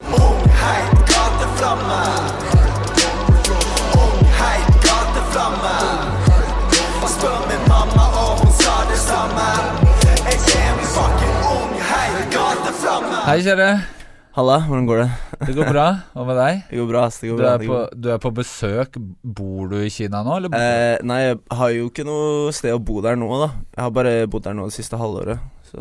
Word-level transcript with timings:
Heit 0.00 0.92
gateflamme. 1.08 2.00
Heit 4.40 4.68
gateflamme. 4.84 5.74
Spør 7.16 7.38
min 7.48 7.62
mamma, 7.70 8.04
og 8.20 8.42
hun 8.42 8.52
sa 8.60 8.74
det 8.90 8.98
samme. 9.00 9.46
Jeg 10.04 10.40
er 10.52 10.72
en 10.74 10.82
fucking 10.92 11.36
ung 11.54 11.72
heit 11.90 12.26
gateflamme. 12.34 13.22
Hei, 13.30 13.38
kjære. 13.46 13.70
Halla, 14.36 14.58
hvordan 14.68 14.86
går 14.90 14.98
det? 15.00 15.08
Det 15.48 15.54
går 15.56 15.70
bra. 15.72 15.86
Hva 16.12 16.24
med 16.28 16.36
deg? 16.42 16.58
Det 16.70 16.76
går 16.82 16.88
bra, 16.90 17.04
ass. 17.08 17.20
Det 17.22 17.30
går 17.30 17.38
Du 17.38 17.42
bra. 17.42 17.52
er, 17.54 17.58
det 17.62 17.66
på, 17.70 17.78
går 17.78 18.02
du 18.04 18.10
er 18.12 18.18
på 18.26 18.30
besøk. 18.36 18.98
Bor 19.24 19.70
du 19.72 19.78
i 19.80 19.88
Kina 19.90 20.20
nå, 20.26 20.36
eller? 20.42 20.52
Eh, 20.60 20.98
nei, 21.08 21.22
jeg 21.30 21.38
har 21.56 21.72
jo 21.72 21.88
ikke 21.88 22.04
noe 22.04 22.52
sted 22.52 22.76
å 22.76 22.82
bo 22.84 23.00
der 23.00 23.16
nå, 23.16 23.30
da. 23.46 23.48
Jeg 23.72 23.86
har 23.86 23.96
bare 23.96 24.14
bodd 24.28 24.44
der 24.44 24.58
nå 24.60 24.68
det 24.68 24.76
siste 24.76 25.00
halvåret. 25.00 25.40
Så 25.70 25.80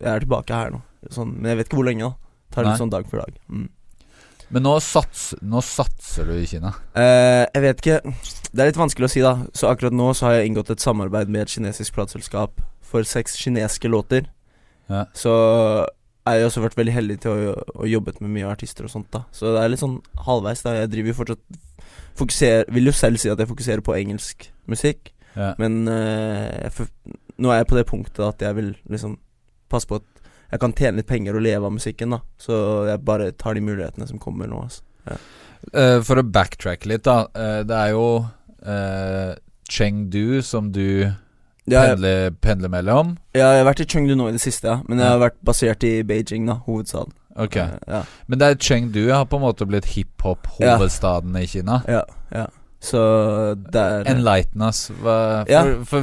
jeg 0.00 0.08
er 0.14 0.24
tilbake 0.24 0.56
her 0.56 0.72
nå. 0.72 0.80
Sånn, 1.12 1.36
men 1.36 1.52
jeg 1.52 1.60
vet 1.60 1.68
ikke 1.68 1.82
hvor 1.82 1.90
lenge, 1.92 2.08
da. 2.08 2.29
Tar 2.50 2.64
det 2.64 2.72
litt 2.72 2.82
sånn 2.82 2.90
dag 2.92 3.06
for 3.10 3.22
dag. 3.22 3.36
Mm. 3.48 3.68
Men 4.50 4.64
nå, 4.66 4.72
sats, 4.82 5.28
nå 5.46 5.60
satser 5.62 6.26
du 6.26 6.32
i 6.34 6.46
Kina. 6.50 6.72
Eh, 6.98 7.44
jeg 7.54 7.62
vet 7.62 7.82
ikke 7.84 7.98
Det 8.50 8.58
er 8.64 8.70
litt 8.72 8.80
vanskelig 8.80 9.06
å 9.06 9.12
si, 9.12 9.20
da. 9.22 9.36
Så 9.54 9.68
akkurat 9.70 9.94
nå 9.94 10.08
så 10.18 10.26
har 10.26 10.40
jeg 10.40 10.50
inngått 10.50 10.72
et 10.74 10.82
samarbeid 10.82 11.30
med 11.30 11.44
et 11.44 11.52
kinesisk 11.54 11.94
plateselskap 11.94 12.58
for 12.90 13.06
seks 13.06 13.36
kinesiske 13.38 13.86
låter. 13.92 14.26
Ja. 14.90 15.04
Så 15.14 15.30
har 16.26 16.40
jo 16.40 16.48
også 16.50 16.62
vært 16.64 16.76
veldig 16.78 16.92
heldig 16.94 17.16
til 17.22 17.30
å, 17.30 17.54
å 17.82 17.86
jobbet 17.86 18.18
med 18.20 18.34
mye 18.34 18.50
artister 18.50 18.86
og 18.86 18.90
sånt, 18.92 19.06
da. 19.14 19.22
Så 19.34 19.54
det 19.54 19.62
er 19.62 19.70
litt 19.72 19.82
sånn 19.82 20.00
halvveis, 20.26 20.64
da. 20.66 20.74
Jeg 20.82 20.90
driver 20.96 21.12
jo 21.14 21.18
fortsatt 21.22 21.60
Fokuserer 22.18 22.66
Vil 22.74 22.90
jo 22.90 22.92
selv 22.92 23.20
si 23.22 23.30
at 23.30 23.38
jeg 23.40 23.48
fokuserer 23.48 23.80
på 23.86 23.94
engelsk 23.96 24.50
musikk, 24.70 25.12
Ja. 25.38 25.54
men 25.62 25.86
eh, 25.88 26.66
jeg, 26.66 26.88
nå 27.38 27.52
er 27.54 27.60
jeg 27.62 27.68
på 27.70 27.76
det 27.78 27.86
punktet 27.86 28.18
at 28.26 28.42
jeg 28.42 28.56
vil 28.58 28.72
liksom 28.90 29.14
passe 29.70 29.86
på 29.86 30.00
at 30.00 30.19
jeg 30.50 30.62
kan 30.62 30.74
tjene 30.76 31.00
litt 31.00 31.08
penger 31.10 31.36
og 31.38 31.44
leve 31.44 31.68
av 31.68 31.74
musikken, 31.74 32.16
da. 32.16 32.20
Så 32.40 32.56
jeg 32.88 33.02
bare 33.06 33.30
tar 33.38 33.56
de 33.56 33.62
mulighetene 33.64 34.08
som 34.08 34.20
kommer 34.22 34.50
nå, 34.50 34.64
altså. 34.66 35.18
Eh, 35.72 35.98
for 36.06 36.20
å 36.20 36.26
backtracke 36.26 36.90
litt, 36.90 37.04
da. 37.06 37.24
Uh, 37.36 37.60
det 37.68 37.76
er 37.76 37.94
jo 37.94 38.04
uh, 38.66 39.32
Chengdu 39.70 40.40
som 40.46 40.72
du 40.74 41.06
Ja, 41.70 41.84
pendler, 41.92 42.30
pendler 42.42 42.72
mellom. 42.72 43.16
Ja, 43.36 43.52
jeg 43.54 43.62
har 43.62 43.70
vært 43.70 43.84
i 43.84 43.88
Chengdu 43.90 44.16
nå 44.18 44.30
i 44.30 44.36
det 44.36 44.42
siste, 44.42 44.72
ja. 44.72 44.80
Men 44.88 45.02
jeg 45.02 45.14
har 45.14 45.22
vært 45.22 45.40
basert 45.46 45.86
i 45.86 46.00
Beijing, 46.06 46.48
da. 46.50 46.58
Hovedstaden. 46.66 47.14
Ok. 47.40 47.60
Ja. 47.60 48.04
Men 48.26 48.40
det 48.40 48.48
er 48.48 48.58
Chengdu 48.58 49.04
har 49.12 49.28
på 49.30 49.38
en 49.38 49.46
måte 49.46 49.68
blitt 49.68 49.92
hiphop-hovedstaden 49.94 51.36
i 51.38 51.46
Kina. 51.50 51.82
ja, 51.88 52.02
ja. 52.34 52.48
Så 52.80 53.00
det 53.70 53.76
er 53.80 54.06
Enlighten 54.08 54.62
us. 54.64 54.86
For, 55.02 55.44
Ja. 55.52 55.62
for 55.84 56.00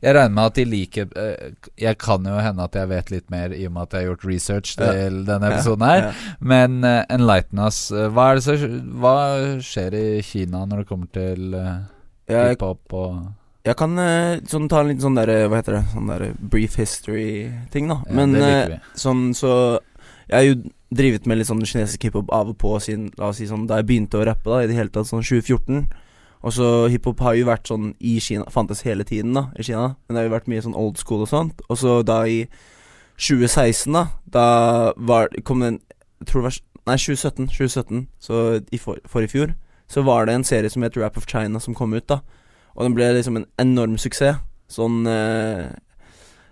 jeg 0.00 0.14
regner 0.14 0.30
med 0.36 0.44
at 0.46 0.54
de 0.54 0.64
liker 0.64 1.08
eh, 1.18 1.50
Jeg 1.80 1.98
kan 1.98 2.22
jo 2.24 2.36
hende 2.38 2.62
at 2.62 2.76
jeg 2.78 2.88
vet 2.88 3.10
litt 3.10 3.30
mer 3.34 3.50
i 3.50 3.64
og 3.66 3.72
med 3.74 3.82
at 3.82 3.90
jeg 3.96 4.00
har 4.06 4.14
gjort 4.14 4.24
research 4.30 4.76
Ja. 4.78 4.92
til 4.92 5.24
denne 5.26 5.50
episoden 5.50 5.82
her. 5.88 6.02
ja. 6.04 6.12
Men 6.40 6.84
uh, 6.84 7.02
enlighten 7.10 7.58
us. 7.58 7.90
eh, 7.90 8.06
hva, 8.14 8.28
er 8.30 8.34
det 8.38 8.44
så, 8.46 8.54
hva 9.02 9.16
skjer 9.60 9.94
i 9.98 10.22
Kina 10.22 10.64
når 10.70 10.84
det 10.84 10.88
kommer 10.88 11.10
til 11.12 11.54
uh, 11.54 11.82
hiphop 12.30 12.92
og 12.92 13.16
jeg 13.64 13.76
kan 13.80 13.96
sånn 14.44 14.68
ta 14.68 14.82
en 14.82 14.88
liten 14.90 15.00
sånn 15.00 15.14
derre 15.16 15.48
Hva 15.48 15.56
heter 15.62 15.78
det? 15.78 15.84
Sånn 15.94 16.06
derre 16.10 16.26
brief 16.38 16.74
history-ting, 16.76 17.86
da. 17.88 18.02
Ja, 18.06 18.12
Men 18.18 18.34
vi. 18.36 18.78
sånn 18.94 19.30
så 19.34 19.80
Jeg 20.28 20.34
har 20.36 20.44
jo 20.44 20.70
drivet 20.94 21.26
med 21.26 21.38
litt 21.38 21.48
sånn 21.48 21.64
kinesisk 21.64 22.02
hiphop 22.04 22.28
av 22.30 22.50
og 22.52 22.58
på 22.60 22.74
siden 22.84 23.06
La 23.18 23.30
oss 23.32 23.38
si 23.40 23.46
sånn 23.48 23.66
da 23.66 23.80
jeg 23.80 23.86
begynte 23.88 24.20
å 24.20 24.26
rappe, 24.28 24.44
da, 24.52 24.60
i 24.62 24.68
det 24.68 24.76
hele 24.76 24.92
tatt 24.92 25.08
sånn 25.08 25.24
2014. 25.24 25.88
Og 26.44 26.52
så 26.52 26.68
hiphop 26.92 27.22
har 27.24 27.38
jo 27.38 27.48
vært 27.48 27.70
sånn 27.70 27.94
i 28.04 28.18
Kina 28.20 28.44
Fantes 28.52 28.84
hele 28.84 29.06
tiden, 29.08 29.32
da, 29.36 29.46
i 29.56 29.64
Kina. 29.64 29.94
Men 30.04 30.14
det 30.14 30.20
har 30.20 30.28
jo 30.28 30.34
vært 30.36 30.50
mye 30.52 30.64
sånn 30.64 30.76
old 30.76 31.00
school 31.00 31.24
og 31.24 31.30
sånt. 31.30 31.64
Og 31.72 31.80
så 31.80 32.02
da 32.04 32.20
i 32.28 32.44
2016, 33.16 33.94
da, 33.94 34.06
da 34.28 34.46
var 34.96 35.32
kom 35.46 35.62
det 35.62 35.72
en 35.72 35.82
Jeg 36.20 36.28
tror 36.30 36.42
det 36.42 36.48
var 36.48 36.60
Nei, 36.84 36.96
2017. 37.00 37.46
2017 37.48 38.06
Så 38.20 38.40
i 38.68 38.78
for, 38.78 39.22
i 39.22 39.30
fjor 39.30 39.54
så 39.88 40.02
var 40.02 40.26
det 40.26 40.34
en 40.34 40.44
serie 40.44 40.70
som 40.72 40.82
het 40.82 40.96
Rap 40.96 41.16
of 41.16 41.26
China 41.28 41.60
som 41.60 41.74
kom 41.76 41.92
ut, 41.92 42.06
da. 42.08 42.22
Og 42.74 42.86
den 42.86 42.94
ble 42.96 43.10
liksom 43.12 43.36
en 43.36 43.44
enorm 43.60 43.98
suksess. 44.00 44.40
Sånn 44.72 45.04
eh, 45.06 45.68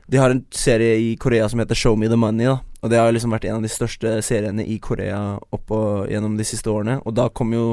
De 0.06 0.20
har 0.20 0.31
en 0.31 0.42
serie 0.52 0.98
i 1.00 1.14
Korea 1.16 1.48
som 1.48 1.62
heter 1.62 1.75
Show 1.75 1.97
Me 1.97 2.10
The 2.12 2.19
Money, 2.20 2.47
da. 2.47 2.60
Og 2.84 2.92
det 2.92 3.00
har 3.00 3.12
liksom 3.14 3.32
vært 3.32 3.47
en 3.48 3.56
av 3.56 3.64
de 3.64 3.72
største 3.72 4.19
seriene 4.22 4.66
i 4.69 4.76
Korea 4.84 5.38
opp 5.54 5.72
og 5.72 6.12
gjennom 6.12 6.36
de 6.36 6.47
siste 6.47 6.70
årene. 6.70 6.98
Og 7.06 7.16
da 7.16 7.28
kom 7.32 7.54
jo 7.56 7.66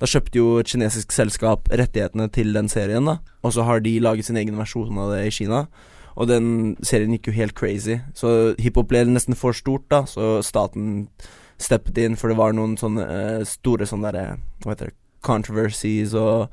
Da 0.00 0.08
kjøpte 0.10 0.38
jo 0.38 0.48
et 0.60 0.68
kinesisk 0.68 1.14
selskap 1.14 1.70
rettighetene 1.72 2.28
til 2.32 2.52
den 2.56 2.68
serien, 2.68 3.08
da. 3.08 3.18
Og 3.42 3.54
så 3.56 3.64
har 3.64 3.80
de 3.80 3.96
laget 4.00 4.28
sin 4.28 4.36
egen 4.36 4.58
versjon 4.58 4.98
av 5.00 5.14
det 5.14 5.22
i 5.26 5.32
Kina. 5.32 5.66
Og 6.16 6.28
den 6.28 6.76
serien 6.84 7.12
gikk 7.16 7.30
jo 7.30 7.36
helt 7.36 7.56
crazy. 7.56 7.98
Så 8.16 8.54
hiphop 8.60 8.90
ble 8.92 9.04
nesten 9.08 9.36
for 9.36 9.56
stort, 9.56 9.88
da. 9.92 10.04
Så 10.08 10.40
staten 10.44 11.08
steppet 11.60 11.98
inn, 12.02 12.16
for 12.20 12.28
det 12.28 12.36
var 12.36 12.52
noen 12.56 12.76
sånne 12.80 13.04
uh, 13.08 13.42
store 13.48 13.88
sånne 13.88 14.10
derre 14.10 14.38
Hva 14.60 14.74
heter 14.74 14.90
det 14.90 14.98
Controversies 15.24 16.12
og 16.16 16.52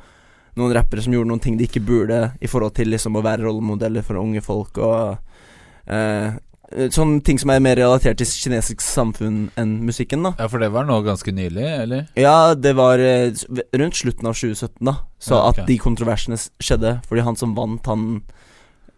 noen 0.58 0.74
rappere 0.74 1.04
som 1.04 1.14
gjorde 1.14 1.30
noen 1.32 1.42
ting 1.44 1.58
de 1.58 1.68
ikke 1.68 1.84
burde, 1.84 2.20
i 2.42 2.50
forhold 2.50 2.76
til 2.78 2.92
liksom 2.94 3.18
å 3.18 3.24
være 3.26 3.46
rollemodeller 3.46 4.06
for 4.06 4.22
unge 4.22 4.42
folk 4.46 4.78
og 4.82 5.18
eh, 5.90 6.36
Sånne 6.94 7.22
ting 7.26 7.40
som 7.42 7.52
er 7.54 7.62
mer 7.64 7.78
relatert 7.80 8.18
til 8.20 8.28
kinesisk 8.28 8.82
samfunn 8.84 9.48
enn 9.60 9.74
musikken, 9.88 10.24
da. 10.26 10.34
Ja, 10.40 10.48
for 10.52 10.64
det 10.64 10.72
var 10.74 10.88
nå 10.90 11.00
ganske 11.06 11.34
nylig, 11.36 11.66
eller? 11.84 12.06
Ja, 12.20 12.54
det 12.56 12.76
var 12.80 13.00
eh, 13.00 13.32
rundt 13.78 14.00
slutten 14.00 14.30
av 14.30 14.38
2017, 14.38 14.80
da. 14.90 14.96
Så 15.20 15.36
Ja, 15.38 15.50
okay. 15.50 15.64
at 15.64 15.68
de 15.70 15.78
kontroversene 15.82 16.40
skjedde. 16.62 16.98
Fordi 17.10 17.26
han 17.28 17.36
som 17.40 17.54
vant, 17.58 17.86
han 17.86 18.24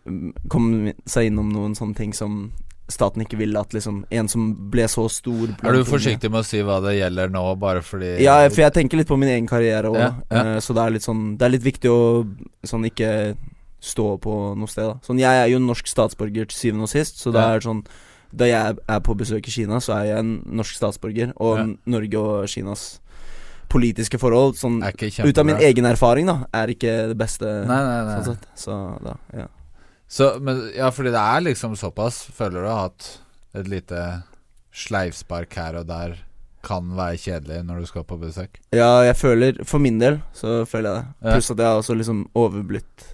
mm, 0.06 0.32
kom 0.50 0.70
seg 1.06 1.32
innom 1.32 1.52
noen 1.54 1.76
sånne 1.78 1.96
ting 1.98 2.14
som 2.16 2.52
staten 2.92 3.24
ikke 3.24 3.40
ville 3.40 3.58
at 3.58 3.74
liksom 3.74 4.04
En 4.14 4.28
som 4.30 4.52
ble 4.70 4.84
så 4.92 5.08
stor 5.10 5.56
Er 5.66 5.74
du 5.74 5.86
forsiktig 5.88 6.30
med 6.30 6.44
å 6.44 6.46
si 6.46 6.60
hva 6.62 6.76
det 6.86 7.00
gjelder 7.00 7.32
nå, 7.34 7.42
bare 7.58 7.82
fordi 7.82 8.12
Ja, 8.22 8.44
for 8.50 8.62
jeg 8.62 8.76
tenker 8.76 9.00
litt 9.02 9.10
på 9.10 9.18
min 9.18 9.32
egen 9.32 9.48
karriere 9.50 9.90
òg, 9.90 9.98
Ja, 9.98 10.12
ja. 10.30 10.60
så 10.62 10.76
det 10.78 10.84
er 10.84 10.94
litt 10.94 11.08
sånn 11.08 11.24
Det 11.40 11.48
er 11.48 11.56
litt 11.56 11.66
viktig 11.66 11.90
å 11.90 12.04
sånn 12.62 12.86
ikke 12.86 13.10
stå 13.86 14.08
på 14.24 14.34
noe 14.58 14.68
sted, 14.72 14.88
da. 14.90 14.98
Sånn, 15.06 15.20
jeg 15.22 15.42
er 15.44 15.48
jo 15.54 15.62
norsk 15.62 15.88
statsborger 15.92 16.50
til 16.50 16.58
syvende 16.58 16.88
og 16.90 16.92
sist, 16.92 17.20
så 17.22 17.32
det 17.32 17.42
Ja. 17.44 17.56
er 17.56 17.60
sånn 17.66 17.86
Da 18.36 18.46
jeg 18.50 18.78
er 18.90 19.00
på 19.00 19.14
besøk 19.16 19.48
i 19.48 19.52
Kina, 19.54 19.78
så 19.80 19.94
er 19.96 20.06
jeg 20.10 20.18
en 20.20 20.32
norsk 20.58 20.76
statsborger, 20.76 21.32
og 21.38 21.58
Ja. 21.58 21.66
Norge 21.86 22.16
og 22.20 22.48
Kinas 22.50 23.00
politiske 23.70 24.20
forhold 24.20 24.56
sånn. 24.60 24.82
Ut 24.84 25.38
av 25.38 25.46
min 25.46 25.56
egen 25.58 25.86
erfaring, 25.86 26.26
da, 26.28 26.46
er 26.54 26.68
ikke 26.74 27.08
det 27.14 27.18
beste. 27.18 27.46
Nei, 27.66 27.80
nei, 27.80 28.02
nei. 28.06 28.18
Sånn 28.24 28.36
sett. 28.36 28.46
Så 28.60 29.04
da, 29.06 29.16
ja. 29.34 29.48
Så, 30.08 30.40
men, 30.42 30.72
ja, 30.76 30.90
fordi 30.92 31.12
det 31.12 31.22
er 31.22 31.42
liksom 31.42 31.74
såpass 31.76 32.26
Føler 32.30 32.62
du 32.62 32.70
at 32.70 33.20
et 33.56 33.68
lite 33.68 34.24
sleivspark 34.76 35.54
her 35.58 35.80
og 35.80 35.88
der 35.88 36.18
kan 36.66 36.92
være 36.98 37.18
kjedelig 37.18 37.64
når 37.66 37.80
du 37.80 37.86
skal 37.90 38.04
på 38.04 38.18
besøk? 38.20 38.60
Ja, 38.74 39.02
jeg 39.06 39.16
føler 39.18 39.64
For 39.66 39.80
min 39.80 39.98
del 40.02 40.20
så 40.34 40.64
føler 40.68 40.92
jeg 40.94 41.04
det. 41.22 41.34
Pluss 41.34 41.52
at 41.52 41.58
jeg 41.58 41.66
har 41.66 41.80
også 41.82 41.98
liksom 41.98 42.26
overblitt 42.36 43.06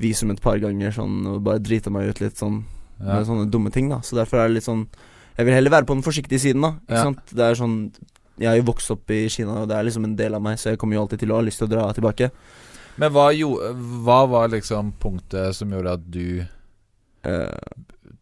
visum 0.00 0.30
et 0.32 0.40
par 0.42 0.58
ganger 0.62 0.92
sånn 0.96 1.18
og 1.28 1.42
bare 1.44 1.60
drita 1.62 1.90
meg 1.92 2.08
ut 2.10 2.20
litt 2.24 2.38
sånn 2.40 2.62
Ja. 3.00 3.14
med 3.18 3.26
sånne 3.28 3.50
dumme 3.50 3.70
ting, 3.72 3.88
da. 3.88 4.00
Så 4.04 4.16
derfor 4.16 4.40
er 4.42 4.48
det 4.48 4.54
litt 4.60 4.64
sånn 4.68 4.86
Jeg 5.38 5.46
vil 5.46 5.54
heller 5.54 5.70
være 5.70 5.86
på 5.88 5.94
den 5.94 6.02
forsiktige 6.04 6.40
siden, 6.42 6.60
da. 6.60 6.72
Ikke 6.88 6.96
Ja. 6.98 7.02
sant? 7.04 7.26
Det 7.32 7.40
er 7.46 7.54
sånn 7.54 7.92
Jeg 8.38 8.48
har 8.48 8.56
jo 8.56 8.72
vokst 8.72 8.90
opp 8.90 9.10
i 9.10 9.28
Kina, 9.28 9.62
og 9.62 9.68
det 9.68 9.76
er 9.76 9.84
liksom 9.84 10.04
en 10.04 10.16
del 10.16 10.34
av 10.34 10.40
meg, 10.42 10.56
så 10.58 10.70
jeg 10.70 10.78
kommer 10.78 10.94
jo 10.96 11.02
alltid 11.02 11.18
til 11.20 11.28
å 11.30 11.36
ha 11.36 11.42
lyst 11.42 11.58
til 11.58 11.68
å 11.68 11.70
dra 11.70 11.92
tilbake. 11.92 12.30
Men 12.96 13.12
hva, 13.12 13.30
jo, 13.36 13.54
hva 14.02 14.26
var 14.28 14.48
liksom 14.48 14.92
punktet 14.98 15.54
som 15.54 15.70
gjorde 15.70 15.92
at 15.92 16.10
du 16.10 16.46
uh, 17.26 17.58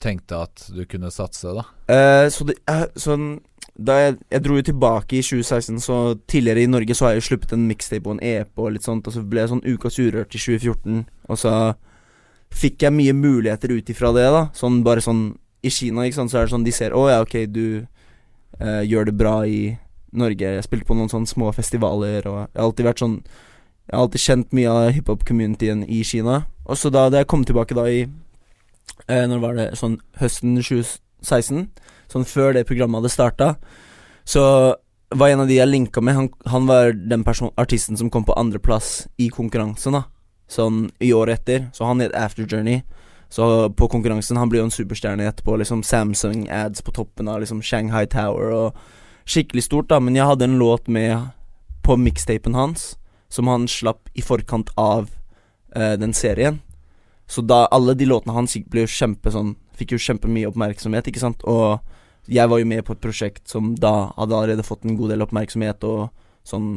tenkte 0.00 0.42
at 0.42 0.70
du 0.74 0.84
kunne 0.86 1.10
satse, 1.10 1.54
da? 1.54 1.62
Uh, 1.88 2.28
så 2.31 2.44
det, 2.46 2.56
eh, 2.66 2.86
sånn 2.96 3.40
da 3.78 3.94
jeg, 4.00 4.14
jeg 4.34 4.42
dro 4.42 4.56
jo 4.58 4.64
tilbake 4.66 5.19
i 5.19 5.22
2016, 5.22 5.80
så 5.84 5.96
tidligere 6.30 6.64
i 6.64 6.70
Norge 6.70 6.94
så 6.98 7.06
har 7.06 7.12
jeg 7.14 7.22
jo 7.22 7.26
sluppet 7.28 7.52
en 7.54 7.66
mixtape 7.69 8.10
og 8.10 8.16
en 8.16 8.25
EP 8.26 8.58
og 8.58 8.72
litt 8.75 8.86
sånt, 8.86 9.06
og 9.06 9.14
så 9.14 9.22
ble 9.22 9.44
jeg 9.44 9.52
sånn 9.52 9.66
Ukas 9.70 9.98
Urørt 10.02 10.34
i 10.34 10.40
2014, 10.42 11.04
og 11.30 11.38
så 11.38 11.52
fikk 12.58 12.82
jeg 12.82 12.96
mye 12.96 13.14
muligheter 13.14 13.76
ut 13.76 13.92
ifra 13.92 14.10
det, 14.16 14.26
da. 14.34 14.48
Sånn 14.56 14.80
bare 14.86 15.04
sånn 15.04 15.28
I 15.62 15.70
Kina, 15.75 16.06
ikke 16.06 16.19
sant, 16.20 16.32
så 16.32 16.40
er 16.40 16.48
det 16.48 16.54
sånn 16.54 16.66
de 16.66 16.75
ser 16.75 16.94
Å 16.96 17.04
ja, 17.10 17.19
ok, 17.22 17.34
du 17.50 17.84
eh, 18.58 18.82
gjør 18.88 19.10
det 19.10 19.14
bra 19.19 19.34
i 19.46 19.76
Norge. 20.19 20.54
Jeg 20.56 20.64
spilte 20.64 20.88
på 20.88 20.96
noen 20.96 21.10
sånne 21.12 21.31
små 21.31 21.50
festivaler, 21.54 22.26
og 22.31 22.38
jeg 22.46 22.56
har 22.58 22.64
alltid 22.64 22.88
vært 22.88 23.02
sånn 23.02 23.19
Jeg 23.20 23.94
har 23.96 24.04
alltid 24.04 24.24
kjent 24.24 24.56
mye 24.56 24.70
av 24.72 24.92
hiphop-communityen 24.96 25.84
i 25.88 26.02
Kina. 26.04 26.42
Og 26.66 26.78
så 26.78 26.90
da, 26.92 27.08
da 27.12 27.22
jeg 27.22 27.31
kom 27.31 27.44
tilbake 27.48 27.76
da 27.76 27.86
i 27.88 28.02
eh, 28.04 29.24
Når 29.28 29.44
var 29.44 29.58
det? 29.58 29.69
Sånn 29.81 30.00
høsten 30.20 30.58
2016 31.23 31.69
sånn 32.09 32.26
før 32.29 32.55
det 32.56 32.67
programmet 32.69 33.03
hadde 33.03 33.12
starta, 33.12 33.49
så 34.25 34.43
var 35.09 35.32
en 35.32 35.43
av 35.44 35.49
de 35.49 35.56
jeg 35.56 35.69
linka 35.69 36.03
med, 36.05 36.17
han, 36.17 36.29
han 36.49 36.69
var 36.69 36.93
den 36.93 37.25
person, 37.25 37.53
artisten 37.61 37.97
som 37.97 38.11
kom 38.12 38.26
på 38.29 38.37
andreplass 38.37 39.06
i 39.20 39.31
konkurransen, 39.32 39.97
da. 39.97 40.05
Sånn 40.49 40.87
i 41.05 41.12
året 41.12 41.43
etter. 41.43 41.67
Så 41.76 41.85
han 41.85 42.00
het 42.00 42.15
After 42.17 42.47
Journey. 42.49 42.81
Så 43.29 43.69
på 43.76 43.88
konkurransen 43.93 44.38
Han 44.41 44.49
blir 44.49 44.62
jo 44.62 44.69
en 44.70 44.73
superstjerne 44.73 45.26
etterpå. 45.29 45.59
Liksom 45.61 45.82
Samsung-ads 45.85 46.81
på 46.81 46.94
toppen 46.97 47.29
av 47.29 47.43
liksom 47.43 47.61
Shanghai 47.61 48.06
Tower 48.09 48.55
og 48.56 48.79
Skikkelig 49.29 49.67
stort, 49.67 49.91
da. 49.93 49.99
Men 50.00 50.17
jeg 50.17 50.25
hadde 50.25 50.47
en 50.49 50.56
låt 50.56 50.88
med 50.88 51.35
på 51.85 51.99
mixtapen 52.00 52.56
hans 52.56 52.94
som 53.29 53.49
han 53.53 53.67
slapp 53.69 54.09
i 54.17 54.25
forkant 54.25 54.70
av 54.81 55.11
uh, 55.76 55.94
den 56.00 56.15
serien. 56.17 56.62
Så 57.28 57.42
da 57.44 57.66
alle 57.70 57.94
de 57.94 58.06
låtene 58.08 58.32
hans 58.32 58.56
ble 58.72 58.86
jo 58.86 58.90
kjempe 58.90 59.32
sånn 59.34 59.54
Fikk 59.78 59.92
jo 59.94 59.98
kjempemye 60.02 60.48
oppmerksomhet, 60.48 61.06
ikke 61.06 61.20
sant. 61.22 61.44
Og 61.46 61.78
jeg 62.26 62.50
var 62.50 62.58
jo 62.58 62.66
med 62.66 62.82
på 62.82 62.96
et 62.96 63.02
prosjekt 63.04 63.44
som 63.46 63.76
da 63.78 64.08
hadde 64.16 64.34
allerede 64.34 64.64
fått 64.66 64.82
en 64.84 64.96
god 64.98 65.12
del 65.12 65.22
oppmerksomhet 65.22 65.84
og 65.86 66.08
sånn 66.48 66.72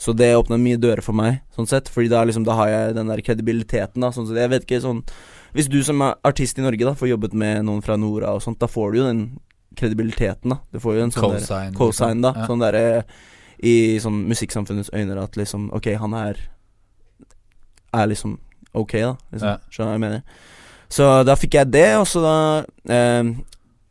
Så 0.00 0.12
det 0.16 0.28
åpna 0.36 0.58
mye 0.60 0.76
dører 0.80 1.00
for 1.04 1.16
meg, 1.16 1.40
sånn 1.56 1.68
sett. 1.70 1.88
Fordi 1.88 2.10
da 2.12 2.24
liksom 2.28 2.44
Da 2.44 2.58
har 2.58 2.68
jeg 2.68 2.94
den 2.98 3.08
der 3.08 3.22
kredibiliteten, 3.24 4.00
da. 4.04 4.10
Sånn 4.12 4.26
sett. 4.28 4.36
Jeg 4.42 4.52
vet 4.52 4.66
ikke 4.66 4.82
sånn 4.84 5.00
Hvis 5.56 5.70
du 5.72 5.80
som 5.86 6.02
er 6.02 6.18
artist 6.24 6.58
i 6.58 6.62
Norge, 6.66 6.84
da, 6.84 6.92
får 6.94 7.08
jobbet 7.14 7.32
med 7.32 7.64
noen 7.64 7.80
fra 7.82 7.96
Nora 7.96 8.34
og 8.36 8.42
sånt, 8.44 8.60
da 8.60 8.68
får 8.70 8.92
du 8.92 8.98
jo 9.00 9.06
den 9.08 9.24
kredibiliteten, 9.78 10.50
da. 10.50 10.60
Du 10.74 10.78
får 10.82 10.98
jo 10.98 11.02
en 11.06 11.14
sånn 11.14 11.38
Cosign, 11.38 11.74
Cosign, 11.78 12.20
da. 12.20 12.34
liksom. 12.34 12.42
Ja. 12.42 12.50
Sånn 12.50 12.64
derre 12.66 13.04
I 13.62 13.74
sånn 14.02 14.20
musikksamfunnets 14.28 14.92
øyne 14.92 15.16
at 15.22 15.36
liksom 15.40 15.70
Ok, 15.72 15.92
han 15.96 16.14
er 16.14 16.36
Er 17.96 18.06
liksom 18.12 18.38
ok, 18.74 18.92
da. 18.92 19.16
Liksom. 19.32 19.48
Ja. 19.48 19.56
Skjønner 19.70 19.86
du 19.86 19.90
hva 19.90 19.98
jeg 19.98 20.04
mener? 20.06 20.22
Så 20.90 21.08
da 21.26 21.34
fikk 21.38 21.54
jeg 21.54 21.70
det, 21.72 21.88
og 22.00 22.06
så 22.10 22.22
da 22.24 22.34
eh, 22.92 23.24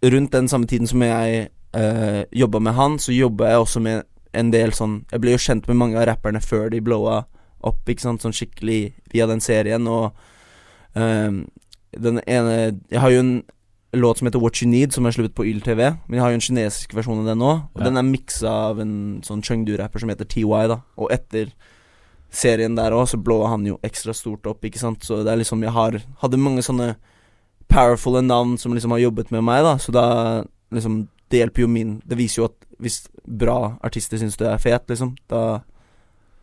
Rundt 0.04 0.32
den 0.32 0.48
samme 0.48 0.68
tiden 0.68 0.88
som 0.88 1.02
jeg 1.04 1.50
eh, 1.76 2.22
jobba 2.32 2.60
med 2.64 2.74
han, 2.74 2.98
så 3.00 3.12
jobba 3.12 3.50
jeg 3.52 3.60
også 3.60 3.80
med 3.84 4.04
en 4.34 4.52
del 4.52 4.72
sånn 4.72 5.06
Jeg 5.12 5.20
ble 5.24 5.32
jo 5.34 5.38
kjent 5.44 5.68
med 5.68 5.76
mange 5.80 5.98
av 6.00 6.06
rapperne 6.08 6.40
før 6.44 6.70
de 6.72 6.80
blowa 6.82 7.26
opp, 7.62 7.82
ikke 7.92 8.02
sant, 8.06 8.22
sånn 8.24 8.32
skikkelig 8.36 8.94
via 9.12 9.26
den 9.28 9.42
serien, 9.44 9.88
og 9.92 10.14
eh, 10.96 11.32
den 12.00 12.22
ene 12.28 12.54
Jeg 12.92 13.02
har 13.04 13.12
jo 13.12 13.20
en 13.26 13.34
låt 14.00 14.20
som 14.20 14.28
heter 14.30 14.40
What 14.40 14.62
You 14.62 14.70
Need, 14.70 14.94
som 14.94 15.08
er 15.10 15.12
sluppet 15.16 15.34
på 15.36 15.48
YLTV, 15.50 15.80
men 16.08 16.14
jeg 16.20 16.22
har 16.22 16.30
jo 16.30 16.38
en 16.38 16.46
kinesisk 16.46 16.92
versjon 16.94 17.24
av 17.24 17.26
den 17.32 17.40
nå, 17.42 17.52
og 17.74 17.80
Ja. 17.82 17.88
den 17.90 17.98
er 17.98 18.06
miksa 18.06 18.52
av 18.70 18.80
en 18.84 19.22
sånn 19.26 19.42
Chengdu-rapper 19.42 20.00
som 20.00 20.10
heter 20.14 20.26
TY, 20.30 20.44
da, 20.70 20.78
og 20.96 21.10
etter 21.12 21.50
serien 22.32 22.76
der 22.78 22.92
òg, 22.94 23.08
så 23.10 23.18
blå 23.18 23.42
han 23.50 23.66
jo 23.66 23.80
ekstra 23.84 24.14
stort 24.14 24.46
opp, 24.50 24.64
ikke 24.66 24.80
sant. 24.82 25.04
Så 25.04 25.24
det 25.24 25.32
er 25.34 25.42
liksom 25.42 25.64
Jeg 25.64 25.74
har 25.74 26.00
hadde 26.22 26.38
mange 26.38 26.62
sånne 26.66 26.96
powerfulle 27.70 28.22
navn 28.26 28.58
som 28.58 28.74
liksom 28.74 28.92
har 28.92 29.00
jobbet 29.00 29.32
med 29.32 29.44
meg, 29.44 29.64
da. 29.64 29.78
Så 29.78 29.92
da 29.94 30.44
liksom 30.74 31.08
Det 31.30 31.44
hjelper 31.44 31.62
jo 31.62 31.68
min 31.68 32.02
Det 32.06 32.18
viser 32.18 32.42
jo 32.42 32.46
at 32.50 32.56
hvis 32.80 33.02
bra 33.28 33.78
artister 33.84 34.18
syns 34.18 34.38
du 34.40 34.46
er 34.48 34.58
fet, 34.58 34.86
liksom, 34.88 35.12
da 35.28 35.60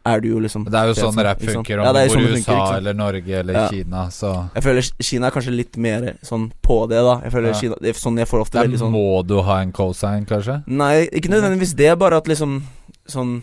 er 0.06 0.20
du 0.20 0.28
jo 0.28 0.38
liksom 0.38 0.66
Det 0.68 0.76
er 0.78 0.90
jo 0.90 0.94
fet, 0.94 1.02
sånn 1.06 1.22
rap 1.24 1.40
funker, 1.40 1.80
om 1.80 1.86
Ja, 1.88 1.92
det 1.96 2.02
hvor 2.10 2.20
sånn 2.20 2.36
USA 2.36 2.58
eller 2.76 2.94
Norge 2.94 3.38
eller 3.40 3.54
Ja. 3.54 3.68
Kina, 3.72 4.04
så 4.10 4.50
Jeg 4.54 4.62
føler 4.62 4.90
Kina 5.00 5.26
er 5.26 5.30
kanskje 5.34 5.54
litt 5.56 5.76
mer 5.76 6.16
sånn 6.22 6.52
på 6.62 6.86
det, 6.90 7.00
da. 7.02 7.20
Jeg 7.24 7.32
føler 7.32 7.48
Ja. 7.48 7.58
Kina 7.60 7.74
Det 7.80 7.88
er 7.88 7.98
sånn 8.00 8.18
jeg 8.18 8.28
får 8.28 8.40
ofte 8.44 8.58
Der 8.60 8.68
veldig 8.68 8.78
sånn 8.84 8.92
må 8.92 9.26
du 9.26 9.40
ha 9.42 9.60
en 9.62 9.72
cosign, 9.72 10.26
kanskje? 10.26 10.62
Nei, 10.66 11.08
ikke 11.08 11.32
nødvendigvis 11.32 11.74
det, 11.74 11.98
bare 11.98 12.16
at 12.18 12.26
liksom 12.26 12.62
Sånn 13.08 13.42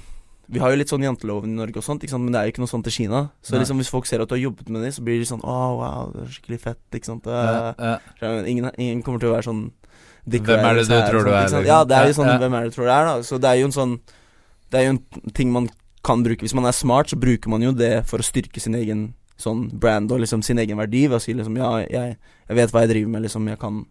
Vi 0.51 0.59
har 0.59 0.73
jo 0.73 0.77
litt 0.79 0.91
sånn 0.91 1.05
janteloven 1.05 1.53
i 1.53 1.55
Norge 1.55 1.79
og 1.79 1.85
sånt, 1.85 2.03
men 2.11 2.33
det 2.33 2.39
er 2.39 2.47
jo 2.47 2.53
ikke 2.53 2.63
noe 2.65 2.71
sånt 2.71 2.87
i 2.89 2.93
Kina. 2.93 3.21
Så 3.45 3.55
liksom 3.55 3.79
hvis 3.79 3.91
folk 3.91 4.07
ser 4.09 4.23
at 4.23 4.27
du 4.27 4.35
har 4.35 4.41
jobbet 4.41 4.71
med 4.73 4.83
det, 4.83 4.91
så 4.95 5.03
blir 5.05 5.21
de 5.21 5.27
sånn 5.29 5.39
Å, 5.39 5.59
wow, 5.79 6.09
det 6.11 6.25
er 6.25 6.33
skikkelig 6.35 6.59
fett, 6.65 6.81
ikke 6.99 7.09
sant. 7.09 7.29
Ja, 7.31 7.71
er, 7.77 8.03
ja. 8.19 8.33
ingen, 8.51 8.67
ingen 8.75 9.05
kommer 9.05 9.23
til 9.23 9.31
å 9.31 9.37
være 9.37 9.47
sånn 9.47 9.63
Hvem 10.23 10.51
er 10.51 10.77
det 10.79 10.85
du 10.87 10.93
her 10.95 11.07
tror 11.09 11.25
du 11.25 11.31
er, 11.31 11.47
ikke 11.47 11.47
liksom? 11.47 11.65
Ja, 11.67 11.79
det 11.87 11.95
er 11.97 12.11
jo 12.11 12.17
sånn 12.19 12.29
ja. 12.31 12.35
Hvem 12.43 12.53
er 12.55 12.63
det 12.65 12.71
du 12.71 12.75
tror 12.77 12.87
du 12.87 12.91
er, 12.91 13.07
da? 13.07 13.15
Så 13.27 13.39
det 13.43 13.49
er 13.49 13.59
jo 13.59 13.69
en 13.69 13.75
sånn 13.75 13.95
Det 14.71 14.79
er 14.79 14.85
jo 14.85 14.93
en 14.93 15.31
ting 15.35 15.51
man 15.51 15.67
kan 16.03 16.23
bruke 16.23 16.45
Hvis 16.45 16.55
man 16.55 16.67
er 16.67 16.75
smart, 16.75 17.11
så 17.11 17.19
bruker 17.19 17.51
man 17.51 17.63
jo 17.63 17.73
det 17.75 17.93
for 18.07 18.23
å 18.23 18.27
styrke 18.27 18.63
sin 18.63 18.75
egen 18.79 19.09
sånn 19.39 19.65
brand 19.79 20.11
og 20.13 20.21
liksom 20.23 20.43
sin 20.45 20.61
egen 20.61 20.79
verdi 20.79 21.07
ved 21.09 21.17
å 21.17 21.23
si 21.23 21.35
liksom 21.35 21.57
Ja, 21.59 21.73
jeg, 21.83 22.15
jeg 22.47 22.59
vet 22.59 22.71
hva 22.71 22.85
jeg 22.85 22.93
driver 22.93 23.15
med, 23.15 23.25
liksom. 23.25 23.49
Jeg 23.51 23.59
kan 23.59 23.83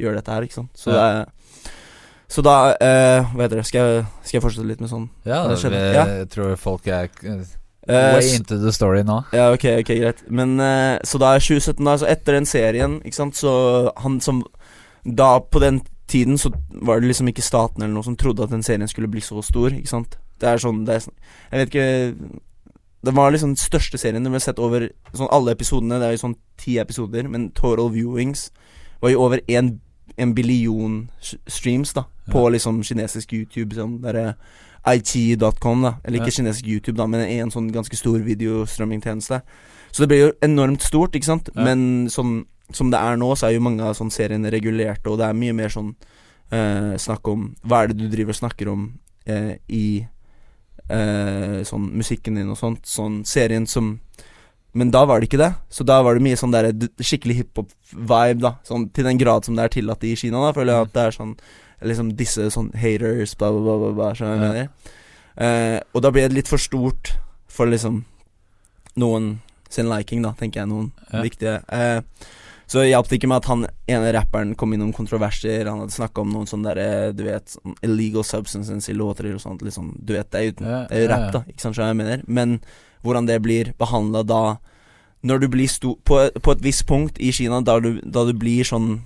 gjøre 0.00 0.20
dette 0.20 0.32
her, 0.32 0.46
ikke 0.46 0.60
sant. 0.60 0.72
Så 0.76 0.92
det 0.92 1.02
er 1.02 1.24
Så 2.28 2.42
da 2.42 2.56
uh, 2.74 3.34
Hva 3.34 3.44
heter 3.44 3.60
det? 3.60 3.66
Skal 3.68 3.80
jeg, 3.80 4.06
skal 4.24 4.38
jeg 4.38 4.44
fortsette 4.44 4.66
litt 4.68 4.82
med 4.82 4.90
sånn? 4.90 5.06
Ja, 5.28 5.44
Det 5.50 5.60
skjedde. 5.60 5.82
Ja. 5.94 6.04
jeg 6.22 6.28
tror 6.32 6.56
folk 6.58 6.88
er 6.90 7.06
eh, 7.22 7.46
way 7.86 8.32
into 8.34 8.58
the 8.58 8.72
story 8.74 9.04
nå. 9.06 9.20
Ja, 9.36 9.52
ok, 9.54 9.66
ok, 9.82 9.92
greit. 10.00 10.24
Men 10.28 10.56
uh, 10.58 10.96
så 11.06 11.20
da 11.22 11.34
er 11.36 11.44
2017, 11.44 11.84
da, 11.86 11.98
så 12.02 12.08
etter 12.10 12.38
den 12.38 12.48
serien, 12.50 12.98
ikke 13.06 13.20
sant, 13.20 13.38
så 13.38 13.52
han 14.02 14.20
som 14.20 14.44
Da, 15.06 15.38
på 15.38 15.60
den 15.62 15.84
tiden, 16.10 16.38
så 16.38 16.50
var 16.82 16.98
det 17.00 17.12
liksom 17.12 17.28
ikke 17.30 17.44
staten 17.46 17.82
eller 17.82 17.94
noe 17.94 18.06
som 18.06 18.16
trodde 18.18 18.42
at 18.42 18.50
den 18.50 18.64
serien 18.66 18.88
skulle 18.90 19.10
bli 19.10 19.22
så 19.22 19.42
stor, 19.42 19.70
ikke 19.70 19.90
sant. 19.90 20.18
Det 20.40 20.48
er 20.50 20.58
sånn, 20.60 20.84
det 20.84 20.98
er 20.98 21.06
Jeg 21.52 21.60
vet 21.60 21.70
ikke 21.70 22.30
Det 23.06 23.14
var 23.14 23.30
liksom 23.30 23.54
den 23.54 23.60
største 23.60 23.98
serien. 23.98 24.24
Den 24.24 24.34
ble 24.34 24.40
sett 24.42 24.58
over 24.58 24.88
sånn 25.14 25.30
alle 25.30 25.54
episodene. 25.54 26.00
Det 26.02 26.08
er 26.08 26.16
jo 26.16 26.24
sånn 26.24 26.36
ti 26.58 26.74
episoder, 26.82 27.28
men 27.30 27.52
total 27.54 27.92
viewings 27.94 28.50
var 29.00 29.12
jo 29.12 29.22
over 29.22 29.40
en, 29.46 29.76
en 30.18 30.34
billion 30.34 31.10
streams, 31.46 31.92
da, 31.92 32.04
på 32.30 32.48
liksom 32.50 32.82
kinesisk 32.82 33.32
YouTube. 33.32 33.74
Sånn 33.76 34.00
derre 34.02 34.34
IT.com, 34.86 35.82
da. 35.82 35.96
Eller 36.04 36.20
ikke 36.20 36.32
Ja. 36.32 36.42
kinesisk 36.42 36.66
YouTube, 36.66 36.96
da, 36.96 37.06
men 37.06 37.20
en 37.20 37.50
sånn 37.50 37.72
ganske 37.72 37.96
stor 37.96 38.18
videostrømmingtjeneste. 38.18 39.42
Så 39.92 39.98
det 40.04 40.08
ble 40.08 40.18
jo 40.18 40.32
enormt 40.42 40.82
stort, 40.82 41.12
ikke 41.14 41.24
sant. 41.24 41.48
Ja. 41.54 41.64
Men 41.64 42.06
sånn 42.08 42.46
som 42.72 42.90
det 42.90 42.98
er 42.98 43.16
nå, 43.16 43.32
så 43.36 43.46
er 43.48 43.54
jo 43.54 43.60
mange 43.60 43.80
av 43.82 43.94
sånn 43.94 44.10
seriene 44.10 44.50
regulerte, 44.50 45.06
og 45.10 45.18
det 45.18 45.26
er 45.28 45.34
mye 45.38 45.52
mer 45.54 45.68
sånn 45.68 45.94
eh, 46.50 46.96
snakk 46.98 47.28
om 47.28 47.54
Hva 47.66 47.82
er 47.84 47.88
det 47.88 47.98
du 47.98 48.08
driver 48.08 48.30
og 48.30 48.40
snakker 48.40 48.68
om 48.72 48.98
eh, 49.26 49.56
i 49.68 50.06
eh, 50.90 51.62
sånn 51.66 51.90
musikken 51.96 52.34
din 52.38 52.50
og 52.50 52.58
sånt. 52.58 52.86
Sånn 52.86 53.24
serien 53.26 53.66
som 53.66 54.00
Men 54.76 54.90
da 54.92 55.04
var 55.08 55.20
det 55.22 55.30
ikke 55.30 55.40
det. 55.40 55.52
Så 55.72 55.86
da 55.88 56.02
var 56.04 56.18
det 56.18 56.24
mye 56.26 56.36
sånn 56.36 56.52
der 56.52 56.68
skikkelig 57.00 57.38
hiphop-vibe, 57.40 58.42
da. 58.44 58.50
Sånn 58.66 58.90
til 58.92 59.06
den 59.08 59.20
grad 59.20 59.46
som 59.46 59.56
det 59.56 59.64
er 59.64 59.72
tillatt 59.78 60.04
i 60.04 60.12
Kina, 60.20 60.42
da. 60.44 60.52
Føler 60.56 60.74
jeg 60.74 60.88
at 60.90 60.92
det 60.98 61.06
er 61.08 61.16
sånn 61.20 61.36
Liksom 61.84 62.14
disse 62.16 62.46
sånn 62.54 62.70
haters, 62.72 63.34
bla, 63.36 63.50
bla, 63.52 63.60
bla, 63.60 63.90
bla, 63.92 64.06
hva 64.16 64.30
jeg 64.32 64.38
mener? 64.40 64.68
Eh, 65.36 65.76
og 65.92 66.00
da 66.00 66.08
ble 66.10 66.22
det 66.24 66.32
litt 66.38 66.48
for 66.48 66.56
stort 66.56 67.10
for 67.52 67.68
liksom 67.68 67.98
noen 68.96 69.26
sin 69.68 69.90
liking, 69.90 70.22
da, 70.24 70.32
tenker 70.38 70.62
jeg. 70.62 70.70
Noen 70.70 70.88
Ja. 71.12 71.20
viktige. 71.20 71.58
Eh, 71.68 72.00
så 72.66 72.82
hjalp 72.88 73.08
det 73.10 73.18
ikke 73.20 73.28
med 73.28 73.36
at 73.44 73.50
han 73.52 73.66
ene 73.92 74.12
rapperen 74.16 74.56
kom 74.56 74.72
innom 74.72 74.94
kontroverser. 74.96 75.68
Han 75.68 75.80
hadde 75.84 75.92
snakka 75.92 76.24
om 76.24 76.32
noen 76.32 76.48
sånne 76.48 76.72
derre, 76.74 77.12
du 77.14 77.22
vet, 77.28 77.44
sånn 77.58 77.76
illegal 77.84 78.24
substances 78.24 78.88
i 78.88 78.96
låter 78.96 79.28
og 79.34 79.40
sånt. 79.44 79.60
Liksom, 79.60 79.92
du 80.02 80.14
vet, 80.16 80.30
det 80.30 80.40
er 80.40 80.44
jo 80.48 80.54
Ja, 80.64 80.86
er 80.90 81.02
ja, 81.04 81.08
rap, 81.12 81.32
da. 81.32 81.44
Ikke 81.46 81.60
sant, 81.60 81.76
hva 81.76 81.92
jeg 81.92 81.96
mener? 82.00 82.24
Men 82.26 82.60
hvordan 83.06 83.28
det 83.28 83.40
blir 83.44 83.72
behandla 83.78 84.24
da 84.26 84.58
Når 85.26 85.40
du 85.42 85.46
blir 85.50 85.68
stor 85.70 85.96
på, 86.06 86.18
på 86.42 86.52
et 86.52 86.62
visst 86.62 86.84
punkt 86.86 87.16
i 87.18 87.32
Kina, 87.34 87.60
da 87.64 87.78
du, 87.80 87.96
da 88.02 88.22
du 88.28 88.34
blir 88.36 88.66
sånn 88.68 89.00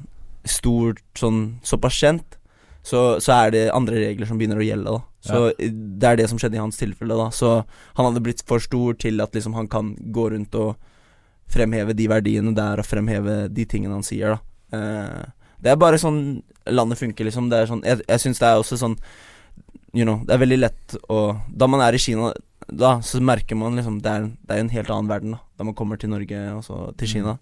stor, 0.45 0.99
sånn 1.17 1.61
såpass 1.65 1.97
kjent, 1.97 2.37
så, 2.83 3.21
så 3.21 3.37
er 3.47 3.55
det 3.55 3.63
andre 3.73 4.03
regler 4.03 4.29
som 4.29 4.37
begynner 4.41 4.61
å 4.61 4.67
gjelde, 4.67 4.97
da. 4.99 5.01
Så 5.21 5.41
det 5.61 6.09
er 6.09 6.17
det 6.17 6.29
som 6.31 6.39
skjedde 6.41 6.57
i 6.57 6.63
hans 6.63 6.81
tilfelle, 6.81 7.17
da. 7.17 7.29
Så 7.33 7.63
han 7.97 8.07
hadde 8.07 8.23
blitt 8.25 8.43
for 8.49 8.61
stor 8.61 8.97
til 9.01 9.21
at 9.21 9.37
liksom 9.37 9.57
han 9.57 9.69
kan 9.71 9.93
gå 10.01 10.31
rundt 10.35 10.57
og 10.57 10.75
fremheve 11.51 11.97
de 11.97 12.09
verdiene 12.11 12.55
der, 12.57 12.81
og 12.81 12.89
fremheve 12.89 13.43
de 13.53 13.67
tingene 13.69 13.99
han 13.99 14.07
sier, 14.07 14.37
da. 14.37 14.79
Eh, 14.79 15.29
det 15.61 15.73
er 15.73 15.81
bare 15.81 16.01
sånn 16.01 16.41
landet 16.73 17.01
funker, 17.01 17.29
liksom. 17.29 17.51
Det 17.53 17.59
er 17.59 17.69
sånn 17.69 17.83
Jeg, 17.85 18.01
jeg 18.09 18.23
syns 18.23 18.41
det 18.41 18.49
er 18.49 18.61
også 18.63 18.81
sånn 18.81 18.97
You 19.97 20.07
know, 20.07 20.21
det 20.23 20.37
er 20.37 20.43
veldig 20.45 20.61
lett 20.61 20.95
å 21.11 21.21
Da 21.51 21.67
man 21.67 21.83
er 21.83 21.97
i 21.97 22.01
Kina, 22.03 22.31
da, 22.71 23.01
så 23.03 23.19
merker 23.25 23.59
man 23.59 23.75
liksom 23.79 23.99
Det 24.05 24.11
er, 24.11 24.29
det 24.47 24.55
er 24.55 24.63
en 24.63 24.71
helt 24.71 24.93
annen 24.95 25.11
verden, 25.11 25.35
da. 25.35 25.41
Da 25.59 25.67
man 25.67 25.77
kommer 25.79 25.99
til 25.99 26.13
Norge, 26.13 26.43
og 26.55 26.63
så 26.67 26.79
til 27.01 27.11
Kina. 27.11 27.39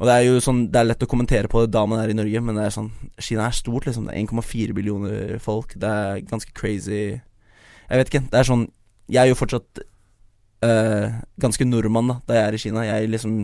Og 0.00 0.08
det 0.08 0.16
er 0.16 0.26
jo 0.26 0.42
sånn 0.44 0.66
Det 0.72 0.80
er 0.80 0.90
lett 0.90 1.04
å 1.04 1.08
kommentere 1.10 1.48
på 1.52 1.64
det 1.64 1.72
da 1.76 1.84
man 1.88 2.02
er 2.02 2.12
i 2.12 2.16
Norge, 2.16 2.42
men 2.44 2.58
det 2.58 2.66
er 2.66 2.76
sånn 2.76 2.90
Kina 3.20 3.46
er 3.46 3.56
stort, 3.56 3.88
liksom. 3.88 4.08
Det 4.08 4.16
er 4.16 4.26
1,4 4.26 4.76
billioner 4.76 5.38
folk. 5.42 5.74
Det 5.80 5.94
er 6.04 6.20
ganske 6.28 6.52
crazy 6.56 7.00
Jeg 7.00 8.02
vet 8.02 8.12
ikke. 8.12 8.26
Det 8.28 8.42
er 8.42 8.50
sånn 8.52 8.68
Jeg 9.10 9.24
er 9.24 9.32
jo 9.32 9.40
fortsatt 9.40 9.82
øh, 10.64 11.18
ganske 11.40 11.66
nordmann 11.66 12.12
da 12.12 12.20
da 12.28 12.38
jeg 12.38 12.46
er 12.46 12.56
i 12.56 12.62
Kina. 12.66 12.86
Jeg 12.88 13.12
liksom 13.16 13.40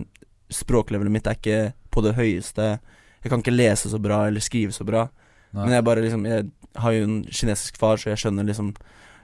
Språklevelet 0.53 1.11
mitt 1.11 1.27
er 1.27 1.35
ikke 1.35 1.61
på 1.91 2.05
det 2.05 2.13
høyeste. 2.15 2.77
Jeg 3.25 3.33
kan 3.33 3.41
ikke 3.43 3.57
lese 3.57 3.91
så 3.91 3.99
bra 3.99 4.29
eller 4.29 4.45
skrive 4.45 4.71
så 4.71 4.85
bra. 4.87 5.09
Nei. 5.53 5.65
Men 5.65 5.77
jeg 5.77 5.85
bare 5.87 6.03
liksom 6.05 6.27
Jeg 6.27 6.49
har 6.77 6.93
jo 6.93 7.05
en 7.07 7.21
kinesisk 7.33 7.79
far, 7.81 7.97
så 7.97 8.11
jeg 8.11 8.21
skjønner 8.25 8.49
liksom 8.49 8.75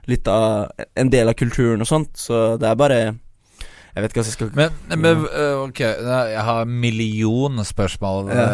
litt 0.09 0.27
av 0.27 0.71
En 0.99 1.11
del 1.13 1.29
av 1.29 1.37
kulturen 1.39 1.83
og 1.83 1.89
sånt. 1.89 2.15
Så 2.17 2.57
det 2.61 2.69
er 2.69 2.79
bare 2.79 2.99
Jeg 3.03 4.01
vet 4.01 4.09
ikke 4.11 4.21
hva 4.21 4.27
jeg 4.27 4.37
skal 4.37 4.53
Men, 4.57 4.79
men 4.97 5.25
øh, 5.27 5.65
ok, 5.67 5.83
jeg 5.83 6.45
har 6.47 6.63
en 6.63 6.79
million 6.81 7.65
spørsmål 7.65 8.31
ja. 8.33 8.47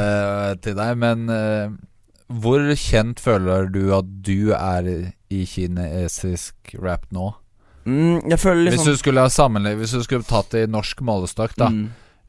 til 0.61 0.75
deg, 0.75 0.97
men 0.99 1.29
øh, 1.29 1.77
hvor 2.29 2.61
kjent 2.77 3.19
føler 3.19 3.71
du 3.73 3.87
at 3.95 4.09
du 4.25 4.51
er 4.53 4.89
i 5.33 5.45
kinesisk 5.49 6.75
rap 6.77 7.07
nå? 7.15 7.31
mm, 7.85 8.29
Jeg 8.29 8.39
føler 8.39 8.69
Hvis 8.69 8.77
liksom 8.77 8.93
du 8.93 8.97
skulle 9.01 9.23
ha 9.23 9.31
sammenlignet 9.33 9.81
Hvis 9.81 9.95
du 9.97 10.03
skulle 10.05 10.27
tatt 10.27 10.51
det 10.53 10.67
i 10.67 10.71
norsk 10.71 11.01
målestokk, 11.01 11.55
da. 11.57 11.69
mm, 11.73 11.87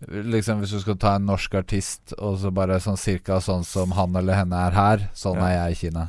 Liksom 0.09 0.61
Hvis 0.63 0.71
du 0.73 0.81
skulle 0.81 0.99
ta 0.99 1.15
en 1.19 1.27
norsk 1.29 1.55
artist, 1.55 2.15
og 2.19 2.39
så 2.41 2.51
bare 2.55 2.79
sånn 2.81 2.97
cirka 2.97 3.41
sånn 3.45 3.65
som 3.69 3.93
han 3.93 4.17
eller 4.17 4.35
henne 4.35 4.57
er 4.57 4.73
her, 4.73 5.11
sånn 5.15 5.37
Ja. 5.37 5.47
er 5.47 5.57
jeg 5.69 5.73
i 5.73 5.81
Kina. 5.87 6.09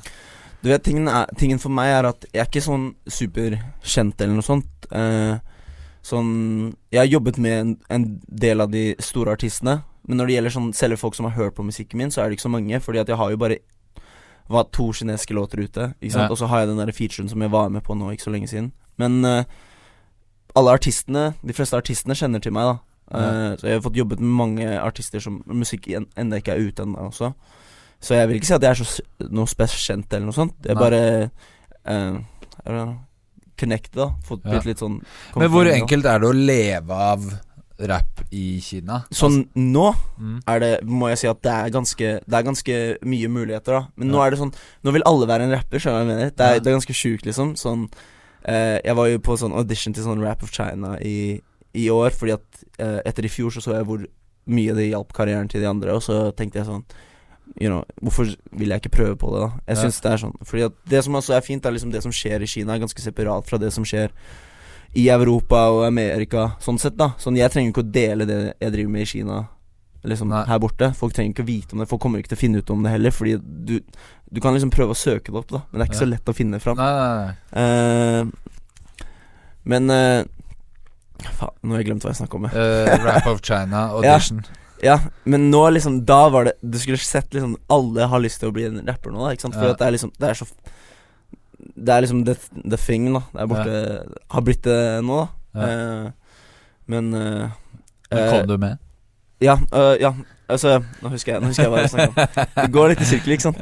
Du 0.63 0.69
vet, 0.69 0.83
tingen, 0.83 1.07
er, 1.07 1.25
tingen 1.37 1.59
for 1.59 1.69
meg 1.69 1.89
er 1.89 2.05
at 2.05 2.25
jeg 2.31 2.39
er 2.41 2.45
ikke 2.45 2.61
sånn 2.61 2.95
superkjent 3.09 4.21
eller 4.21 4.33
noe 4.37 4.45
sånt. 4.45 4.69
Eh, 4.91 5.39
sånn 6.03 6.75
Jeg 6.91 6.99
har 6.99 7.05
jobbet 7.19 7.37
med 7.37 7.59
en, 7.59 7.77
en 7.89 8.21
del 8.27 8.61
av 8.61 8.71
de 8.71 8.95
store 8.99 9.31
artistene, 9.33 9.83
men 10.07 10.17
når 10.17 10.27
det 10.27 10.33
gjelder 10.35 10.51
sånn 10.55 10.73
selve 10.73 10.97
folk 10.97 11.15
som 11.15 11.25
har 11.25 11.35
hørt 11.35 11.55
på 11.55 11.63
musikken 11.65 11.97
min, 11.97 12.11
så 12.11 12.21
er 12.21 12.29
det 12.29 12.37
ikke 12.37 12.47
så 12.49 12.53
mange, 12.55 12.79
fordi 12.79 12.99
at 12.99 13.07
jeg 13.07 13.17
har 13.17 13.29
jo 13.31 13.37
bare 13.37 13.57
var 14.51 14.63
to 14.71 14.91
kinesiske 14.91 15.33
låter 15.33 15.61
ute, 15.63 15.93
ikke 16.01 16.11
sant? 16.13 16.27
Ja. 16.27 16.29
og 16.31 16.37
så 16.37 16.47
har 16.47 16.59
jeg 16.59 16.69
den 16.69 16.77
der 16.81 16.91
featuren 16.91 17.29
som 17.29 17.41
jeg 17.41 17.51
var 17.51 17.69
med 17.69 17.83
på 17.83 17.95
nå 17.95 18.11
ikke 18.11 18.23
så 18.27 18.31
lenge 18.33 18.47
siden. 18.51 18.71
Men 18.97 19.23
eh, 19.25 19.43
alle 20.55 20.73
artistene, 20.75 21.33
de 21.41 21.53
fleste 21.55 21.77
artistene 21.77 22.15
kjenner 22.17 22.41
til 22.43 22.51
meg, 22.51 22.63
da. 22.73 22.77
Eh, 23.13 23.55
Så 23.57 23.67
jeg 23.67 23.73
har 23.73 23.81
fått 23.81 23.95
jobbet 23.99 24.19
med 24.19 24.29
mange 24.29 24.67
artister 24.81 25.19
som 25.19 25.43
musikk 25.47 25.87
ennå 26.15 26.37
ikke 26.39 26.53
er 26.55 26.59
ute 26.69 26.83
ennå 26.83 27.09
også. 27.11 27.33
Så 28.01 28.15
jeg 28.15 28.27
vil 28.29 28.37
ikke 28.39 28.45
si 28.47 28.53
at 28.53 28.61
jeg 28.61 28.71
er 28.71 28.83
så 28.83 29.29
noe 29.29 29.45
spesielt 29.45 29.83
kjent 29.85 30.13
eller 30.13 30.25
noe 30.25 30.33
sånt. 30.33 30.53
Det 30.61 30.71
er 30.71 30.75
bare 30.79 31.31
uh, 31.85 32.17
I 32.65 32.95
Connected, 33.59 33.95
da. 33.99 34.07
Fått 34.25 34.41
Ja. 34.45 34.51
blitt 34.55 34.65
litt 34.65 34.79
sånn 34.79 35.01
Men 35.35 35.49
hvor 35.51 35.65
enkelt 35.69 36.05
er 36.05 36.19
det 36.19 36.27
å 36.29 36.33
leve 36.33 36.89
av 36.91 37.27
rap 37.81 38.21
i 38.31 38.59
Kina? 38.61 39.03
Sånn 39.11 39.47
nå 39.55 39.93
Mm. 40.19 40.39
er 40.47 40.59
det, 40.59 40.83
må 40.85 41.09
jeg 41.09 41.17
si 41.19 41.27
at 41.27 41.41
det 41.41 41.51
er 41.51 41.69
ganske 41.69 42.21
Det 42.27 42.33
er 42.33 42.43
ganske 42.43 42.97
mye 43.03 43.27
muligheter, 43.27 43.71
da. 43.73 43.87
Men 43.97 44.09
nå 44.09 44.25
er 44.25 44.31
det 44.31 44.39
sånn 44.39 44.53
Nå 44.83 44.91
vil 44.93 45.03
alle 45.05 45.27
være 45.27 45.41
en 45.43 45.51
rapper, 45.51 45.77
skjønner 45.79 45.99
du 45.99 46.05
hva 46.05 46.07
jeg 46.07 46.17
mener? 46.17 46.29
Det 46.31 46.39
er, 46.45 46.53
Ja. 46.53 46.59
det 46.59 46.67
er 46.67 46.77
ganske 46.79 46.93
sjukt, 46.93 47.25
liksom. 47.25 47.53
Sånn 47.55 47.89
eh, 48.45 48.79
Jeg 48.83 48.95
var 48.95 49.05
jo 49.07 49.19
på 49.19 49.37
sånn 49.37 49.53
audition 49.53 49.93
til 49.93 50.03
sånn 50.03 50.21
Rap 50.23 50.41
of 50.43 50.49
China 50.51 50.97
i, 50.99 51.41
i 51.73 51.89
år, 51.89 52.09
fordi 52.11 52.33
at 52.33 52.63
eh, 52.79 52.99
etter 53.05 53.25
i 53.25 53.29
fjor 53.31 53.51
så 53.55 53.61
så 53.63 53.75
jeg 53.77 53.85
hvor 53.87 54.03
mye 54.51 54.73
det 54.75 54.89
hjalp 54.89 55.13
karrieren 55.13 55.47
til 55.47 55.61
de 55.61 55.67
andre, 55.69 55.93
og 55.93 56.01
så 56.01 56.31
tenkte 56.35 56.59
jeg 56.59 56.65
sånn 56.67 56.83
You 57.59 57.67
know, 57.67 57.83
Hvorfor 58.01 58.29
vil 58.55 58.69
jeg 58.71 58.79
ikke 58.79 58.89
prøve 58.95 59.15
på 59.19 59.27
det, 59.33 59.41
da? 59.41 59.47
Jeg 59.67 59.75
Ja. 59.75 59.81
synes 59.81 59.97
det 60.01 60.11
er 60.11 60.17
sånn 60.21 60.35
Fordi 60.47 60.63
at 60.69 60.71
det 60.87 61.03
som 61.03 61.13
også 61.19 61.33
er 61.35 61.41
fint, 61.41 61.65
er 61.65 61.71
liksom 61.75 61.91
det 61.91 62.01
som 62.01 62.11
skjer 62.11 62.41
i 62.41 62.47
Kina, 62.47 62.73
er 62.75 62.79
ganske 62.79 63.01
separat 63.03 63.45
fra 63.49 63.57
det 63.59 63.73
som 63.73 63.83
skjer 63.83 64.09
i 64.95 65.07
Europa 65.09 65.55
og 65.71 65.85
Amerika, 65.85 66.55
sånn 66.59 66.79
sett, 66.79 66.95
da. 66.97 67.09
Sånn, 67.19 67.35
jeg 67.37 67.51
trenger 67.51 67.71
ikke 67.73 67.83
å 67.83 67.91
dele 67.91 68.25
det 68.25 68.53
jeg 68.59 68.71
driver 68.71 68.91
med 68.91 69.01
i 69.01 69.05
Kina, 69.05 69.47
liksom 70.03 70.27
Nei. 70.29 70.45
her 70.47 70.59
borte. 70.59 70.93
Folk 70.95 71.13
trenger 71.13 71.31
ikke 71.33 71.43
å 71.43 71.47
vite 71.51 71.73
om 71.73 71.79
det. 71.79 71.87
Folk 71.87 72.01
kommer 72.01 72.19
ikke 72.19 72.29
til 72.29 72.37
å 72.39 72.41
finne 72.41 72.57
ut 72.59 72.69
om 72.71 72.83
det 72.83 72.91
heller, 72.91 73.11
fordi 73.11 73.37
du, 73.39 73.79
du 74.31 74.41
kan 74.41 74.53
liksom 74.53 74.71
prøve 74.71 74.91
å 74.91 74.99
søke 74.99 75.31
det 75.31 75.35
opp, 75.39 75.47
da, 75.51 75.61
men 75.71 75.79
det 75.79 75.85
er 75.85 75.91
ikke 75.91 75.99
Ja. 75.99 76.05
så 76.05 76.09
lett 76.11 76.25
å 76.31 76.35
finne 76.35 76.59
fram. 76.59 76.77
Nei, 76.77 76.91
nei, 76.95 77.25
nei. 77.25 78.21
Uh, 78.21 78.31
men 79.63 79.89
eh, 79.89 80.23
Faen, 81.37 81.53
nå 81.63 81.75
har 81.75 81.81
jeg 81.83 81.87
glemt 81.91 82.03
hva 82.05 82.11
jeg 82.13 82.19
snakka 82.21 82.37
om. 82.39 82.47
jeg. 82.49 82.53
Eh, 82.57 83.05
Rap 83.05 83.27
of 83.31 83.41
China, 83.45 83.85
audition. 83.97 84.43
Ja, 84.81 84.95
men 85.29 85.49
nå 85.51 85.59
liksom 85.75 85.99
Da 86.09 86.23
var 86.33 86.47
det 86.47 86.53
Du 86.65 86.79
skulle 86.81 86.97
sett 86.97 87.35
liksom 87.35 87.51
Alle 87.69 88.07
har 88.09 88.19
lyst 88.23 88.39
til 88.41 88.49
å 88.49 88.53
bli 88.55 88.63
en 88.65 88.79
rapper 88.87 89.11
nå, 89.13 89.19
da. 89.27 89.33
Ikke 89.35 89.45
sant? 89.45 89.53
For 89.53 89.67
Ja. 89.69 89.75
at 89.75 89.77
det 89.77 89.85
er 89.87 89.93
liksom 89.93 90.11
Det 90.17 90.29
er 90.31 90.33
så 90.39 90.47
Det 91.77 91.93
er 91.93 92.01
liksom 92.01 92.23
the, 92.25 92.33
the 92.65 92.77
thing, 92.81 93.05
da. 93.13 93.21
Det 93.35 93.43
er 93.43 93.51
borte 93.51 93.75
Har 94.33 94.41
blitt 94.47 94.63
det 94.65 94.79
nå, 95.05 95.19
da. 95.21 95.27
Ja. 95.53 95.67
Eh, 95.67 96.39
men 96.87 97.13
uh, 97.13 97.51
Men 98.09 98.29
kom 98.33 98.47
du 98.49 98.57
med? 98.57 98.79
Ja, 99.39 99.59
ja. 100.01 100.11
Altså, 100.49 100.79
nå 101.03 101.09
husker 101.13 101.35
jeg 101.35 101.41
Nå 101.45 101.51
husker 101.53 101.63
jeg 101.67 101.71
hva 101.75 101.83
jeg 101.85 101.93
snakka 101.93 102.09
om. 102.25 102.49
Det 102.57 102.71
går 102.73 102.89
litt 102.95 103.05
i 103.05 103.09
sirkel, 103.11 103.35
ikke 103.37 103.51
sant. 103.51 103.61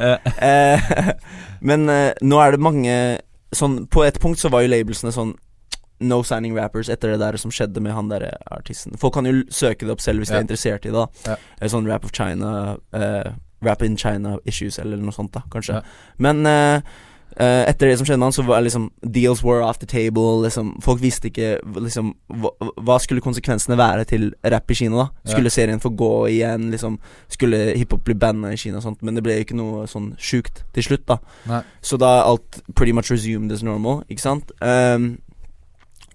Men 1.70 1.84
nå 2.24 2.40
er 2.42 2.56
det 2.56 2.64
mange 2.64 2.96
Sånn 3.56 3.82
På 3.92 4.04
et 4.08 4.18
punkt 4.24 4.40
så 4.40 4.50
var 4.54 4.64
jo 4.64 4.72
labelsene 4.72 5.12
sånn 5.14 5.36
No 6.00 6.22
signing 6.24 6.56
rappers 6.56 6.90
etter 6.90 7.12
det 7.12 7.20
der 7.20 7.38
som 7.38 7.52
skjedde 7.52 7.82
med 7.82 7.92
han 7.94 8.08
der 8.10 8.30
artisten. 8.52 8.96
Folk 8.98 9.14
kan 9.14 9.26
jo 9.26 9.44
søke 9.52 9.86
det 9.86 9.92
opp 9.92 10.02
selv 10.02 10.20
hvis 10.24 10.30
de 10.32 10.36
er 10.40 10.46
interessert 10.48 10.86
i 10.86 10.90
det. 10.90 10.94
da 10.94 11.34
Ja. 11.34 11.38
Eh, 11.62 11.68
Sånn 11.68 11.88
Rap 11.88 12.06
of 12.06 12.12
China 12.16 12.78
eh, 12.94 13.32
Rap 13.62 13.82
in 13.84 13.98
China 13.98 14.38
issues 14.46 14.80
eller 14.80 14.98
noe 14.98 15.12
sånt, 15.12 15.34
da 15.34 15.42
kanskje. 15.52 15.74
Ja. 15.74 15.82
Men 16.18 16.46
eh, 16.48 16.82
eh, 17.36 17.66
etter 17.68 17.90
det 17.90 17.98
som 18.00 18.06
skjedde 18.08 18.20
med 18.22 18.30
han, 18.30 18.36
så 18.38 18.46
var 18.48 18.62
liksom 18.64 18.86
deals 19.04 19.44
were 19.44 19.62
off 19.68 19.80
the 19.80 19.86
table. 19.86 20.42
Liksom, 20.46 20.78
folk 20.82 21.02
visste 21.04 21.28
ikke 21.28 21.60
liksom 21.84 22.14
hva, 22.40 22.54
hva 22.80 22.98
skulle 23.04 23.20
konsekvensene 23.22 23.76
være 23.78 24.06
til 24.08 24.30
rapp 24.44 24.72
i 24.72 24.80
Kina. 24.80 24.96
da 24.96 25.10
Ja. 25.26 25.36
Skulle 25.36 25.50
serien 25.52 25.80
få 25.84 25.92
gå 25.92 26.30
igjen? 26.32 26.72
Liksom 26.72 26.98
Skulle 27.28 27.76
hiphop 27.76 28.06
bli 28.08 28.14
banna 28.16 28.54
i 28.54 28.58
Kina 28.58 28.78
og 28.78 28.84
sånt? 28.88 29.02
Men 29.04 29.16
det 29.16 29.24
ble 29.28 29.42
ikke 29.44 29.56
noe 29.60 29.86
sånn 29.88 30.14
sjukt 30.18 30.64
til 30.74 30.84
slutt, 30.84 31.06
da. 31.06 31.18
Nei. 31.46 31.64
Så 31.82 32.00
da 32.00 32.22
alt 32.24 32.62
pretty 32.76 32.94
much 32.94 33.12
resumed 33.12 33.52
as 33.52 33.62
normal, 33.64 34.06
ikke 34.10 34.22
sant? 34.24 34.52
Ehm, 34.62 35.18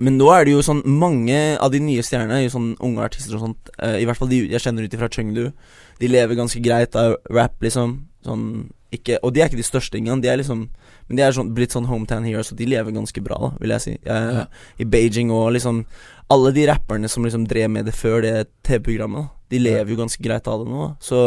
men 0.02 0.16
nå 0.18 0.26
er 0.34 0.46
det 0.46 0.54
jo 0.54 0.62
sånn 0.64 0.82
Mange 0.88 1.56
av 1.62 1.70
de 1.70 1.78
nye 1.82 2.02
stjernene 2.02 2.40
er 2.40 2.46
jo 2.48 2.54
sånn 2.56 2.72
unge 2.82 3.04
artister 3.04 3.36
og 3.36 3.44
sånt. 3.44 3.70
uh, 3.78 3.96
I 4.00 4.06
hvert 4.08 4.18
fall 4.18 4.30
de 4.32 4.40
jeg 4.50 4.62
kjenner 4.64 4.86
ut 4.86 4.94
ifra 4.96 5.10
Chengdu. 5.12 5.52
De 6.00 6.10
lever 6.10 6.38
ganske 6.38 6.62
greit 6.64 6.96
av 6.98 7.16
rap, 7.30 7.60
liksom. 7.62 8.00
Sånn 8.26 8.72
ikke 8.94 9.18
Og 9.22 9.34
de 9.34 9.42
er 9.42 9.50
ikke 9.50 9.60
de 9.60 9.66
største 9.66 9.98
engang. 9.98 10.22
De 10.22 10.30
er 10.30 10.40
liksom 10.40 10.68
Men 11.08 11.18
de 11.18 11.22
er 11.22 11.34
sånn, 11.36 11.52
blitt 11.54 11.74
sånn 11.74 11.84
hometown 11.84 12.24
heroes, 12.24 12.50
og 12.50 12.56
de 12.58 12.66
lever 12.66 12.94
ganske 12.96 13.20
bra, 13.20 13.36
da, 13.36 13.50
vil 13.60 13.74
jeg 13.76 13.84
si. 13.84 13.94
Jeg, 14.02 14.34
Ja. 14.38 14.46
I 14.80 14.84
Beijing 14.84 15.30
og 15.30 15.52
liksom 15.52 15.84
Alle 16.30 16.52
de 16.56 16.66
rapperne 16.66 17.08
som 17.08 17.24
liksom 17.24 17.46
drev 17.46 17.70
med 17.70 17.84
det 17.84 17.94
før 17.94 18.22
det 18.22 18.48
TV-programmet, 18.64 19.28
da, 19.28 19.28
de 19.54 19.60
lever 19.62 19.92
jo 19.92 19.98
ganske 20.00 20.22
greit 20.22 20.48
av 20.50 20.62
det 20.62 20.70
nå. 20.70 20.88
Så 21.02 21.18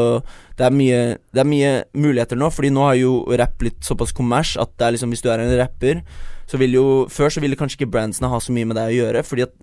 det 0.60 0.68
er 0.68 0.76
mye 0.76 1.02
Det 1.34 1.44
er 1.44 1.48
mye 1.48 1.72
muligheter 1.96 2.40
nå, 2.40 2.50
Fordi 2.54 2.72
nå 2.74 2.84
har 2.88 2.98
jo 3.00 3.14
rapp 3.40 3.56
blitt 3.62 3.80
såpass 3.86 4.14
kommers 4.16 4.56
at 4.60 4.74
det 4.76 4.88
er 4.88 4.98
liksom 4.98 5.14
hvis 5.14 5.24
du 5.24 5.32
er 5.32 5.44
en 5.44 5.56
rapper, 5.60 6.04
så 6.48 6.60
vil 6.60 6.78
jo 6.78 6.86
Før 7.14 7.34
så 7.34 7.44
ville 7.44 7.60
kanskje 7.60 7.82
ikke 7.82 7.94
brandsene 7.96 8.32
ha 8.32 8.42
så 8.44 8.56
mye 8.56 8.68
med 8.70 8.80
deg 8.80 8.92
å 8.92 8.98
gjøre, 8.98 9.24
fordi 9.28 9.48
at 9.48 9.56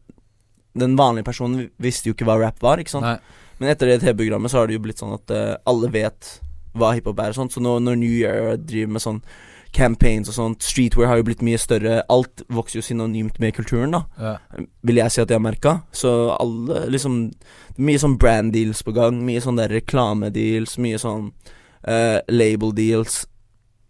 den 0.74 0.96
vanlige 0.98 1.28
personen 1.28 1.68
visste 1.78 2.08
jo 2.08 2.16
ikke 2.16 2.26
hva 2.26 2.38
rap 2.40 2.58
var, 2.62 2.80
ikke 2.82 2.96
sant. 2.96 3.06
Nei. 3.06 3.42
Men 3.60 3.70
etter 3.70 3.86
det 3.86 4.00
TV-programmet 4.02 4.50
så 4.50 4.58
har 4.58 4.66
det 4.66 4.74
jo 4.74 4.82
blitt 4.82 4.98
sånn 4.98 5.14
at 5.14 5.30
uh, 5.30 5.54
alle 5.70 5.90
vet 5.94 6.30
hva 6.74 6.90
hiphop 6.96 7.20
er 7.22 7.30
og 7.30 7.38
sånt. 7.38 7.54
Så 7.54 7.62
nå 7.62 7.76
når 7.82 8.00
New 8.00 8.10
Year 8.10 8.56
driver 8.58 8.96
med 8.96 9.04
sånn 9.04 9.20
campaigns 9.74 10.30
og 10.30 10.36
sånt, 10.36 10.62
streetwear 10.62 11.08
har 11.10 11.18
jo 11.20 11.26
blitt 11.26 11.42
mye 11.44 11.58
større. 11.58 12.02
Alt 12.12 12.44
vokser 12.48 12.78
jo 12.80 12.84
synonymt 12.86 13.40
med 13.42 13.54
kulturen, 13.56 13.90
da 13.96 14.04
Ja. 14.20 14.36
vil 14.82 14.96
jeg 14.96 15.10
si 15.12 15.20
at 15.20 15.28
jeg 15.28 15.36
har 15.40 15.42
merka. 15.52 15.82
Så 15.92 16.36
alle 16.38 16.86
liksom 16.90 17.32
Mye 17.76 17.98
sånn 17.98 18.16
brand 18.18 18.52
deals 18.54 18.82
på 18.86 18.92
gang. 18.94 19.24
Mye 19.26 19.40
sånn 19.42 19.56
der 19.58 19.68
reklamedeals. 19.68 20.76
Mye 20.78 20.94
sånn 21.02 21.32
uh, 21.88 22.20
label 22.28 22.70
deals. 22.72 23.26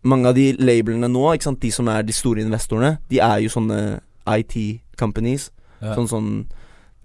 Mange 0.02 0.26
av 0.28 0.34
de 0.34 0.54
labelene 0.56 1.08
nå, 1.12 1.34
ikke 1.34 1.42
sant, 1.50 1.60
de 1.60 1.70
som 1.70 1.88
er 1.88 2.02
de 2.02 2.12
store 2.12 2.40
investorene, 2.40 2.98
de 3.10 3.18
er 3.20 3.42
jo 3.44 3.48
sånne 3.52 4.00
IT 4.26 4.80
companies. 4.96 5.50
Ja. 5.82 5.94
Sånn 5.98 6.08
sånn 6.08 6.30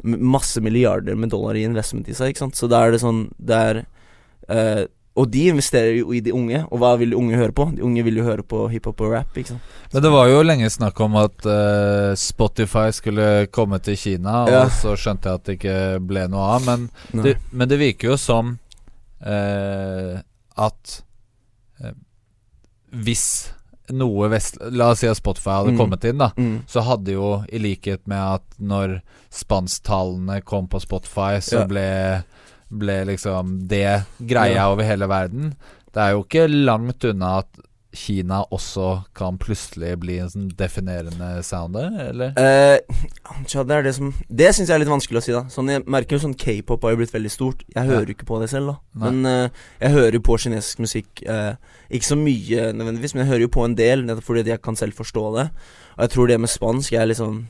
masse 0.04 0.62
milliarder 0.64 1.16
med 1.20 1.30
dollar 1.34 1.58
i 1.60 1.66
investment 1.68 2.08
i 2.08 2.14
seg, 2.16 2.32
ikke 2.32 2.46
sant. 2.46 2.56
Så 2.56 2.70
da 2.72 2.86
er 2.86 2.92
det 2.96 3.02
sånn 3.02 3.26
Det 3.38 3.56
er 3.56 3.82
eh, 4.48 4.86
Og 5.18 5.26
de 5.32 5.48
investerer 5.50 5.98
jo 6.00 6.14
i 6.14 6.20
de 6.24 6.32
unge, 6.32 6.62
og 6.72 6.80
hva 6.80 6.94
vil 7.00 7.10
de 7.12 7.18
unge 7.18 7.36
høre 7.36 7.52
på? 7.52 7.66
De 7.76 7.82
unge 7.84 8.04
vil 8.06 8.16
jo 8.22 8.24
høre 8.24 8.44
på 8.44 8.70
hiphop 8.72 9.02
og 9.02 9.12
rap, 9.12 9.36
ikke 9.36 9.50
sant. 9.56 9.62
Men 9.92 10.04
det 10.06 10.12
var 10.14 10.28
jo 10.30 10.44
lenge 10.46 10.70
snakk 10.70 11.00
om 11.02 11.16
at 11.20 11.46
uh, 11.50 12.14
Spotify 12.16 12.88
skulle 12.96 13.48
komme 13.52 13.80
til 13.84 13.98
Kina, 13.98 14.44
og 14.46 14.50
Ja. 14.54 14.64
så 14.70 14.94
skjønte 14.96 15.28
jeg 15.28 15.34
at 15.42 15.44
det 15.50 15.58
ikke 15.60 16.00
ble 16.08 16.28
noe 16.30 16.46
av. 16.56 16.66
Men 16.70 16.90
det, 17.26 17.36
men 17.52 17.68
det 17.68 17.80
virker 17.82 18.14
jo 18.14 18.18
som 18.22 18.54
uh, 19.26 20.20
at 20.56 21.02
uh, 21.84 21.92
hvis 22.94 23.26
noe 23.92 24.30
vest... 24.30 24.60
La 24.72 24.92
oss 24.94 25.00
si 25.02 25.08
at 25.10 25.18
Spotify 25.18 25.58
hadde 25.60 25.72
Mm. 25.74 25.78
kommet 25.82 26.04
inn, 26.06 26.20
da. 26.22 26.30
Mm. 26.38 26.60
Så 26.70 26.84
hadde 26.86 27.12
jo, 27.18 27.44
i 27.50 27.58
likhet 27.58 28.06
med 28.08 28.22
at 28.22 28.44
når 28.62 29.00
spansktallene 29.34 30.42
kom 30.46 30.68
på 30.70 30.80
Spotify, 30.84 31.40
så 31.42 31.62
Ja. 31.64 31.66
ble, 31.66 32.24
ble 32.70 33.02
liksom 33.10 33.56
det 33.70 34.04
greia 34.20 34.70
over 34.72 34.86
hele 34.88 35.10
verden. 35.10 35.54
Det 35.90 36.04
er 36.04 36.14
jo 36.14 36.24
ikke 36.26 36.48
langt 36.48 37.04
unna 37.10 37.40
at 37.42 37.66
Kina 37.90 38.44
også 38.54 39.00
kan 39.18 39.40
plutselig 39.42 39.96
bli 39.98 40.20
en 40.22 40.30
sånn 40.30 40.50
definerende 40.54 41.40
sounder, 41.46 41.90
eller? 42.04 42.36
Eh, 42.38 43.00
tja, 43.50 43.64
det 43.66 43.80
er 43.80 43.88
det 43.88 43.94
som 43.98 44.12
Det 44.30 44.52
syns 44.54 44.70
jeg 44.70 44.76
er 44.76 44.84
litt 44.84 44.92
vanskelig 44.92 45.18
å 45.18 45.24
si, 45.26 45.34
da. 45.34 45.42
Sånn, 45.50 45.72
Jeg 45.74 45.88
merker 45.90 46.16
jo 46.16 46.22
sånn 46.28 46.38
K-pop 46.38 46.86
har 46.86 46.94
jo 46.94 47.00
blitt 47.02 47.16
veldig 47.16 47.32
stort. 47.34 47.64
Jeg 47.74 47.90
hører 47.90 48.12
jo 48.12 48.14
ikke 48.14 48.30
på 48.30 48.38
det 48.44 48.52
selv, 48.54 48.70
da. 48.70 48.76
Nei. 48.94 49.10
Men 49.10 49.32
eh, 49.32 49.64
jeg 49.82 49.96
hører 49.98 50.20
jo 50.20 50.26
på 50.30 50.38
kinesisk 50.38 50.84
musikk. 50.86 51.24
eh, 51.26 51.56
ikke 51.90 52.12
så 52.12 52.20
mye 52.20 52.68
nødvendigvis, 52.78 53.16
men 53.16 53.26
jeg 53.26 53.32
hører 53.32 53.46
jo 53.48 53.54
på 53.58 53.66
en 53.66 53.78
del, 53.80 54.06
nettopp 54.06 54.30
fordi 54.30 54.46
jeg 54.54 54.62
kan 54.62 54.78
selv 54.78 54.94
forstå 54.94 55.26
det. 55.40 55.48
Og 55.98 56.04
jeg 56.06 56.14
tror 56.14 56.30
det 56.30 56.40
med 56.46 56.54
spansk 56.54 56.94
er 56.94 57.10
liksom 57.10 57.48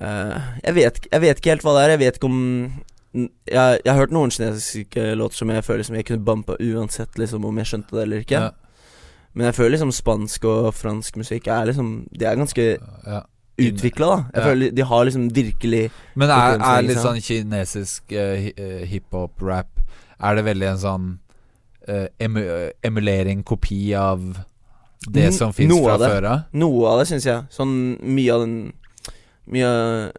jeg, 0.00 0.72
vet, 0.72 0.96
jeg 1.12 1.20
vet 1.20 1.36
ikke 1.36 1.50
helt 1.52 1.64
hva 1.66 1.74
det 1.76 1.80
er. 1.84 1.90
Jeg 1.92 2.00
vet 2.00 2.16
ikke 2.16 2.30
om 2.30 2.38
jeg, 3.14 3.80
jeg 3.84 3.90
har 3.92 3.98
hørt 3.98 4.12
noen 4.14 4.30
kinesiske 4.30 5.14
låter 5.18 5.36
som 5.36 5.50
jeg 5.50 5.64
føler 5.66 5.82
som 5.86 5.96
jeg 5.98 6.06
kunne 6.06 6.24
bumpa 6.24 6.54
uansett 6.62 7.18
liksom 7.18 7.44
om 7.44 7.56
jeg 7.58 7.66
skjønte 7.66 7.96
det 7.96 8.02
eller 8.06 8.22
ikke. 8.24 8.40
Ja, 8.40 8.50
Men 9.34 9.46
jeg 9.46 9.54
føler 9.54 9.70
liksom 9.76 9.92
spansk 9.94 10.44
og 10.44 10.74
fransk 10.74 11.16
musikk 11.16 11.46
er 11.50 11.64
liksom 11.70 12.06
De 12.18 12.24
er 12.26 12.36
ganske 12.38 12.64
ja. 13.06 13.20
utvikla, 13.58 14.06
da. 14.06 14.16
Jeg 14.34 14.42
Ja. 14.42 14.44
føler 14.48 14.70
de 14.76 14.82
har 14.84 15.04
liksom 15.04 15.28
virkelig 15.34 15.90
Men 16.16 16.30
er, 16.30 16.58
er 16.60 16.82
litt 16.82 16.98
sånn 17.02 17.20
kinesisk 17.20 18.12
uh, 18.12 18.36
hi- 18.36 18.54
eh, 18.56 18.86
hiphop-rap 18.86 19.68
Er 20.20 20.34
det 20.34 20.44
veldig 20.44 20.68
en 20.70 20.78
sånn 20.78 21.10
uh, 21.88 22.06
emu 22.20 22.42
emulering, 22.84 23.42
kopi 23.44 23.92
av 23.94 24.20
det 25.08 25.30
som 25.34 25.52
fins 25.52 25.72
fra 25.72 25.94
av 25.94 26.00
før 26.00 26.24
av? 26.28 26.40
Noe 26.52 26.86
av 26.90 26.98
det, 27.00 27.06
syns 27.08 27.24
jeg. 27.24 27.46
Sånn 27.50 27.96
mye 28.04 28.34
av 28.34 28.40
den 28.44 28.72
Mye 29.50 30.12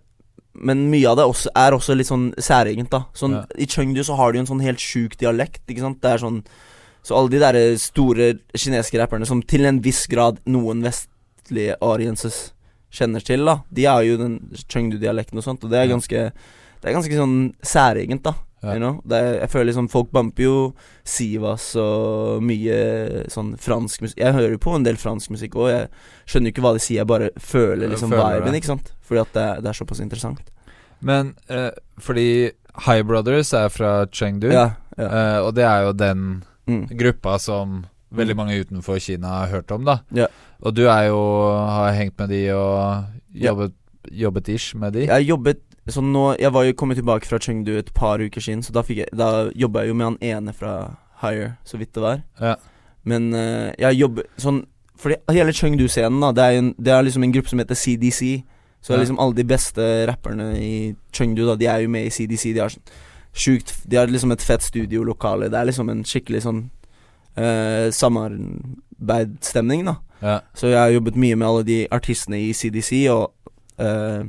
Men 0.61 0.83
mye 0.91 1.09
av 1.09 1.17
det 1.17 1.25
også, 1.25 1.49
er 1.57 1.73
også 1.73 1.95
litt 1.97 2.09
sånn 2.09 2.27
særegent, 2.37 2.91
da. 2.93 3.05
Sånn, 3.17 3.33
Ja. 3.39 3.45
I 3.57 3.65
Chengdu 3.65 4.03
så 4.05 4.15
har 4.15 4.31
de 4.31 4.37
jo 4.37 4.43
en 4.45 4.51
sånn 4.51 4.61
helt 4.61 4.79
sjuk 4.79 5.17
dialekt, 5.17 5.63
ikke 5.67 5.81
sant. 5.81 6.01
Det 6.01 6.11
er 6.13 6.17
sånn 6.21 6.43
Så 7.03 7.15
alle 7.17 7.29
de 7.33 7.39
der 7.41 7.55
store 7.81 8.35
kinesiske 8.53 8.99
rapperne 9.01 9.25
som 9.25 9.41
til 9.41 9.65
en 9.65 9.79
viss 9.81 10.05
grad 10.05 10.37
noen 10.45 10.83
vestlige 10.85 11.73
audiences 11.81 12.51
kjenner 12.93 13.23
til, 13.25 13.43
da, 13.43 13.63
de 13.73 13.85
har 13.85 14.03
jo 14.03 14.17
den 14.17 14.35
Chengdu-dialekten 14.69 15.37
og 15.39 15.43
sånt, 15.43 15.63
og 15.63 15.71
det 15.71 15.79
er 15.79 15.87
ganske 15.89 16.31
Det 16.81 16.85
er 16.89 16.93
ganske 16.93 17.17
sånn 17.17 17.55
særegent, 17.63 18.21
da. 18.21 18.35
Ja. 18.61 18.75
You 18.75 18.79
know? 18.79 19.01
er, 19.09 19.39
jeg 19.41 19.49
føler 19.49 19.65
liksom 19.71 19.87
folk 19.89 20.11
bumper 20.13 20.43
jo 20.45 20.55
Sivas 21.07 21.71
og 21.81 22.43
mye 22.45 22.75
sånn 23.33 23.55
fransk 23.57 24.03
musikk 24.05 24.19
Jeg 24.21 24.35
hører 24.37 24.51
jo 24.53 24.59
på 24.61 24.75
en 24.77 24.83
del 24.85 24.99
fransk 25.01 25.31
musikk 25.33 25.55
òg. 25.57 25.69
Jeg 25.71 25.87
skjønner 26.29 26.51
jo 26.51 26.53
ikke 26.55 26.65
hva 26.67 26.73
de 26.77 26.83
sier, 26.85 26.99
jeg 27.01 27.09
bare 27.09 27.29
føler 27.41 27.89
liksom 27.89 28.13
føler 28.13 28.37
viben, 28.39 28.51
det. 28.53 28.61
ikke 28.61 28.71
sant? 28.75 28.91
Fordi 29.01 29.21
at 29.23 29.33
det 29.33 29.47
det 29.65 29.71
er 29.73 29.79
såpass 29.81 29.99
interessant. 30.03 30.43
Men 31.01 31.33
eh, 31.49 31.71
fordi 31.99 32.27
High 32.85 33.01
Brothers 33.03 33.49
er 33.57 33.69
fra 33.73 34.05
Chengdu, 34.13 34.51
Ja, 34.53 34.67
ja. 34.97 35.07
eh, 35.09 35.39
og 35.41 35.55
det 35.57 35.65
er 35.65 35.87
jo 35.89 35.93
den 35.93 36.43
Mm. 36.69 36.85
gruppa 36.93 37.39
som 37.41 37.85
veldig 38.13 38.35
mange 38.37 38.53
utenfor 38.61 38.99
Kina 39.01 39.27
har 39.41 39.47
hørt 39.49 39.71
om, 39.73 39.83
da. 39.83 39.95
Ja. 40.13 40.27
Og 40.61 40.75
du 40.77 40.83
er 40.87 41.07
jo 41.09 41.17
har 41.57 41.91
hengt 41.97 42.13
med 42.21 42.29
de 42.29 42.43
og 42.53 43.03
jobbet, 43.33 43.73
jobbet 44.11 44.47
ish 44.53 44.75
med 44.77 44.93
de. 44.93 45.07
Jeg 45.07 45.11
har 45.11 45.25
jobbet 45.25 45.59
sånn 45.89 46.11
nå 46.13 46.35
Jeg 46.37 46.51
var 46.53 46.63
jo 46.63 46.73
kommet 46.77 46.97
tilbake 46.99 47.25
fra 47.25 47.39
Chengdu 47.41 47.77
et 47.77 47.93
par 47.93 48.21
uker 48.21 48.41
siden, 48.41 48.61
så 48.63 48.71
da, 48.71 48.83
jeg, 48.87 49.07
da 49.17 49.49
jobba 49.55 49.81
jeg 49.81 49.89
jo 49.89 49.95
med 49.97 50.05
han 50.05 50.17
ene 50.21 50.53
fra 50.53 50.97
Higher, 51.21 51.55
så 51.65 51.77
vidt 51.77 51.93
det 51.93 52.01
var. 52.01 52.21
Ja. 52.39 52.55
Men 53.03 53.33
uh, 53.33 53.71
jeg 53.79 53.97
jobber 53.97 54.23
sånn 54.37 54.65
Fordi 55.01 55.15
hele 55.33 55.53
Chengdu-scenen, 55.53 56.21
da, 56.21 56.31
det 56.31 56.43
er, 56.43 56.57
en, 56.59 56.75
det 56.77 56.91
er 56.93 57.01
liksom 57.03 57.23
en 57.23 57.31
gruppe 57.33 57.49
som 57.49 57.59
heter 57.59 57.75
CDC. 57.75 58.43
Så 58.81 58.93
Ja. 58.93 58.99
liksom 58.99 59.17
alle 59.19 59.33
de 59.33 59.43
beste 59.43 59.81
rapperne 60.07 60.51
i 60.57 60.95
Chengdu, 61.13 61.45
da, 61.47 61.55
de 61.55 61.65
er 61.65 61.79
jo 61.81 61.89
med 61.89 62.05
i 62.05 62.09
CDC. 62.13 62.53
De 62.53 62.61
har 62.61 62.69
sånn 62.69 62.93
sjukt 63.33 63.73
De 63.89 63.97
har 63.97 64.07
liksom 64.07 64.31
et 64.31 64.41
fett 64.45 64.61
studiolokale. 64.61 65.49
Det 65.49 65.57
er 65.57 65.65
liksom 65.65 65.89
en 65.89 66.03
skikkelig 66.05 66.43
sånn 66.45 66.61
uh, 67.37 67.89
samarbeidsstemning, 67.89 69.85
da. 69.85 69.95
Ja. 70.21 70.39
Så 70.53 70.67
jeg 70.69 70.77
har 70.77 70.93
jobbet 70.93 71.17
mye 71.17 71.35
med 71.35 71.47
alle 71.47 71.63
de 71.65 71.79
artistene 71.91 72.37
i 72.37 72.51
CDC, 72.53 73.07
og 73.09 73.31
eh, 73.81 74.21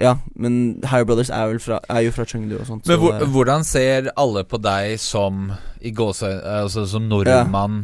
Ja, 0.00 0.14
men 0.34 0.80
Higher 0.84 1.04
Brothers 1.04 1.28
er, 1.30 1.58
fra, 1.60 1.80
er 1.92 2.06
jo 2.06 2.12
fra 2.16 2.24
Chengdu 2.24 2.56
og 2.58 2.66
sånt. 2.66 2.86
Men 2.88 2.96
så 2.96 3.00
hvor, 3.02 3.24
hvordan 3.34 3.64
ser 3.68 4.08
alle 4.16 4.44
på 4.48 4.56
deg 4.64 4.94
som 5.02 5.50
i 5.80 5.92
gåse, 5.92 6.30
Altså 6.64 6.86
som 6.88 7.08
nordmann? 7.10 7.82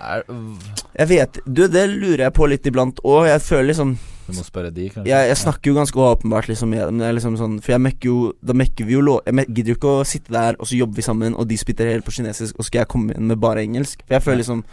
Er, 0.00 0.24
Jeg 0.98 1.08
vet 1.08 1.38
Du, 1.46 1.66
det 1.70 1.84
lurer 1.90 2.24
jeg 2.26 2.32
på 2.36 2.48
litt 2.50 2.66
iblant 2.66 2.98
òg. 3.04 3.28
Jeg 3.28 3.40
føler 3.44 3.70
liksom 3.74 3.94
du 4.24 4.32
må 4.32 4.40
spørre 4.40 4.70
de, 4.72 4.86
kanskje. 4.88 5.10
jeg, 5.10 5.28
jeg 5.28 5.36
snakker 5.36 5.68
jo 5.68 5.74
ganske 5.76 6.00
åpenbart 6.00 6.46
liksom 6.48 6.70
liksom 6.72 7.34
sånn 7.36 7.58
For 7.60 7.74
jeg 7.74 7.82
mekker 7.84 8.08
jo 8.08 8.32
Da 8.40 8.54
mekker 8.56 8.86
vi 8.88 8.96
jo 8.96 9.02
lov... 9.04 9.20
Jeg 9.28 9.50
gidder 9.52 9.74
jo 9.74 9.76
ikke 9.76 9.92
å 10.00 10.06
sitte 10.08 10.32
der, 10.32 10.56
og 10.58 10.64
så 10.70 10.78
jobber 10.78 10.96
vi 10.96 11.04
sammen, 11.04 11.36
og 11.36 11.44
de 11.50 11.58
spytter 11.60 11.90
helt 11.92 12.06
på 12.08 12.14
kinesisk, 12.16 12.56
og 12.56 12.64
så 12.64 12.70
skal 12.70 12.82
jeg 12.86 12.88
komme 12.94 13.12
inn 13.12 13.28
med 13.28 13.36
bare 13.42 13.60
engelsk. 13.66 14.00
For 14.06 14.16
jeg 14.16 14.24
føler 14.24 14.40
liksom 14.40 14.64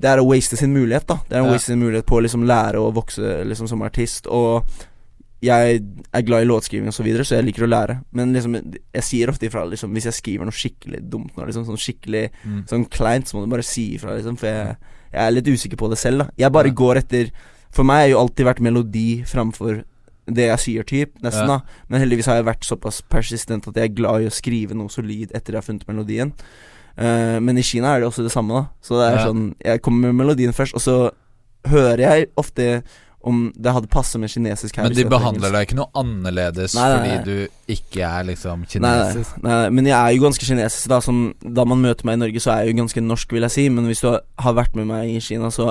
Det 0.00 0.10
er 0.10 0.18
å 0.18 0.26
waste 0.26 0.56
sin 0.58 0.72
mulighet, 0.74 1.06
da. 1.06 1.20
Det 1.28 1.36
er 1.38 1.44
å 1.44 1.46
Ja. 1.46 1.52
waste 1.54 1.70
sin 1.70 1.78
mulighet 1.84 2.06
på 2.08 2.18
å 2.18 2.22
liksom 2.24 2.42
lære 2.50 2.80
å 2.82 2.90
vokse 2.96 3.44
liksom 3.46 3.68
som 3.68 3.82
artist. 3.86 4.26
Og 4.26 4.64
jeg 5.42 5.80
er 6.12 6.22
glad 6.22 6.42
i 6.42 6.48
låtskriving 6.50 6.88
og 6.88 6.92
så 6.94 7.02
videre, 7.02 7.24
så 7.24 7.36
jeg 7.38 7.46
liker 7.46 7.64
å 7.64 7.70
lære. 7.70 7.94
Men 8.12 8.32
liksom 8.34 8.54
jeg 8.94 9.02
sier 9.02 9.28
ofte 9.32 9.46
ifra 9.48 9.62
liksom 9.70 9.92
hvis 9.96 10.04
jeg 10.10 10.12
skriver 10.18 10.44
noe 10.44 10.52
skikkelig 10.52 11.00
dumt, 11.10 11.32
noe 11.36 11.46
liksom 11.46 11.64
sånn 11.64 11.80
skikkelig 11.80 12.30
Mm. 12.44 12.66
sånn 12.68 12.84
kleint, 12.90 13.26
så 13.26 13.34
må 13.38 13.44
du 13.46 13.50
bare 13.50 13.62
si 13.64 13.94
ifra, 13.96 14.16
liksom. 14.18 14.36
For 14.38 14.46
jeg, 14.46 14.76
jeg 15.12 15.20
er 15.26 15.30
litt 15.30 15.46
usikker 15.48 15.76
på 15.80 15.88
det 15.90 15.98
selv, 15.98 16.18
da. 16.18 16.30
Jeg 16.36 16.52
bare 16.52 16.66
Ja. 16.68 16.72
går 16.74 16.96
etter 16.98 17.30
For 17.72 17.84
meg 17.84 17.96
har 18.02 18.08
jo 18.08 18.18
alltid 18.26 18.44
vært 18.46 18.60
melodi 18.60 19.22
framfor 19.24 19.84
det 20.26 20.48
jeg 20.48 20.58
sier, 20.58 20.82
typ, 20.82 21.12
nesten, 21.22 21.46
Ja. 21.46 21.58
da. 21.58 21.60
Men 21.88 22.00
heldigvis 22.02 22.26
har 22.26 22.34
jeg 22.42 22.44
vært 22.44 22.64
såpass 22.66 23.00
persistent 23.08 23.68
at 23.68 23.74
jeg 23.74 23.84
er 23.90 23.94
glad 23.94 24.22
i 24.22 24.26
å 24.26 24.30
skrive 24.32 24.74
noe 24.74 24.88
solid 24.88 25.30
etter 25.32 25.52
jeg 25.52 25.62
har 25.62 25.62
funnet 25.62 25.86
melodien. 25.86 26.32
Uh, 26.98 27.38
men 27.40 27.56
i 27.56 27.62
Kina 27.62 27.94
er 27.94 28.00
det 28.00 28.08
også 28.10 28.24
det 28.24 28.32
samme, 28.32 28.48
da. 28.50 28.68
Så 28.82 28.98
det 28.98 29.06
er 29.14 29.16
Ja. 29.18 29.26
sånn 29.26 29.54
Jeg 29.64 29.80
kommer 29.82 30.12
med 30.12 30.26
melodien 30.26 30.52
først, 30.52 30.74
og 30.74 30.80
så 30.82 31.10
hører 31.64 31.98
jeg 31.98 32.28
ofte 32.36 32.82
om 33.22 33.52
det 33.54 33.72
hadde 33.72 33.86
passet 33.92 34.20
med 34.20 34.30
kinesisk 34.32 34.76
her. 34.76 34.84
Men 34.88 34.94
de 34.96 35.04
behandler 35.04 35.52
deg 35.52 35.66
ikke 35.68 35.76
noe 35.76 35.90
annerledes 35.94 36.74
Nei, 36.74 36.86
nei, 36.88 37.00
fordi 37.18 37.24
du 37.24 37.74
ikke 37.74 38.00
er 38.08 38.24
liksom 38.24 38.62
Nei, 38.64 38.78
nei, 38.80 38.92
kinesisk? 39.12 39.42
nei, 39.44 39.68
men 39.76 39.84
jeg 39.90 39.96
er 39.98 40.14
jo 40.16 40.22
ganske 40.24 40.46
kinesisk. 40.48 40.88
Da 40.88 41.00
Som, 41.04 41.34
Da 41.44 41.64
man 41.64 41.82
møter 41.82 42.04
meg 42.08 42.14
i 42.16 42.22
Norge, 42.24 42.40
så 42.40 42.52
er 42.54 42.64
jeg 42.64 42.74
jo 42.74 42.82
ganske 42.82 43.00
norsk, 43.04 43.32
vil 43.32 43.42
jeg 43.42 43.50
si. 43.50 43.68
Men 43.68 43.84
hvis 43.86 44.00
du 44.00 44.08
har- 44.10 44.22
har 44.38 44.54
vært 44.54 44.74
med 44.74 44.86
meg 44.86 45.10
i 45.16 45.20
Kina, 45.20 45.50
så 45.50 45.68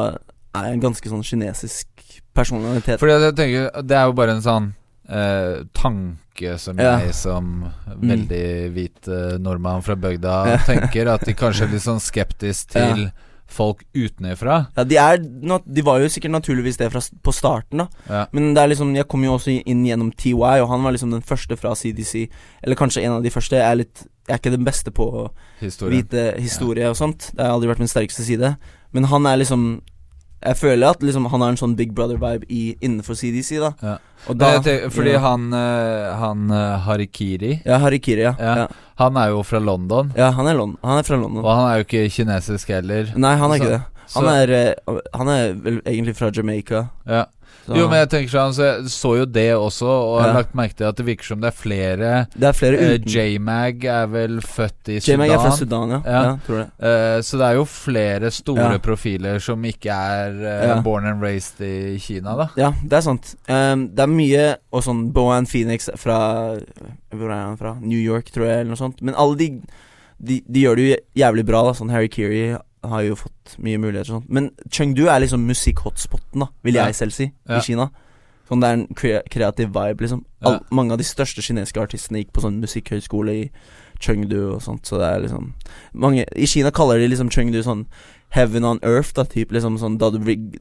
er 0.53 0.63
jeg 0.63 0.73
en 0.73 0.81
ganske 0.81 1.09
sånn 1.09 1.23
kinesisk 1.25 1.88
personalitet. 2.35 2.99
Fordi 2.99 3.17
jeg 3.19 3.35
tenker 3.35 3.81
Det 3.88 3.97
er 3.97 4.05
jo 4.05 4.13
bare 4.13 4.31
en 4.38 4.41
sånn 4.41 4.73
eh, 5.09 5.63
tanke 5.73 6.59
som 6.59 6.77
Ja. 6.79 6.99
jeg 6.99 7.13
som 7.15 7.73
Mm. 7.89 8.09
veldig 8.29 8.73
hvit 8.75 9.07
eh, 9.07 9.38
nordmann 9.39 9.81
fra 9.83 9.95
bygda 9.95 10.59
tenker, 10.69 11.07
at 11.07 11.25
de 11.25 11.33
kanskje 11.33 11.63
er 11.63 11.71
litt 11.73 11.81
sånn 11.81 11.99
skeptisk 11.99 12.67
til 12.67 13.05
Ja. 13.05 13.12
Folk 13.49 13.83
utenfra. 13.97 14.59
Ja, 14.77 14.85
de 14.85 14.97
er 15.01 15.17
De 15.19 15.83
var 15.85 15.99
jo 15.99 16.09
sikkert 16.12 16.31
naturligvis 16.31 16.77
det 16.77 16.91
fra, 16.93 17.01
på 17.23 17.33
starten, 17.33 17.83
da. 17.83 17.88
Ja. 18.09 18.25
Men 18.31 18.53
det 18.53 18.63
er 18.63 18.71
liksom 18.73 18.95
Jeg 18.95 19.07
kom 19.09 19.23
jo 19.25 19.35
også 19.38 19.55
inn 19.59 19.85
gjennom 19.88 20.12
TY, 20.12 20.33
og 20.38 20.69
han 20.69 20.83
var 20.85 20.95
liksom 20.95 21.12
den 21.12 21.25
første 21.25 21.57
fra 21.57 21.75
CDC. 21.75 22.29
Eller 22.63 22.79
kanskje 22.79 23.03
en 23.03 23.17
av 23.17 23.23
de 23.23 23.33
første. 23.33 23.57
Jeg 23.57 23.65
er 23.65 23.81
litt 23.83 24.05
Jeg 24.27 24.35
er 24.35 24.41
ikke 24.41 24.57
den 24.57 24.65
beste 24.67 24.91
på 24.93 25.05
å 25.09 25.29
vite 25.89 26.33
historie 26.38 26.89
og 26.89 26.97
sånt. 26.97 27.31
Det 27.33 27.43
har 27.43 27.55
aldri 27.55 27.71
vært 27.71 27.81
min 27.81 27.91
sterkeste 27.91 28.23
side. 28.27 28.55
Men 28.93 29.09
han 29.09 29.25
er 29.25 29.41
liksom 29.41 29.81
Jeg 30.39 30.56
føler 30.56 30.93
at 30.93 31.02
liksom 31.04 31.25
han 31.34 31.41
har 31.43 31.52
en 31.52 31.60
sånn 31.60 31.73
Big 31.75 31.91
Brother-vibe 31.95 32.47
innenfor 32.80 33.17
CDC, 33.19 33.58
da. 33.60 33.73
Ja. 33.84 33.97
Nei, 34.32 34.52
tenker, 34.63 34.89
fordi 34.93 35.13
ja. 35.15 35.19
han, 35.23 35.47
eh, 35.56 36.06
han 36.19 36.49
eh, 36.52 36.80
Harikiri 36.86 37.52
Ja, 37.65 37.78
Harikiri. 37.84 38.23
Ja. 38.28 38.34
ja. 38.39 38.67
Han 38.99 39.19
er 39.19 39.34
jo 39.34 39.43
fra 39.47 39.60
London. 39.63 40.13
Ja, 40.17 40.32
han 40.36 40.47
er, 40.47 40.58
Lon 40.60 40.78
han 40.84 40.99
er 40.99 41.08
fra 41.08 41.19
London. 41.19 41.43
Og 41.43 41.52
han 41.52 41.69
er 41.69 41.80
jo 41.82 41.88
ikke 41.88 42.06
kinesisk 42.15 42.71
heller. 42.75 43.12
Nei, 43.15 43.36
han 43.39 43.52
er 43.52 43.58
Så- 43.58 43.63
ikke 43.63 43.78
det. 43.78 43.82
Han 44.15 44.26
er, 44.32 44.50
eh, 44.60 45.02
han 45.13 45.28
er 45.28 45.54
vel 45.54 45.82
egentlig 45.86 46.15
fra 46.17 46.32
Jamaica. 46.34 46.88
ja. 47.08 47.26
Så 47.65 47.76
Jo, 47.76 47.88
men 47.89 48.00
jeg 48.00 48.10
tenker 48.10 48.32
sånn 48.32 48.54
Så 48.56 48.63
jeg 48.63 48.89
så 48.93 49.10
jo 49.19 49.26
det 49.30 49.50
også, 49.54 49.86
og 49.86 50.22
har 50.24 50.32
lagt 50.34 50.54
merke 50.58 50.78
til 50.80 50.88
at 50.88 50.98
det 50.98 51.06
virker 51.06 51.28
som 51.28 51.41
det 51.41 51.50
er 51.52 51.58
flere 51.58 52.12
det 52.34 52.48
er 52.48 52.56
flere 52.56 52.78
uten 52.80 53.10
J-Mag 53.12 53.84
er 53.86 54.08
vel 54.10 54.38
født 54.41 54.89
i 54.93 55.00
Sudan. 55.02 55.19
J-Mag 55.19 55.34
er 55.36 55.41
fra 55.43 55.52
Sudan, 55.58 55.93
ja. 55.93 56.00
Ja. 56.06 56.22
ja. 56.24 56.32
tror 56.45 56.58
det. 56.62 56.65
Eh, 56.89 57.17
så 57.26 57.38
det 57.41 57.45
er 57.50 57.58
jo 57.60 57.65
flere 57.69 58.32
store 58.34 58.69
Ja. 58.72 58.78
profiler 58.86 59.39
som 59.43 59.65
ikke 59.69 59.91
er 59.91 60.39
uh, 60.39 60.67
Ja. 60.69 60.80
born 60.86 61.06
and 61.06 61.22
raised 61.22 61.62
i 61.62 61.98
Kina, 62.02 62.36
da. 62.39 62.48
Ja, 62.58 62.72
det 62.82 62.93
er 63.02 63.02
sant. 63.06 63.36
Um, 63.50 63.89
det 63.93 64.06
er 64.08 64.13
mye 64.13 64.48
Og 64.72 64.84
sånn 64.86 65.12
Boan 65.13 65.45
Phoenix 65.50 65.89
fra 65.98 66.56
Hvor 67.12 67.30
er 67.30 67.43
han 67.43 67.58
fra? 67.60 67.76
New 67.82 68.00
York, 68.00 68.32
tror 68.32 68.45
jeg, 68.50 68.60
eller 68.63 68.74
noe 68.74 68.82
sånt. 68.82 69.02
Men 69.02 69.13
alle 69.17 69.36
de 69.38 69.52
De, 70.19 70.41
de 70.48 70.62
gjør 70.65 70.76
det 70.76 70.88
jo 70.89 70.95
jævlig 71.22 71.45
bra, 71.48 71.62
da. 71.63 71.72
Sånn 71.78 71.91
Harry 71.91 72.10
Keary 72.12 72.58
har 72.84 73.02
jo 73.04 73.15
fått 73.20 73.58
mye 73.60 73.80
muligheter 73.82 74.13
og 74.13 74.22
sånt. 74.22 74.30
Men 74.30 74.52
Chengdu 74.72 75.08
er 75.08 75.20
liksom 75.24 75.48
musikk-hotspoten, 75.50 76.46
da, 76.46 76.48
vil 76.63 76.80
jeg 76.80 76.96
selv 76.96 77.15
si, 77.15 77.32
i 77.50 77.60
Kina. 77.65 77.89
Sånn 78.50 78.63
det 78.63 78.70
er 78.70 78.78
en 78.80 78.88
kre 78.98 79.22
kreativ 79.30 79.74
vibe, 79.76 80.02
liksom. 80.06 80.24
All, 80.42 80.60
Mange 80.74 80.96
av 80.96 81.02
de 81.02 81.06
største 81.06 81.44
kinesiske 81.46 81.82
artistene 81.82 82.24
gikk 82.24 82.32
på 82.34 82.42
sånn 82.42 82.62
musikkhøyskole 82.63 83.36
i 83.36 83.44
Chengdu 84.02 84.56
og 84.56 84.62
sånt, 84.63 84.88
så 84.88 84.98
det 84.98 85.10
er 85.10 85.26
liksom 85.26 85.52
mange, 85.94 86.24
I 86.34 86.48
Kina 86.48 86.72
kaller 86.72 87.02
de 87.02 87.10
liksom 87.12 87.30
Chengdu 87.30 87.60
sånn 87.65 87.84
Heaven 88.32 88.63
on 88.63 88.80
earth, 88.86 89.15
da, 89.18 89.24
typ 89.26 89.50
liksom 89.56 89.80
sånn 89.82 89.96
Da 89.98 90.12
du, 90.13 90.20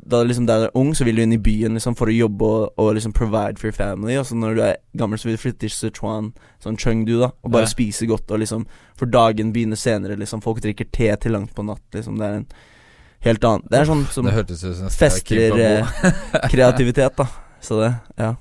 da 0.09 0.23
liksom 0.25 0.47
da 0.49 0.55
du 0.59 0.65
er 0.71 0.77
ung, 0.81 0.95
så 0.97 1.05
vil 1.05 1.17
du 1.19 1.23
inn 1.23 1.35
i 1.37 1.39
byen 1.39 1.75
liksom 1.77 1.95
for 1.99 2.09
å 2.09 2.15
jobbe 2.17 2.47
og, 2.49 2.71
og 2.81 2.95
liksom 2.97 3.13
provide 3.13 3.59
for 3.61 3.69
your 3.69 3.77
family, 3.77 4.17
og 4.17 4.25
så 4.25 4.39
når 4.41 4.55
du 4.57 4.63
er 4.65 4.77
gammel, 4.97 5.21
så 5.21 5.29
vil 5.29 5.37
du 5.37 5.43
flytte 5.43 5.61
til 5.67 5.75
Sichuan, 5.75 6.31
sånn 6.65 6.79
Chengdu, 6.81 7.19
da, 7.21 7.29
og 7.45 7.53
bare 7.53 7.67
Ja. 7.69 7.73
spise 7.75 8.09
godt, 8.09 8.31
og 8.33 8.41
liksom 8.41 8.65
For 8.97 9.07
dagen 9.07 9.53
begynner 9.53 9.77
senere, 9.77 10.17
liksom. 10.19 10.41
Folk 10.43 10.63
drikker 10.65 10.89
te 10.91 11.11
til 11.17 11.33
langt 11.37 11.53
på 11.55 11.63
natt, 11.63 11.85
liksom. 11.93 12.17
Det 12.19 12.25
er 12.27 12.41
en 12.41 12.47
helt 13.29 13.45
annen 13.45 13.69
Det 13.71 13.79
er 13.79 13.85
sånn 13.85 14.07
som 14.11 14.25
Kim 15.29 15.61
eh, 15.61 15.87
kreativitet, 16.55 17.17
da. 17.21 17.27
Så 17.61 17.81
det, 17.83 17.93
ja. 18.17 18.33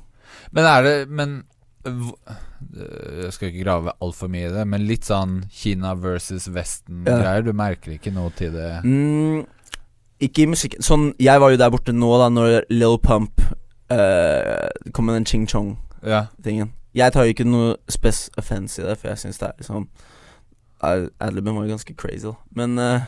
Men 0.55 0.65
er 0.65 0.83
det 0.87 0.95
Men 1.09 1.43
Jeg 1.87 3.33
skal 3.35 3.51
ikke 3.51 3.63
grave 3.63 3.93
altfor 4.03 4.29
mye 4.31 4.49
i 4.49 4.53
det, 4.53 4.65
men 4.69 4.85
litt 4.89 5.07
sånn 5.07 5.39
Kina 5.53 5.93
versus 5.99 6.47
Vesten-greier. 6.53 7.45
Du 7.45 7.53
merker 7.57 7.95
ikke 7.95 8.13
noe 8.15 8.33
til 8.37 8.53
det? 8.55 8.71
Mm, 8.85 9.45
ikke 10.23 10.45
i 10.45 10.49
musikken. 10.53 10.83
Sånn, 10.85 11.11
jeg 11.21 11.41
var 11.43 11.53
jo 11.53 11.61
der 11.61 11.71
borte 11.73 11.95
nå, 11.95 12.11
da, 12.21 12.29
når 12.33 12.67
Lil 12.73 12.97
Pump 13.03 13.43
uh, 13.93 14.67
kom 14.93 15.09
med 15.09 15.19
den 15.19 15.27
Ching 15.29 15.47
Chong-tingen. 15.49 16.67
Ja. 16.67 16.73
Jeg 16.97 17.13
tar 17.13 17.27
jo 17.27 17.33
ikke 17.35 17.45
noe 17.45 17.75
spes 17.93 18.27
offense 18.41 18.81
i 18.81 18.85
det, 18.87 18.95
for 18.97 19.11
jeg 19.11 19.21
syns 19.21 19.41
det 19.41 19.51
er 19.51 19.59
liksom 19.61 19.89
Ad- 20.87 21.09
Adliben 21.21 21.55
var 21.57 21.65
jo 21.65 21.73
ganske 21.73 21.93
crazy, 21.97 22.25
da. 22.29 22.35
Men 22.57 22.77
uh, 22.77 23.05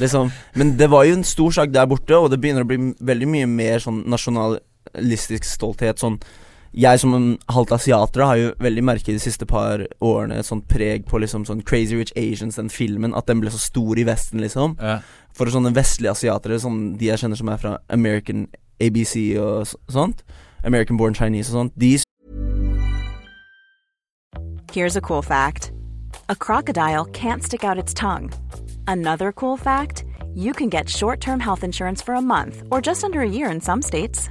liksom 0.00 0.30
Men 0.58 0.74
det 0.80 0.88
var 0.92 1.04
jo 1.04 1.18
en 1.18 1.24
stor 1.24 1.50
sak 1.56 1.72
der 1.72 1.88
borte, 1.88 2.16
og 2.16 2.30
det 2.32 2.40
begynner 2.40 2.64
å 2.64 2.68
bli 2.68 2.78
veldig 2.96 3.28
mye 3.28 3.48
mer 3.48 3.82
sånn 3.84 4.02
nasjonalistisk 4.08 5.44
stolthet. 5.48 6.00
Sånn 6.00 6.16
Jeg 6.70 7.00
som 7.02 7.14
en 7.16 7.38
halvt 7.50 7.72
asiater 7.74 8.22
har 8.22 8.36
jo 8.38 8.50
veldig 8.62 8.82
merket 8.86 9.16
de 9.16 9.22
siste 9.22 9.46
par 9.48 9.82
årene 9.98 10.36
et 10.38 10.46
sånt 10.46 10.68
preg 10.70 11.02
på 11.08 11.18
liksom 11.18 11.42
sånn 11.48 11.64
Crazy 11.66 11.96
Rich 11.98 12.12
Asians, 12.14 12.60
den 12.60 12.70
filmen, 12.70 13.14
at 13.18 13.26
den 13.26 13.40
ble 13.42 13.50
så 13.50 13.58
stor 13.58 13.98
i 13.98 14.04
Vesten, 14.06 14.38
liksom. 14.38 14.76
Ja. 14.78 15.00
For 15.34 15.50
sånne 15.50 15.74
vestlige 15.74 16.14
asiatere, 16.14 16.60
sånn 16.62 16.94
de 17.00 17.08
jeg 17.10 17.24
kjenner 17.24 17.40
som 17.40 17.50
er 17.50 17.58
fra 17.58 17.72
American 17.90 18.46
ABC 18.78 19.34
og 19.42 19.74
sånt, 19.90 20.22
American 20.62 21.00
Born 21.00 21.18
Chinese 21.18 21.50
og 21.50 21.58
sånt, 21.58 21.74
de 21.74 21.98
Here's 24.70 24.94
a 24.94 25.00
cool 25.00 25.22
fact 25.22 25.72
a 26.28 26.36
crocodile 26.36 27.04
can't 27.06 27.42
stick 27.42 27.64
out 27.64 27.78
its 27.78 27.92
tongue. 27.92 28.30
Another 28.86 29.32
cool 29.32 29.56
fact 29.56 30.04
you 30.36 30.52
can 30.52 30.68
get 30.68 30.88
short 30.88 31.20
term 31.20 31.40
health 31.40 31.64
insurance 31.64 32.00
for 32.00 32.14
a 32.14 32.20
month 32.20 32.62
or 32.70 32.80
just 32.80 33.02
under 33.02 33.22
a 33.22 33.28
year 33.28 33.50
in 33.50 33.60
some 33.60 33.82
states. 33.82 34.30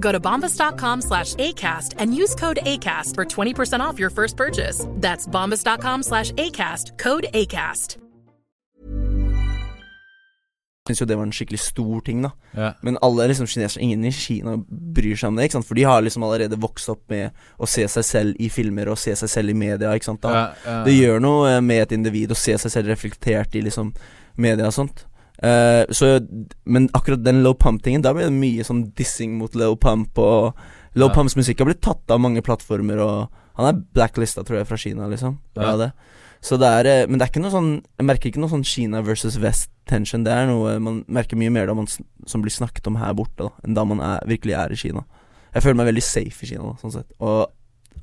Go 0.00 0.12
to 0.12 0.20
bombas.com 0.20 1.02
slash 1.02 1.34
ACAST 1.34 1.94
and 1.98 2.14
use 2.14 2.34
code 2.34 2.58
ACAST 2.64 3.14
for 3.14 3.24
20% 3.24 3.80
off 3.80 3.98
your 3.98 4.10
first 4.10 4.36
purchase. 4.36 4.86
That's 4.94 5.26
bombas.com 5.26 6.02
slash 6.02 6.32
ACAST, 6.32 6.98
code 6.98 7.26
ACAST. 7.34 7.98
Jeg 10.88 10.94
syns 10.96 11.02
jo 11.02 11.06
det 11.10 11.16
var 11.20 11.26
en 11.28 11.32
skikkelig 11.36 11.58
stor 11.60 12.00
ting, 12.00 12.22
da. 12.24 12.30
Ja. 12.56 12.70
Men 12.80 12.96
alle 13.04 13.26
liksom 13.28 13.44
kinesere, 13.46 13.82
ingen 13.84 14.06
i 14.08 14.12
Kina 14.16 14.54
bryr 14.96 15.18
seg 15.20 15.28
om 15.28 15.36
det, 15.36 15.44
ikke 15.44 15.58
sant. 15.58 15.66
For 15.68 15.76
de 15.76 15.84
har 15.84 16.00
liksom 16.00 16.24
allerede 16.24 16.56
vokst 16.56 16.88
opp 16.88 17.02
med 17.12 17.36
å 17.60 17.68
se 17.68 17.84
seg 17.92 18.06
selv 18.08 18.40
i 18.40 18.48
filmer 18.48 18.88
og 18.88 18.96
se 18.96 19.12
seg 19.20 19.28
selv 19.28 19.52
i 19.52 19.56
media, 19.58 19.92
ikke 19.92 20.08
sant. 20.08 20.22
Da. 20.24 20.32
Ja, 20.32 20.46
ja. 20.64 20.78
Det 20.86 20.94
gjør 20.96 21.20
noe 21.20 21.50
eh, 21.50 21.60
med 21.60 21.82
et 21.84 21.92
individ 21.98 22.32
å 22.32 22.38
se 22.40 22.56
seg 22.56 22.72
selv 22.72 22.88
reflektert 22.88 23.58
i 23.58 23.66
liksom 23.66 23.92
media 24.40 24.70
og 24.70 24.78
sånt. 24.78 25.04
Eh, 25.42 25.84
så 25.94 26.18
Men 26.66 26.88
akkurat 26.94 27.22
den 27.24 27.42
Low 27.44 27.54
Pump-tingen, 27.54 28.02
da 28.02 28.12
ble 28.12 28.24
det 28.26 28.34
mye 28.34 28.64
sånn 28.66 28.92
dissing 28.98 29.36
mot 29.38 29.54
Low 29.54 29.76
Pump, 29.76 30.18
og 30.18 30.54
Low 30.94 31.08
Ja. 31.08 31.14
Pumps 31.14 31.36
musikk 31.36 31.58
har 31.60 31.66
blitt 31.66 31.82
tatt 31.82 32.10
av 32.10 32.20
mange 32.20 32.42
plattformer, 32.42 32.98
og 32.98 33.28
han 33.58 33.66
er 33.68 33.80
blacklista, 33.94 34.42
tror 34.44 34.58
jeg, 34.58 34.66
fra 34.66 34.76
Kina, 34.76 35.06
liksom. 35.08 35.38
Ja. 35.56 35.76
Det. 35.76 35.92
Så 36.40 36.58
det 36.58 36.66
er 36.66 36.86
eh, 36.86 37.06
Men 37.06 37.18
det 37.18 37.26
er 37.26 37.32
ikke 37.32 37.42
noe 37.42 37.50
sånn 37.50 37.82
Jeg 37.98 38.06
merker 38.06 38.28
ikke 38.30 38.38
noe 38.40 38.48
sånn 38.52 38.62
Kina 38.64 39.00
versus 39.02 39.38
West-tension. 39.42 40.22
Det 40.24 40.30
er 40.32 40.46
noe 40.46 40.78
man 40.78 41.04
merker 41.08 41.36
mye 41.36 41.50
mer 41.50 41.66
da 41.66 41.74
man, 41.74 41.86
som 41.88 42.42
blir 42.42 42.50
snakket 42.54 42.86
om 42.86 42.96
her 42.96 43.12
borte, 43.14 43.36
da 43.46 43.50
enn 43.64 43.74
da 43.74 43.84
man 43.84 44.00
er, 44.00 44.20
virkelig 44.26 44.54
er 44.54 44.70
i 44.72 44.76
Kina. 44.76 45.04
Jeg 45.54 45.62
føler 45.64 45.74
meg 45.80 45.86
veldig 45.92 46.02
safe 46.04 46.44
i 46.44 46.46
Kina, 46.46 46.62
da, 46.62 46.76
sånn 46.82 46.92
sett. 46.94 47.10
Og 47.20 47.50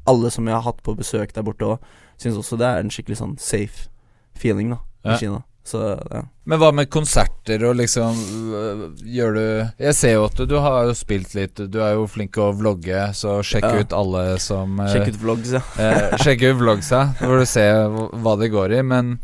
alle 0.07 0.29
som 0.31 0.45
jeg 0.47 0.53
har 0.55 0.61
hatt 0.67 0.81
på 0.83 0.95
besøk 0.97 1.31
der 1.33 1.43
borte 1.43 1.65
òg, 1.65 1.79
syns 2.17 2.37
også 2.37 2.57
det 2.59 2.67
er 2.67 2.79
en 2.83 2.89
skikkelig 2.89 3.17
sånn 3.17 3.37
safe 3.39 3.87
feeling, 4.35 4.69
da, 4.71 4.79
Ja. 5.05 5.15
i 5.15 5.17
Kina. 5.19 5.43
Så 5.63 5.81
ja. 6.11 6.23
Men 6.45 6.59
hva 6.61 6.67
med 6.77 6.89
konserter 6.93 7.63
og 7.65 7.75
liksom 7.79 8.17
øh, 8.53 8.81
Gjør 9.01 9.33
du 9.37 9.45
Jeg 9.81 9.95
ser 9.97 10.11
jo 10.13 10.25
at 10.27 10.41
du, 10.49 10.55
har 10.61 10.85
jo 10.89 10.93
spilt 10.97 11.33
litt, 11.37 11.57
du 11.73 11.79
er 11.81 11.95
jo 11.97 12.05
flink 12.11 12.35
til 12.37 12.43
å 12.45 12.51
vlogge, 12.57 13.07
så 13.17 13.39
sjekk 13.45 13.65
Ja. 13.65 13.79
ut 13.81 13.95
alle 13.97 14.25
som 14.43 14.79
øh, 14.79 14.91
Sjekk 14.93 15.13
ut 15.15 15.21
vlogs, 15.23 15.55
ja. 15.57 15.63
eh, 15.81 16.17
Sjekk 16.23 16.43
ut 16.51 16.65
ja 16.91 17.01
hvor 17.21 17.39
du 17.41 17.45
ser 17.49 17.87
hva- 17.89 18.09
hva 18.13 18.35
det 18.41 18.51
går 18.53 18.75
i. 18.77 18.81
Men, 18.85 19.15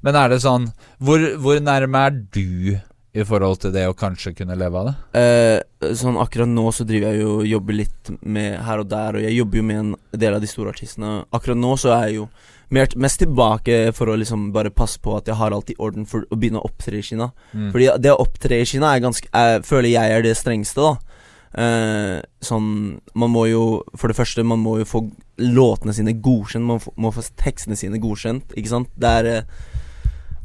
men 0.00 0.16
er 0.16 0.32
det 0.32 0.40
sånn 0.44 0.70
hvor, 1.04 1.20
hvor 1.42 1.60
nærme 1.60 2.06
er 2.08 2.16
du 2.32 2.78
i 3.10 3.24
forhold 3.26 3.58
til 3.58 3.72
det 3.74 3.88
å 3.90 3.94
kanskje 3.98 4.32
kunne 4.38 4.54
leve 4.56 4.78
av 4.80 4.86
det? 4.88 4.94
Eh, 5.20 5.92
sånn 5.98 6.16
akkurat 6.22 6.48
nå 6.48 6.68
så 6.72 6.84
driver 6.86 7.10
jeg 7.10 7.24
jo 7.24 7.32
og 7.40 7.48
jobber 7.50 7.76
litt 7.80 8.10
med 8.22 8.56
her 8.62 8.84
og 8.84 8.88
der, 8.92 9.18
og 9.18 9.24
jeg 9.26 9.34
jobber 9.34 9.58
jo 9.60 9.64
med 9.66 9.80
en 9.82 9.92
del 10.24 10.36
av 10.36 10.40
de 10.44 10.46
store 10.50 10.70
artistene. 10.72 11.16
Akkurat 11.34 11.58
nå 11.58 11.72
så 11.82 11.90
er 11.96 12.04
jeg 12.08 12.20
jo 12.20 12.28
mer, 12.74 12.88
mest 12.96 13.20
tilbake 13.22 13.78
for 13.96 14.10
å 14.10 14.16
liksom 14.18 14.50
bare 14.54 14.72
passe 14.74 15.00
på 15.02 15.16
at 15.18 15.28
jeg 15.30 15.38
har 15.40 15.54
alt 15.54 15.72
i 15.72 15.78
orden 15.82 16.06
for 16.08 16.26
å 16.30 16.38
begynne 16.38 16.62
å 16.62 16.68
opptre 16.68 16.98
i 16.98 17.04
Kina. 17.04 17.30
Mm. 17.52 17.70
Fordi 17.74 17.88
det 18.02 18.12
å 18.14 18.20
opptre 18.22 18.60
i 18.60 18.68
Kina 18.68 18.94
er 18.94 19.02
ganske 19.04 19.26
Jeg 19.26 19.64
føler 19.66 19.90
jeg 19.92 20.16
er 20.16 20.26
det 20.26 20.36
strengeste, 20.38 20.86
da. 20.86 21.10
Eh, 21.50 22.20
sånn 22.46 23.00
Man 23.18 23.32
må 23.34 23.48
jo 23.50 23.62
For 23.98 24.06
det 24.06 24.14
første, 24.14 24.44
man 24.46 24.60
må 24.62 24.76
jo 24.78 24.84
få 24.86 25.00
låtene 25.40 25.94
sine 25.96 26.14
godkjent. 26.22 26.66
Man 26.66 26.78
må, 26.78 26.94
må 27.06 27.12
få 27.14 27.24
tekstene 27.40 27.78
sine 27.78 27.98
godkjent, 28.02 28.54
ikke 28.54 28.74
sant. 28.74 28.90
Det 28.94 29.12
er 29.20 29.30
eh, 29.30 29.52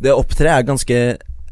Det 0.01 0.13
å 0.13 0.21
opptre 0.23 0.51
er 0.51 0.67
ganske 0.67 0.99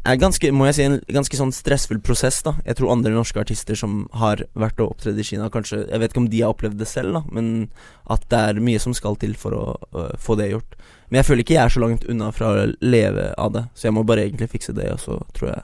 er 0.03 0.19
ganske, 0.19 0.51
må 0.51 0.67
jeg 0.67 0.75
si, 0.75 0.85
en 0.87 0.97
ganske 1.15 1.37
sånn 1.39 1.53
stressfull 1.55 2.01
prosess, 2.03 2.41
da. 2.43 2.55
Jeg 2.67 2.79
tror 2.79 2.91
andre 2.91 3.13
norske 3.15 3.39
artister 3.39 3.77
som 3.79 4.03
har 4.19 4.43
vært 4.59 4.81
og 4.83 4.95
opptredd 4.95 5.19
i 5.19 5.25
Kina, 5.27 5.49
kanskje 5.53 5.85
Jeg 5.85 6.01
vet 6.01 6.11
ikke 6.11 6.23
om 6.23 6.29
de 6.31 6.41
har 6.43 6.51
opplevd 6.51 6.81
det 6.81 6.89
selv, 6.91 7.15
da, 7.15 7.21
men 7.31 7.69
at 8.11 8.25
det 8.31 8.41
er 8.49 8.63
mye 8.63 8.81
som 8.83 8.95
skal 8.97 9.15
til 9.21 9.37
for 9.39 9.55
å 9.55 9.65
uh, 9.95 10.09
få 10.19 10.35
det 10.39 10.51
gjort. 10.51 10.75
Men 11.07 11.21
jeg 11.21 11.29
føler 11.29 11.45
ikke 11.45 11.55
jeg 11.55 11.63
er 11.63 11.75
så 11.75 11.83
langt 11.83 12.07
unna 12.09 12.31
fra 12.35 12.51
å 12.51 12.67
leve 12.83 13.29
av 13.39 13.53
det, 13.55 13.63
så 13.77 13.87
jeg 13.87 13.95
må 13.95 14.03
bare 14.07 14.25
egentlig 14.27 14.51
fikse 14.51 14.75
det, 14.75 14.89
og 14.91 14.99
så 15.03 15.19
tror 15.37 15.53
jeg 15.53 15.63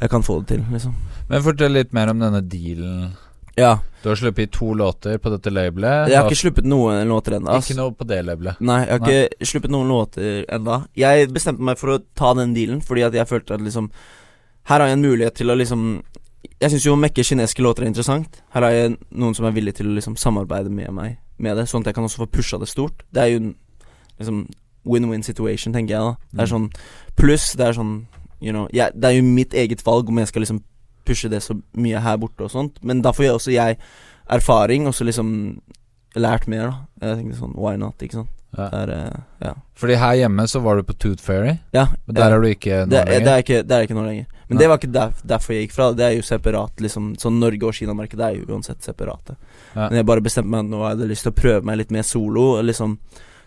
jeg 0.00 0.10
kan 0.10 0.22
få 0.24 0.38
det 0.40 0.54
til, 0.54 0.62
liksom. 0.72 0.94
Men 1.28 1.42
fortell 1.44 1.74
litt 1.76 1.90
mer 1.92 2.08
om 2.08 2.22
denne 2.22 2.40
dealen. 2.40 3.10
Ja. 3.58 3.78
Du 4.02 4.08
har 4.08 4.16
sluppet 4.16 4.52
to 4.52 4.72
låter 4.74 5.18
på 5.18 5.30
dette 5.30 5.50
labelet. 5.52 6.08
Jeg 6.08 6.16
har 6.16 6.28
ikke 6.30 6.40
sluppet 6.40 6.68
noen 6.68 7.08
låter 7.08 7.36
ennå. 7.36 7.58
Ikke 7.60 7.76
noe 7.76 7.92
på 7.92 8.06
det 8.08 8.22
labelet. 8.24 8.60
Nei, 8.64 8.78
jeg 8.86 9.02
har 9.02 9.12
ikke 9.36 9.48
sluppet 9.50 9.74
noen 9.74 9.92
låter 9.92 10.44
ennå. 10.56 10.78
Jeg 10.96 11.28
bestemte 11.34 11.66
meg 11.68 11.80
for 11.80 11.96
å 11.96 11.98
ta 12.16 12.32
den 12.38 12.54
dealen 12.56 12.80
fordi 12.84 13.04
at 13.04 13.16
jeg 13.16 13.28
følte 13.28 13.58
at 13.58 13.64
liksom 13.64 13.90
Her 14.70 14.80
har 14.80 14.88
jeg 14.88 14.98
en 14.98 15.04
mulighet 15.04 15.36
til 15.40 15.50
å 15.50 15.56
liksom 15.56 16.02
Jeg 16.60 16.72
syns 16.72 16.86
jo 16.86 16.94
å 16.94 17.00
mekke 17.00 17.24
kinesiske 17.24 17.64
låter 17.64 17.84
er 17.84 17.92
interessant. 17.92 18.40
Her 18.54 18.64
har 18.64 18.76
jeg 18.76 18.96
noen 19.10 19.36
som 19.36 19.48
er 19.48 19.56
villig 19.56 19.74
til 19.76 19.90
å 19.90 19.96
liksom 19.98 20.16
samarbeide 20.16 20.72
med 20.72 20.92
meg 20.96 21.18
med 21.40 21.56
det, 21.56 21.66
sånn 21.70 21.80
at 21.80 21.90
jeg 21.90 21.96
kan 21.96 22.04
også 22.04 22.20
få 22.20 22.26
pusha 22.28 22.58
det 22.60 22.68
stort. 22.68 23.04
Det 23.08 23.22
er 23.22 23.30
jo 23.32 23.38
en 23.40 23.54
liksom 24.20 24.42
win-win 24.84 25.22
situation, 25.24 25.72
tenker 25.72 25.96
jeg 25.96 26.04
da. 26.04 26.16
Det 26.32 26.44
er 26.44 26.50
sånn 26.52 26.66
Pluss 27.16 27.52
det 27.56 27.68
er 27.68 27.76
sånn 27.76 27.94
You 28.40 28.54
know 28.56 28.68
jeg, 28.72 28.92
Det 28.96 29.08
er 29.08 29.18
jo 29.18 29.24
mitt 29.26 29.52
eget 29.52 29.84
valg 29.84 30.08
om 30.08 30.20
jeg 30.20 30.30
skal 30.30 30.44
liksom 30.46 30.62
pushe 31.10 31.30
det 31.32 31.42
så 31.44 31.58
mye 31.76 32.00
her 32.06 32.18
borte 32.22 32.46
og 32.46 32.54
sånt, 32.54 32.78
men 32.86 33.02
da 33.04 33.12
får 33.16 33.26
jeg 33.26 33.36
også 33.36 33.54
jeg 33.56 33.78
erfaring, 34.30 34.86
og 34.86 34.94
så 34.94 35.06
liksom 35.08 35.30
lært 36.18 36.46
mer, 36.50 36.70
da. 36.70 37.06
Jeg 37.06 37.20
tenkte 37.20 37.38
sånn 37.42 37.56
Why 37.58 37.76
not, 37.80 38.02
ikke 38.02 38.22
sant. 38.22 38.36
Ja. 38.56 38.66
Der, 38.72 38.90
er, 38.90 39.06
eh, 39.14 39.46
ja. 39.46 39.52
Fordi 39.78 39.94
her 39.94 40.16
hjemme 40.24 40.44
så 40.50 40.58
var 40.64 40.78
du 40.80 40.82
på 40.82 40.96
Tooth 40.98 41.22
Fairy, 41.22 41.52
ja 41.70 41.84
men 41.86 42.16
der 42.16 42.32
ja. 42.32 42.34
er 42.34 42.42
du 42.42 42.48
ikke 42.48 42.78
nå 42.82 42.90
det, 42.90 43.02
er- 43.04 43.22
det, 43.22 43.30
er 43.30 43.44
ikke, 43.44 43.60
det 43.62 43.76
er 43.76 43.86
ikke 43.86 43.94
nå 43.94 44.02
lenger. 44.08 44.26
Men 44.50 44.56
Nei. 44.56 44.62
det 44.64 44.68
var 44.72 44.80
ikke 44.80 44.90
der, 44.96 45.12
derfor 45.30 45.54
jeg 45.54 45.68
gikk 45.68 45.74
fra. 45.76 45.84
Det 45.94 46.02
er 46.02 46.16
jo 46.16 46.22
separat. 46.26 46.80
liksom 46.82 47.12
Sånn 47.22 47.36
Norge 47.38 47.68
og 47.68 47.76
Kina-markedet 47.76 48.24
er 48.26 48.40
jo 48.40 48.48
uansett 48.50 48.82
separate. 48.82 49.36
Ja. 49.76 49.84
Men 49.84 50.00
jeg 50.00 50.08
bare 50.10 50.24
bestemte 50.26 50.50
meg 50.50 50.66
nå 50.66 50.80
hadde 50.82 51.06
jeg 51.06 51.12
lyst 51.12 51.22
til 51.28 51.30
å 51.30 51.36
prøve 51.38 51.62
meg 51.68 51.78
litt 51.78 51.92
mer 51.94 52.02
solo. 52.02 52.56
Og 52.56 52.64
liksom 52.66 52.96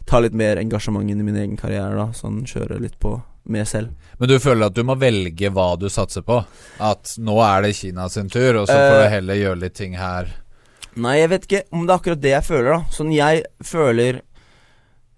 ta 0.07 0.21
litt 0.23 0.37
mer 0.39 0.61
engasjement 0.61 1.11
inn 1.11 1.19
i 1.19 1.25
min 1.27 1.41
egen 1.41 1.59
karriere. 1.59 1.91
da 1.99 2.15
Sånn 2.15 2.45
kjøre 2.47 2.79
litt 2.79 2.95
på 3.03 3.17
med 3.45 3.67
selv. 3.67 3.91
Men 4.19 4.29
du 4.29 4.37
føler 4.39 4.65
at 4.69 4.75
du 4.77 4.83
må 4.87 4.95
velge 4.99 5.49
hva 5.51 5.73
du 5.79 5.89
satser 5.91 6.21
på? 6.23 6.37
At 6.79 7.15
nå 7.19 7.35
er 7.43 7.65
det 7.65 7.73
Kina 7.75 8.07
sin 8.09 8.29
tur, 8.31 8.61
og 8.61 8.67
så 8.69 8.73
får 8.77 8.95
Eh, 8.95 9.03
du 9.03 9.09
heller 9.17 9.35
gjøre 9.41 9.59
litt 9.65 9.75
ting 9.75 9.97
her? 9.99 10.29
Nei, 10.95 11.17
jeg 11.19 11.29
vet 11.31 11.47
ikke 11.47 11.63
om 11.73 11.87
det 11.87 11.93
er 11.93 11.99
akkurat 11.99 12.21
det 12.21 12.31
jeg 12.35 12.45
føler, 12.47 12.69
da. 12.77 12.81
Sånn 12.93 13.11
jeg 13.15 13.43
føler 13.65 14.21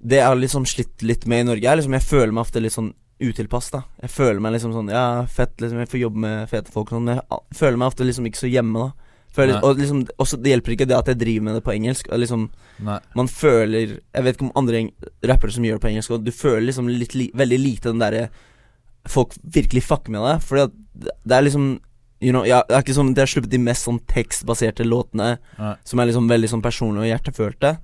Det 0.06 0.18
jeg 0.20 0.26
har 0.28 0.36
liksom 0.38 0.66
slitt 0.70 1.02
litt 1.02 1.26
med 1.26 1.40
i 1.42 1.48
Norge, 1.50 1.66
er 1.72 1.78
liksom 1.80 1.94
Jeg 1.98 2.06
føler 2.06 2.32
meg 2.32 2.42
ofte 2.46 2.62
litt 2.62 2.74
sånn 2.76 2.94
utilpass, 3.20 3.70
da. 3.72 3.84
Jeg 4.02 4.10
føler 4.12 4.40
meg 4.44 4.54
liksom 4.58 4.74
sånn 4.76 4.90
Ja, 4.92 5.26
fett, 5.26 5.56
liksom. 5.62 5.80
Jeg 5.80 5.90
får 5.90 6.00
jobbe 6.02 6.18
med 6.26 6.50
fete 6.52 6.72
folk 6.72 6.92
og 6.92 6.98
sånn, 7.00 7.14
jeg 7.16 7.58
føler 7.58 7.78
meg 7.78 7.88
ofte 7.94 8.06
liksom 8.08 8.26
ikke 8.30 8.42
så 8.44 8.52
hjemme, 8.52 8.88
da. 8.90 9.05
Føler, 9.36 9.58
og 9.68 9.80
liksom 9.82 10.04
også, 10.22 10.38
Det 10.40 10.54
hjelper 10.54 10.76
ikke 10.76 10.88
det 10.88 10.96
at 10.98 11.10
jeg 11.12 11.20
driver 11.20 11.44
med 11.48 11.58
det 11.58 11.64
på 11.66 11.74
engelsk. 11.76 12.08
Liksom 12.12 12.50
Man 13.16 13.28
føler 13.32 13.98
Jeg 13.98 14.24
vet 14.24 14.38
ikke 14.38 14.48
om 14.48 14.54
andre 14.56 14.86
rappere 15.28 15.52
som 15.52 15.66
gjør 15.68 15.80
det 15.80 15.86
på 15.86 15.92
engelsk, 15.92 16.12
og 16.16 16.24
du 16.24 16.32
føler 16.32 16.70
liksom 16.70 16.92
litt 16.92 17.16
li 17.16 17.32
veldig 17.36 17.60
lite 17.60 17.92
den 17.92 18.04
derre 18.04 18.30
Folk 19.06 19.36
virkelig 19.44 19.84
fucker 19.86 20.16
med 20.16 20.24
deg. 20.26 20.46
Fordi 20.46 20.66
at 20.70 20.80
det 21.26 21.36
er 21.36 21.46
liksom 21.50 21.68
You 22.24 22.32
know, 22.32 22.46
jeg, 22.48 22.64
det 22.70 22.78
er 22.78 22.84
ikke 22.86 22.96
sånn 22.96 23.14
Det 23.14 23.22
har 23.26 23.30
sluppet 23.30 23.52
de 23.52 23.60
mest 23.62 23.86
sånn 23.86 24.00
tekstbaserte 24.08 24.86
låtene 24.88 25.36
Nei. 25.60 25.74
som 25.84 26.00
er 26.00 26.08
liksom 26.10 26.30
veldig 26.32 26.50
sånn 26.54 26.64
personlige 26.64 27.04
og 27.04 27.12
hjertefølte. 27.12 27.76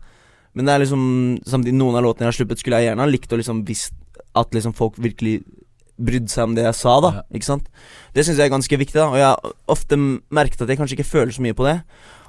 Men 0.56 0.68
det 0.68 0.74
er 0.74 0.84
liksom 0.86 1.04
Samtidig 1.46 1.76
noen 1.78 2.00
av 2.00 2.06
låtene 2.08 2.30
jeg 2.30 2.32
har 2.32 2.40
sluppet, 2.40 2.64
skulle 2.64 2.80
jeg 2.80 2.92
gjerne 2.92 3.04
ha 3.04 3.12
likt 3.12 3.36
å 3.36 3.42
liksom 3.42 3.66
visst 3.68 3.98
at 4.40 4.56
liksom 4.56 4.72
folk 4.78 4.96
virkelig 5.02 5.42
brydde 6.00 6.30
seg 6.32 6.44
om 6.48 6.56
det 6.56 6.64
jeg 6.66 6.76
sa, 6.76 7.00
da. 7.04 7.12
Ikke 7.34 7.46
sant? 7.50 7.68
Det 8.16 8.26
syns 8.26 8.38
jeg 8.38 8.46
er 8.50 8.54
ganske 8.56 8.78
viktig, 8.78 8.96
da. 9.00 9.10
Og 9.10 9.18
jeg 9.20 9.28
har 9.28 9.54
ofte 9.68 9.98
merket 9.98 10.62
at 10.62 10.70
jeg 10.70 10.78
kanskje 10.80 10.98
ikke 11.00 11.10
føler 11.12 11.32
så 11.36 11.42
mye 11.42 11.54
på 11.58 11.66
det. 11.68 11.82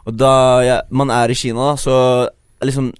Og 0.07 0.17
da 0.19 0.33
jeg, 0.67 0.83
man 0.91 1.11
er 1.15 1.31
i 1.31 1.35
Kina, 1.39 1.73
da, 1.73 1.77
så 1.79 2.29
liksom 2.63 2.93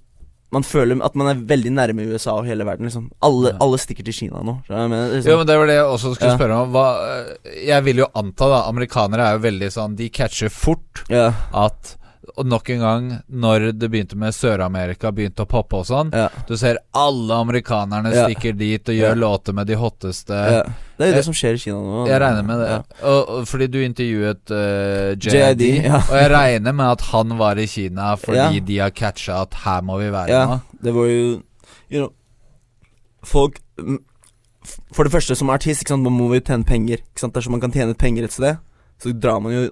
Man 0.53 0.61
føler 0.61 0.99
at 1.01 1.15
man 1.17 1.27
er 1.31 1.39
veldig 1.49 1.71
nærme 1.73 2.03
USA 2.13 2.35
og 2.37 2.45
hele 2.45 2.61
verden, 2.63 2.85
liksom. 2.85 3.07
Alle, 3.25 3.49
Ja. 3.49 3.57
alle 3.59 3.77
stikker 3.81 4.05
til 4.05 4.13
Kina 4.13 4.37
nå. 4.45 4.59
mener? 4.69 5.15
liksom. 5.15 5.31
Jo, 5.31 5.37
men 5.39 5.47
det 5.47 5.57
var 5.57 5.65
det 5.65 5.75
jeg 5.79 5.85
også 5.85 6.11
skulle 6.13 6.35
spørre 6.37 6.57
om. 6.61 6.69
Hva, 6.69 6.83
jeg 7.57 7.83
vil 7.85 7.97
jo 8.03 8.05
anta, 8.13 8.49
da 8.51 8.59
Amerikanere 8.69 9.25
er 9.25 9.33
jo 9.39 9.41
veldig 9.47 9.71
sånn 9.73 9.95
De 9.97 10.09
catcher 10.13 10.49
fort 10.53 11.01
ja, 11.09 11.31
at 11.57 11.95
Og 12.37 12.45
nok 12.47 12.69
en 12.71 12.79
gang, 12.79 13.07
når 13.29 13.65
det 13.77 13.89
begynte 13.91 14.15
med 14.15 14.31
Sør-Amerika, 14.33 15.11
begynte 15.11 15.43
å 15.43 15.49
poppe 15.49 15.75
og 15.81 15.85
sånn 15.89 16.11
ja, 16.15 16.29
Du 16.47 16.53
ser 16.57 16.77
alle 16.95 17.35
amerikanerne 17.43 18.13
Ja. 18.13 18.27
stikker 18.29 18.55
dit 18.57 18.87
og 18.89 18.95
gjør 18.95 19.09
Ja. 19.11 19.19
låter 19.19 19.53
med 19.53 19.67
de 19.67 19.75
hotteste. 19.75 20.27
Det 20.33 20.37
er 20.37 20.63
jo 20.63 21.05
Jeg- 21.11 21.15
det 21.15 21.25
som 21.25 21.33
skjer 21.33 21.53
i 21.53 21.57
Kina 21.57 21.75
nå. 21.77 22.07
Jeg 22.07 22.21
regner 22.21 22.43
med 22.47 22.59
det. 22.59 22.85
Og, 23.03 23.29
og 23.29 23.45
fordi 23.47 23.67
du 23.67 23.79
intervjuet 23.83 24.51
uh, 24.51 25.15
JID, 25.19 25.59
JID, 25.59 25.85
og 25.91 26.15
jeg 26.21 26.31
regner 26.31 26.73
med 26.73 26.85
at 26.91 27.01
han 27.11 27.37
var 27.37 27.55
i 27.59 27.65
Kina 27.67 28.15
fordi 28.15 28.59
de 28.65 28.77
har 28.79 28.91
catcha 28.91 29.41
at 29.41 29.53
her 29.65 29.81
må 29.81 29.97
vi 29.99 30.09
være 30.09 30.29
Ja, 30.29 30.45
nå. 30.47 30.61
det 30.81 30.93
var 30.93 31.05
jo 31.05 31.41
You 31.91 31.99
know 31.99 32.13
Folk 33.23 33.59
mm, 33.79 33.97
For 34.93 35.03
det 35.03 35.11
første, 35.11 35.35
som 35.35 35.49
artist, 35.49 35.87
sant, 35.87 36.03
man 36.03 36.13
må 36.13 36.33
jo 36.33 36.39
tjene 36.39 36.63
penger. 36.65 36.97
Dersom 37.19 37.51
man 37.51 37.59
kan 37.59 37.71
tjene 37.71 37.93
penger 37.99 38.23
et 38.23 38.31
sted, 38.31 38.57
så 39.01 39.11
drar 39.19 39.41
man 39.43 39.51
jo 39.51 39.69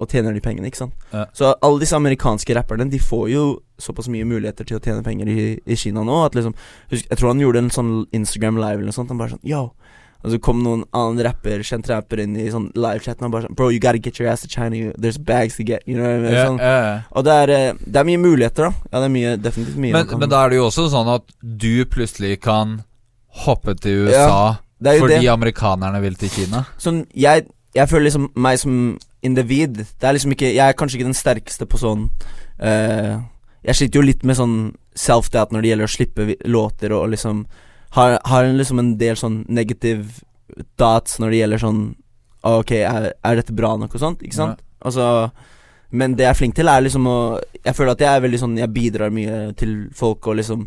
og 0.00 0.08
tjener 0.10 0.32
de 0.34 0.40
pengene, 0.42 0.66
ikke 0.66 0.80
sant. 0.84 0.94
Ja. 1.12 1.26
Så 1.36 1.52
alle 1.62 1.78
disse 1.82 1.94
amerikanske 1.96 2.54
rapperne, 2.56 2.88
de 2.90 2.98
får 2.98 3.28
jo 3.30 3.44
såpass 3.78 4.08
mye 4.10 4.24
muligheter 4.26 4.64
til 4.66 4.78
å 4.78 4.82
tjene 4.82 5.02
penger 5.06 5.28
i, 5.30 5.44
i 5.66 5.76
Kina 5.78 6.02
nå, 6.06 6.24
at 6.26 6.34
liksom 6.38 6.54
husk, 6.90 7.06
Jeg 7.10 7.18
tror 7.18 7.28
han 7.32 7.40
gjorde 7.42 7.58
en 7.62 7.70
sånn 7.70 7.92
Instagram 8.12 8.56
live 8.58 8.78
eller 8.80 8.90
noe 8.90 8.96
sånt, 8.96 9.08
han 9.10 9.18
bare 9.18 9.34
sånn 9.36 9.44
Yo! 9.46 9.72
Og 10.22 10.30
så 10.30 10.38
kom 10.38 10.60
noen 10.62 10.84
annen 10.94 11.18
rapper, 11.26 11.64
kjent 11.66 11.88
rapper, 11.90 12.20
inn 12.22 12.36
i 12.38 12.44
sånn 12.50 12.68
livechatten 12.78 13.26
og 13.26 13.32
bare 13.34 13.48
sånn 13.48 13.56
Bro, 13.58 13.70
you 13.74 13.80
gotta 13.82 13.98
get 13.98 14.20
your 14.20 14.28
ass 14.30 14.44
to 14.44 14.48
China, 14.50 14.76
you, 14.78 14.92
there's 14.96 15.18
bags 15.18 15.56
to 15.58 15.64
get, 15.66 15.82
you 15.86 15.96
know 15.98 16.04
what 16.06 16.18
I 16.18 16.22
mean? 16.22 16.32
Yeah, 16.36 16.46
Sånn. 16.46 16.58
yeah. 16.62 17.00
Og 17.10 17.24
det 17.26 17.32
er, 17.42 17.50
eh, 17.56 17.72
det 17.86 17.98
er 18.02 18.06
mye 18.06 18.20
muligheter, 18.22 18.68
da. 18.70 18.86
Ja, 18.92 19.00
det 19.02 19.08
er 19.08 19.14
mye, 19.16 19.32
definitivt 19.42 19.80
mye. 19.82 19.92
Men, 19.98 20.12
men 20.22 20.30
da 20.30 20.44
er 20.46 20.50
det 20.54 20.60
jo 20.60 20.68
også 20.68 20.84
sånn 20.94 21.10
at 21.16 21.26
du 21.42 21.72
plutselig 21.90 22.36
kan 22.46 22.76
hoppe 23.46 23.74
til 23.82 24.04
USA 24.06 24.22
Ja, 24.82 24.94
fordi 24.98 25.18
det. 25.24 25.30
amerikanerne 25.34 25.98
vil 26.06 26.14
til 26.22 26.30
Kina. 26.30 26.64
Sånn, 26.78 27.02
jeg, 27.18 27.48
jeg 27.74 27.90
føler 27.90 28.06
liksom 28.12 28.30
meg 28.46 28.58
som 28.62 28.78
individ. 29.22 29.84
Det 30.00 30.08
er 30.08 30.16
liksom 30.16 30.34
ikke 30.34 30.50
Jeg 30.50 30.62
er 30.66 30.76
kanskje 30.78 30.98
ikke 30.98 31.10
den 31.10 31.18
sterkeste 31.18 31.66
på 31.70 31.80
sånn 31.80 32.08
uh, 32.62 33.22
Jeg 33.62 33.78
sliter 33.78 34.00
jo 34.00 34.06
litt 34.06 34.24
med 34.26 34.38
sånn 34.38 34.56
self-doubt 34.98 35.54
når 35.54 35.62
det 35.62 35.72
gjelder 35.72 35.88
å 35.88 35.94
slippe 35.94 36.26
låter 36.50 36.94
og 36.96 37.12
liksom 37.14 37.46
Har, 37.96 38.18
har 38.28 38.44
en 38.44 38.58
liksom 38.58 38.82
en 38.82 38.94
del 39.00 39.16
sånn 39.18 39.42
negative 39.48 40.24
dots 40.80 41.18
når 41.22 41.32
det 41.32 41.42
gjelder 41.42 41.62
sånn 41.62 41.82
Ok, 42.42 42.74
er, 42.82 43.12
er 43.14 43.38
dette 43.38 43.54
bra 43.54 43.76
nok? 43.78 43.94
og 43.94 44.02
sånt, 44.02 44.22
ikke 44.26 44.40
sant? 44.40 44.62
Altså 44.82 45.30
Men 45.94 46.16
det 46.18 46.26
jeg 46.26 46.34
er 46.34 46.38
flink 46.40 46.56
til, 46.58 46.68
er 46.68 46.82
liksom 46.82 47.06
å 47.06 47.18
Jeg 47.62 47.76
føler 47.78 47.94
at 47.94 48.02
jeg 48.02 48.10
er 48.16 48.24
veldig 48.26 48.42
sånn 48.42 48.58
Jeg 48.58 48.74
bidrar 48.74 49.14
mye 49.14 49.44
til 49.58 49.76
folk 49.94 50.26
og 50.26 50.40
liksom 50.42 50.66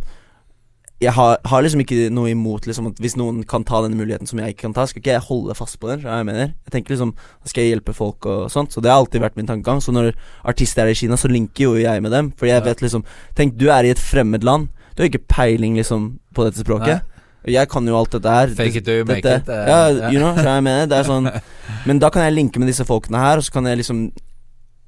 jeg 1.01 1.11
har, 1.11 1.37
har 1.43 1.61
liksom 1.65 1.81
ikke 1.83 2.09
noe 2.13 2.29
imot 2.31 2.65
liksom 2.69 2.87
at 2.87 2.99
hvis 3.03 3.17
noen 3.19 3.41
kan 3.43 3.65
ta 3.67 3.81
denne 3.83 3.97
muligheten 3.99 4.27
som 4.29 4.39
jeg 4.39 4.53
ikke 4.53 4.61
kan 4.69 4.73
ta, 4.77 4.85
skal 4.87 5.01
ikke 5.01 5.11
jeg 5.17 5.25
holde 5.27 5.55
fast 5.57 5.75
på 5.81 5.89
den. 5.91 5.99
hva 6.05 6.19
Jeg 6.21 6.25
mener 6.29 6.45
Jeg 6.65 6.71
tenker 6.71 6.95
liksom 6.95 7.11
skal 7.43 7.63
jeg 7.65 7.73
hjelpe 7.75 7.93
folk 7.97 8.25
og 8.31 8.45
sånt. 8.53 8.71
Så 8.71 8.81
det 8.81 8.89
har 8.91 9.01
alltid 9.01 9.21
vært 9.21 9.35
min 9.35 9.45
tankegang. 9.49 9.81
Så 9.83 9.91
når 9.91 10.13
artister 10.47 10.85
er 10.85 10.93
i 10.93 10.95
Kina, 10.95 11.17
så 11.19 11.27
linker 11.27 11.67
jo 11.67 11.73
jeg 11.75 12.01
med 12.01 12.11
dem. 12.15 12.31
Fordi 12.37 12.51
jeg 12.53 12.61
Ja. 12.63 12.65
vet 12.69 12.79
liksom 12.81 13.03
Tenk, 13.35 13.57
du 13.57 13.67
er 13.69 13.83
i 13.83 13.89
et 13.91 13.99
fremmed 13.99 14.43
land. 14.43 14.69
Du 14.95 15.03
har 15.03 15.09
ikke 15.09 15.27
peiling 15.27 15.75
liksom 15.75 16.19
på 16.33 16.45
dette 16.47 16.63
språket. 16.63 17.01
Nei. 17.03 17.53
Jeg 17.53 17.69
kan 17.69 17.85
jo 17.85 17.97
alt 17.99 18.09
dette 18.15 18.25
her. 18.31 18.47
Fake 18.47 18.77
it 18.77 18.85
do 18.85 18.91
you 18.91 19.05
make 19.05 19.19
it, 19.25 19.47
Uh, 19.49 19.67
Ja, 19.67 20.09
you 20.09 20.17
know, 20.19 20.33
Så 20.33 20.43
jeg 20.47 20.63
mener. 20.63 20.87
Det 20.87 20.97
er 20.97 21.03
sånn 21.03 21.27
Men 21.85 21.99
da 21.99 22.09
kan 22.09 22.23
jeg 22.23 22.33
linke 22.33 22.57
med 22.57 22.67
disse 22.71 22.85
folkene 22.87 23.19
her, 23.19 23.37
og 23.37 23.43
så 23.43 23.51
kan 23.51 23.65
jeg 23.65 23.77
liksom 23.83 24.11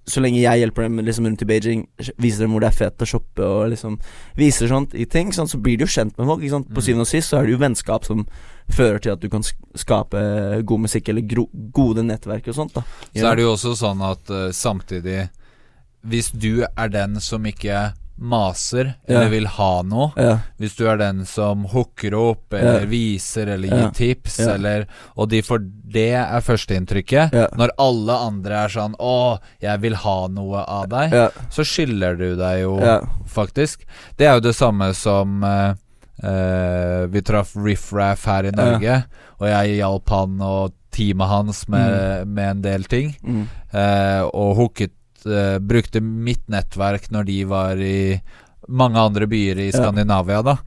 så 0.07 0.21
lenge 0.23 0.39
jeg 0.39 0.61
hjelper 0.61 0.85
dem 0.87 1.01
liksom 1.03 1.25
rundt 1.27 1.41
i 1.43 1.45
Beijing, 1.49 1.81
viser 2.17 2.45
dem 2.45 2.53
hvor 2.55 2.63
det 2.63 2.69
er 2.69 2.77
fett 2.77 3.03
å 3.03 3.07
shoppe 3.09 3.43
og 3.43 3.69
liksom 3.73 3.97
viser 4.37 4.69
sånt 4.71 4.93
i 4.95 5.03
ting, 5.05 5.33
sånn, 5.35 5.49
så 5.51 5.59
blir 5.59 5.75
du 5.77 5.83
jo 5.83 5.91
kjent 5.91 6.15
med 6.17 6.27
folk. 6.29 6.41
På 6.69 6.79
Mm. 6.79 6.85
syvende 6.85 7.01
og 7.03 7.07
sist 7.11 7.29
så 7.29 7.39
er 7.41 7.45
det 7.45 7.51
jo 7.51 7.59
vennskap 7.59 8.05
som 8.07 8.25
fører 8.71 8.99
til 9.03 9.11
at 9.11 9.19
du 9.19 9.27
kan 9.29 9.43
skape 9.75 10.63
god 10.63 10.79
musikk 10.79 11.09
eller 11.09 11.21
gode 11.73 12.03
nettverk 12.07 12.47
og 12.47 12.55
sånt. 12.55 12.73
da 12.73 12.83
Så 13.15 13.25
er 13.31 13.35
det 13.35 13.43
jo 13.43 13.51
også 13.53 13.75
sånn 13.75 14.01
at 14.01 14.29
uh, 14.31 14.49
samtidig 14.51 15.29
Hvis 16.07 16.31
du 16.31 16.63
er 16.63 16.87
den 16.89 17.19
som 17.19 17.43
ikke 17.43 17.93
maser 18.17 18.95
eller 19.07 19.23
Ja. 19.23 19.29
vil 19.29 19.45
ha 19.47 19.81
noe 19.83 20.11
Ja, 20.17 20.39
Hvis 20.59 20.75
du 20.75 20.87
er 20.89 20.97
den 20.97 21.25
som 21.25 21.65
hooker 21.65 22.13
opp 22.17 22.53
eller 22.53 22.81
Ja. 22.81 22.85
viser 22.85 23.47
eller 23.47 23.67
gir 23.67 23.91
tips 23.93 24.39
eller 24.39 24.87
Og 25.17 25.29
de 25.29 25.41
får 25.41 25.59
det 25.87 26.13
er 26.13 26.41
førsteinntrykket. 26.41 27.31
Ja. 27.33 27.47
Når 27.55 27.69
alle 27.79 28.11
andre 28.13 28.55
er 28.65 28.67
sånn 28.69 28.95
'Å, 28.99 29.39
jeg 29.61 29.79
vil 29.81 29.95
ha 29.95 30.27
noe 30.27 30.63
av 30.67 30.89
deg', 30.89 31.31
så 31.49 31.63
skiller 31.63 32.17
du 32.17 32.35
deg 32.35 32.61
jo 32.61 32.77
faktisk. 33.25 33.85
Det 34.17 34.27
er 34.27 34.33
jo 34.33 34.39
det 34.41 34.55
samme 34.55 34.93
som 34.93 35.43
uh, 35.43 35.73
uh, 36.23 37.07
Vi 37.07 37.21
traff 37.21 37.53
Riff 37.55 37.91
Raff 37.93 38.25
her 38.25 38.45
i 38.45 38.51
Norge, 38.51 39.03
og 39.39 39.47
jeg 39.47 39.77
hjalp 39.79 40.09
han 40.09 40.41
og 40.41 40.73
teamet 40.91 41.27
hans 41.29 41.67
med, 41.69 42.27
med 42.27 42.49
en 42.57 42.61
del 42.61 42.83
ting. 42.83 43.15
mm, 43.23 43.47
Uh, 43.73 44.23
og 44.33 44.55
hooket 44.55 44.91
eh, 45.27 45.59
Brukte 45.59 46.01
mitt 46.01 46.43
nettverk 46.49 47.09
når 47.11 47.25
de 47.29 47.37
var 47.49 47.77
i 47.83 48.21
mange 48.67 48.99
andre 48.99 49.27
byer 49.27 49.59
i. 49.67 49.71
Skandinavia, 49.71 50.41
da. 50.43 50.57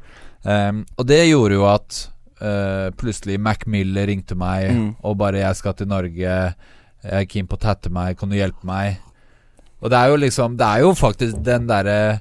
Um, 0.40 0.85
og 0.96 1.05
det 1.07 1.18
gjorde 1.29 1.53
jo 1.59 1.66
at 1.68 1.96
uh, 2.40 2.88
plutselig 2.96 3.37
Mac 3.44 3.66
Miller 3.68 4.07
ringte 4.09 4.35
meg 4.35 4.70
Mm. 4.73 4.94
og 5.05 5.18
bare 5.20 5.37
'Jeg 5.42 5.57
skal 5.57 5.75
til 5.75 5.87
Norge. 5.88 6.16
Jeg 6.16 6.55
er 7.05 7.25
keen 7.29 7.46
på 7.46 7.57
å 7.57 7.61
tatte 7.61 7.90
meg. 7.92 8.16
Kan 8.18 8.31
du 8.31 8.37
hjelpe 8.37 8.64
meg?' 8.64 8.96
Og 9.83 9.88
det 9.90 9.96
er 9.96 10.09
jo 10.09 10.16
liksom 10.16 10.57
Det 10.57 10.66
er 10.66 10.81
jo 10.81 10.90
faktisk 10.92 11.42
den 11.44 11.66
derre 11.66 12.20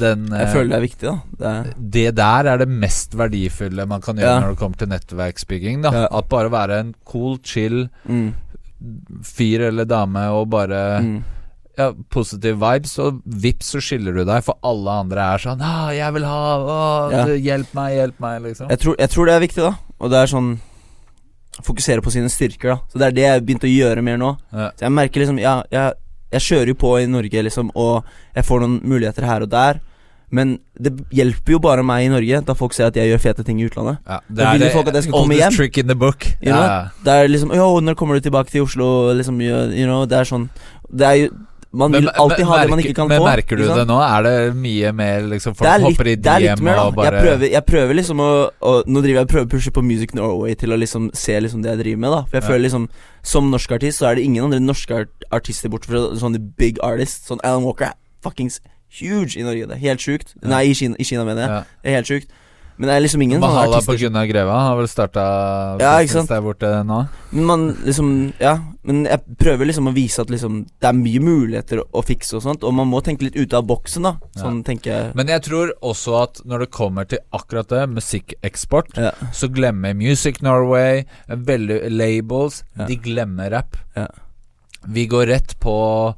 den 0.00 0.28
Jeg 0.28 0.46
eh, 0.48 0.52
føler 0.52 0.68
det 0.70 0.76
er 0.76 0.80
viktig, 0.80 1.08
da. 1.08 1.18
Det 1.38 1.46
er, 1.50 1.74
det 1.76 2.14
der 2.16 2.46
er 2.52 2.56
det 2.58 2.68
mest 2.68 3.12
verdifulle 3.14 3.86
man 3.86 4.00
kan 4.00 4.16
gjøre 4.16 4.34
Ja. 4.34 4.40
når 4.40 4.48
det 4.54 4.58
kommer 4.58 4.76
til 4.78 4.88
nettverksbygging. 4.88 5.82
Da 5.82 5.90
Ja. 5.92 6.06
At 6.10 6.28
bare 6.28 6.50
være 6.50 6.80
en 6.80 6.94
cool, 7.04 7.38
chill 7.42 7.88
mm, 8.08 8.32
fyr 9.22 9.60
eller 9.68 9.84
dame 9.84 10.28
og 10.32 10.48
bare 10.50 11.00
mm, 11.02 11.24
ja, 11.78 11.88
positive 12.10 12.56
vibes, 12.60 12.98
og 13.02 13.22
vips 13.26 13.72
så 13.74 13.80
skiller 13.82 14.14
du 14.14 14.24
deg, 14.24 14.44
for 14.46 14.58
alle 14.62 14.90
andre 15.04 15.24
er 15.34 15.38
sånn 15.42 15.58
'Jeg 15.58 16.12
vil 16.14 16.24
ha 16.24 16.58
å, 16.58 17.10
Ja. 17.12 17.24
Hjelp 17.26 17.74
meg, 17.74 17.96
hjelp 17.96 18.20
meg', 18.20 18.42
liksom. 18.42 18.68
jeg, 18.70 18.78
tror, 18.78 18.96
jeg 18.98 19.10
tror 19.10 19.26
det 19.26 19.34
er 19.34 19.40
viktig, 19.40 19.62
da. 19.62 19.74
Og 20.00 20.10
det 20.10 20.18
er 20.22 20.26
sånn 20.26 20.60
Fokusere 21.62 22.02
på 22.02 22.10
sine 22.10 22.26
styrker, 22.28 22.68
da. 22.74 22.76
Så 22.90 22.98
det 22.98 23.06
er 23.06 23.12
det 23.14 23.22
jeg 23.22 23.42
begynte 23.46 23.68
å 23.68 23.70
gjøre 23.70 24.02
mer 24.02 24.16
nå. 24.18 24.36
Ja. 24.52 24.70
Så 24.74 24.80
jeg 24.88 24.90
merker 24.90 25.20
liksom 25.20 25.38
Ja, 25.38 25.62
jeg, 25.70 25.92
jeg 26.32 26.40
kjører 26.40 26.66
jo 26.66 26.74
på 26.74 26.90
i 27.00 27.06
Norge, 27.06 27.42
liksom, 27.46 27.70
og 27.76 28.04
jeg 28.34 28.44
får 28.44 28.60
noen 28.64 28.80
muligheter 28.82 29.22
her 29.24 29.42
og 29.42 29.50
der. 29.50 29.78
Men 30.34 30.58
det 30.80 30.90
hjelper 31.14 31.54
jo 31.54 31.60
bare 31.62 31.84
meg 31.86 32.06
i 32.06 32.10
Norge, 32.10 32.40
da 32.48 32.56
folk 32.58 32.74
ser 32.74 32.88
at 32.90 32.96
jeg 32.98 33.06
gjør 33.12 33.22
fete 33.22 33.44
ting 33.46 33.60
i 33.62 33.68
utlandet. 33.68 34.00
Ja, 34.08 34.18
det 34.26 34.36
Da 34.42 34.52
vil 34.52 34.60
jo 34.60 34.66
det 34.66 34.72
folk 34.74 34.88
at 34.88 34.94
jeg 34.98 35.06
skal 35.06 35.12
komme 35.20 35.38
hjem. 35.38 35.52
trick 35.54 35.78
in 35.78 35.86
the 35.86 35.94
book. 35.94 36.26
You 36.42 36.50
know? 36.50 36.62
Ja. 36.64 36.88
Det 37.04 37.12
er 37.14 37.28
liksom 37.28 37.54
Yo, 37.54 37.80
når 37.80 37.94
kommer 37.94 38.18
du 38.18 38.20
tilbake 38.20 38.50
til 38.50 38.62
Oslo? 38.62 39.12
Liksom, 39.14 39.40
you 39.40 39.86
know, 39.86 40.04
det 40.06 40.18
er 40.18 40.24
sånn 40.24 40.48
Det 40.90 41.06
er 41.06 41.14
jo 41.14 41.28
Man 41.74 41.92
vil 41.92 42.08
alltid 42.08 42.44
ha 42.46 42.58
det 42.62 42.70
man 42.70 42.78
ikke 42.82 42.94
kan 42.94 43.08
men 43.10 43.18
få. 43.20 43.26
merker 43.26 43.56
du 43.58 43.64
det 43.66 43.86
nå? 43.88 43.96
Er 44.06 44.22
det 44.26 44.34
mye 44.56 44.92
mer 44.94 45.26
liksom 45.32 45.56
Folk 45.58 45.68
litt, 45.82 45.86
hopper 45.88 46.10
i 46.12 46.14
DM 46.16 46.62
mer, 46.62 46.78
og 46.84 46.94
bare 46.94 47.10
Jeg 47.10 47.24
prøver, 47.26 47.50
jeg 47.50 47.64
prøver 47.66 47.98
liksom 47.98 48.22
å, 48.22 48.28
å 48.62 48.74
Nå 48.86 49.02
driver 49.02 49.18
jeg 49.20 49.26
og 49.28 49.32
prøver 49.34 49.46
å 49.48 49.52
pushe 49.56 49.72
på 49.74 49.82
Music 49.82 50.14
Norway 50.14 50.54
til 50.60 50.70
å 50.70 50.78
liksom 50.78 51.10
se 51.14 51.38
liksom 51.40 51.62
det 51.64 51.72
jeg 51.74 51.82
driver 51.82 52.00
med, 52.06 52.10
da. 52.14 52.20
For 52.28 52.38
jeg 52.38 52.42
Ja. 52.44 52.48
føler 52.52 52.64
liksom 52.68 52.88
Som 53.22 53.50
norsk 53.50 53.72
artist 53.72 53.98
så 54.00 54.10
er 54.10 54.14
det 54.20 54.24
ingen 54.28 54.44
andre 54.44 54.60
norske 54.60 55.06
artister 55.32 55.68
bortsett 55.68 55.90
fra 55.90 56.16
sånne 56.20 56.38
big 56.56 56.78
artists. 56.82 57.26
Sånn 57.28 57.40
Alan 57.42 57.64
Walker 57.64 57.90
er 57.90 57.98
fuckings 58.22 58.60
huge 59.00 59.36
i 59.36 59.42
Norge. 59.42 59.66
Det 59.66 59.74
er 59.74 59.82
helt 59.88 60.00
sjukt. 60.00 60.34
Nei, 60.42 60.70
i 60.70 60.74
Kina, 60.78 60.94
i 61.00 61.04
Kina 61.04 61.24
mener 61.24 61.42
jeg. 61.42 61.50
ja. 61.50 61.62
Det 61.82 61.90
er 61.90 61.96
helt 61.98 62.06
sjukt. 62.06 62.28
Men 62.76 62.88
det 62.90 62.94
er 62.96 63.02
liksom 63.04 63.22
ingen 63.22 63.38
Mahala 63.42 63.78
på 63.86 63.94
Gunnar 63.98 64.26
Greva 64.26 64.54
har 64.66 64.78
vel 64.80 64.88
starta 64.90 65.24
Ja, 65.78 65.92
der 66.02 66.40
borte 66.42 66.70
nå? 66.86 67.04
Men 67.30 67.44
man 67.46 67.66
liksom 67.86 68.08
Ja, 68.40 68.56
men 68.82 69.04
jeg 69.06 69.36
prøver 69.38 69.68
liksom 69.70 69.88
å 69.90 69.94
vise 69.94 70.24
at 70.24 70.32
liksom 70.32 70.64
det 70.82 70.88
er 70.90 70.96
mye 70.98 71.22
muligheter 71.22 71.84
å, 71.84 72.02
fikse 72.04 72.36
og 72.36 72.42
sånt, 72.44 72.66
og 72.66 72.74
man 72.74 72.90
må 72.90 73.00
tenke 73.04 73.24
litt 73.28 73.38
ute 73.38 73.56
av 73.56 73.64
boksen, 73.68 74.04
da. 74.04 74.16
Sånn 74.36 74.58
tenker 74.66 74.90
jeg. 74.90 75.14
Men 75.16 75.30
jeg 75.32 75.44
tror 75.46 75.72
også 75.80 76.18
at 76.22 76.42
når 76.44 76.66
det 76.66 76.70
kommer 76.74 77.08
til 77.08 77.22
akkurat 77.32 77.70
det, 77.70 77.84
musikkeksport, 77.94 78.92
Ja. 78.98 79.12
så 79.32 79.48
glemmer 79.48 79.94
Music 79.96 80.42
Norway, 80.42 81.06
veldig 81.28 81.80
labels, 81.94 82.62
Ja. 82.76 82.86
de 82.86 82.96
glemmer 82.96 83.50
rapp. 83.50 83.76
Ja. 83.96 84.08
Vi 84.86 85.06
går 85.06 85.26
rett 85.28 85.54
på 85.60 86.14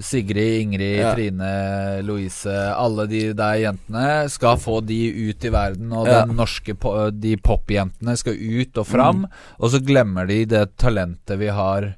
Sigrid, 0.00 0.60
Ingrid, 0.62 0.98
Ja. 0.98 1.14
Trine, 1.14 2.02
Louise 2.02 2.46
Alle 2.74 3.06
de 3.06 3.32
der 3.36 3.54
jentene 3.60 4.28
skal 4.30 4.56
få 4.56 4.80
de 4.86 5.00
ut 5.30 5.44
i 5.44 5.50
verden, 5.52 5.92
og 5.92 6.06
Ja. 6.06 6.24
den 6.24 6.36
norske 6.36 6.74
po 6.74 7.10
de 7.10 7.36
popjentene 7.36 8.16
skal 8.16 8.32
ut 8.34 8.78
og 8.78 8.86
fram. 8.86 9.16
Mm. 9.26 9.30
Og 9.60 9.70
så 9.70 9.80
glemmer 9.84 10.26
de 10.26 10.44
det 10.44 10.76
talentet 10.76 11.38
vi 11.38 11.48
har 11.48 11.94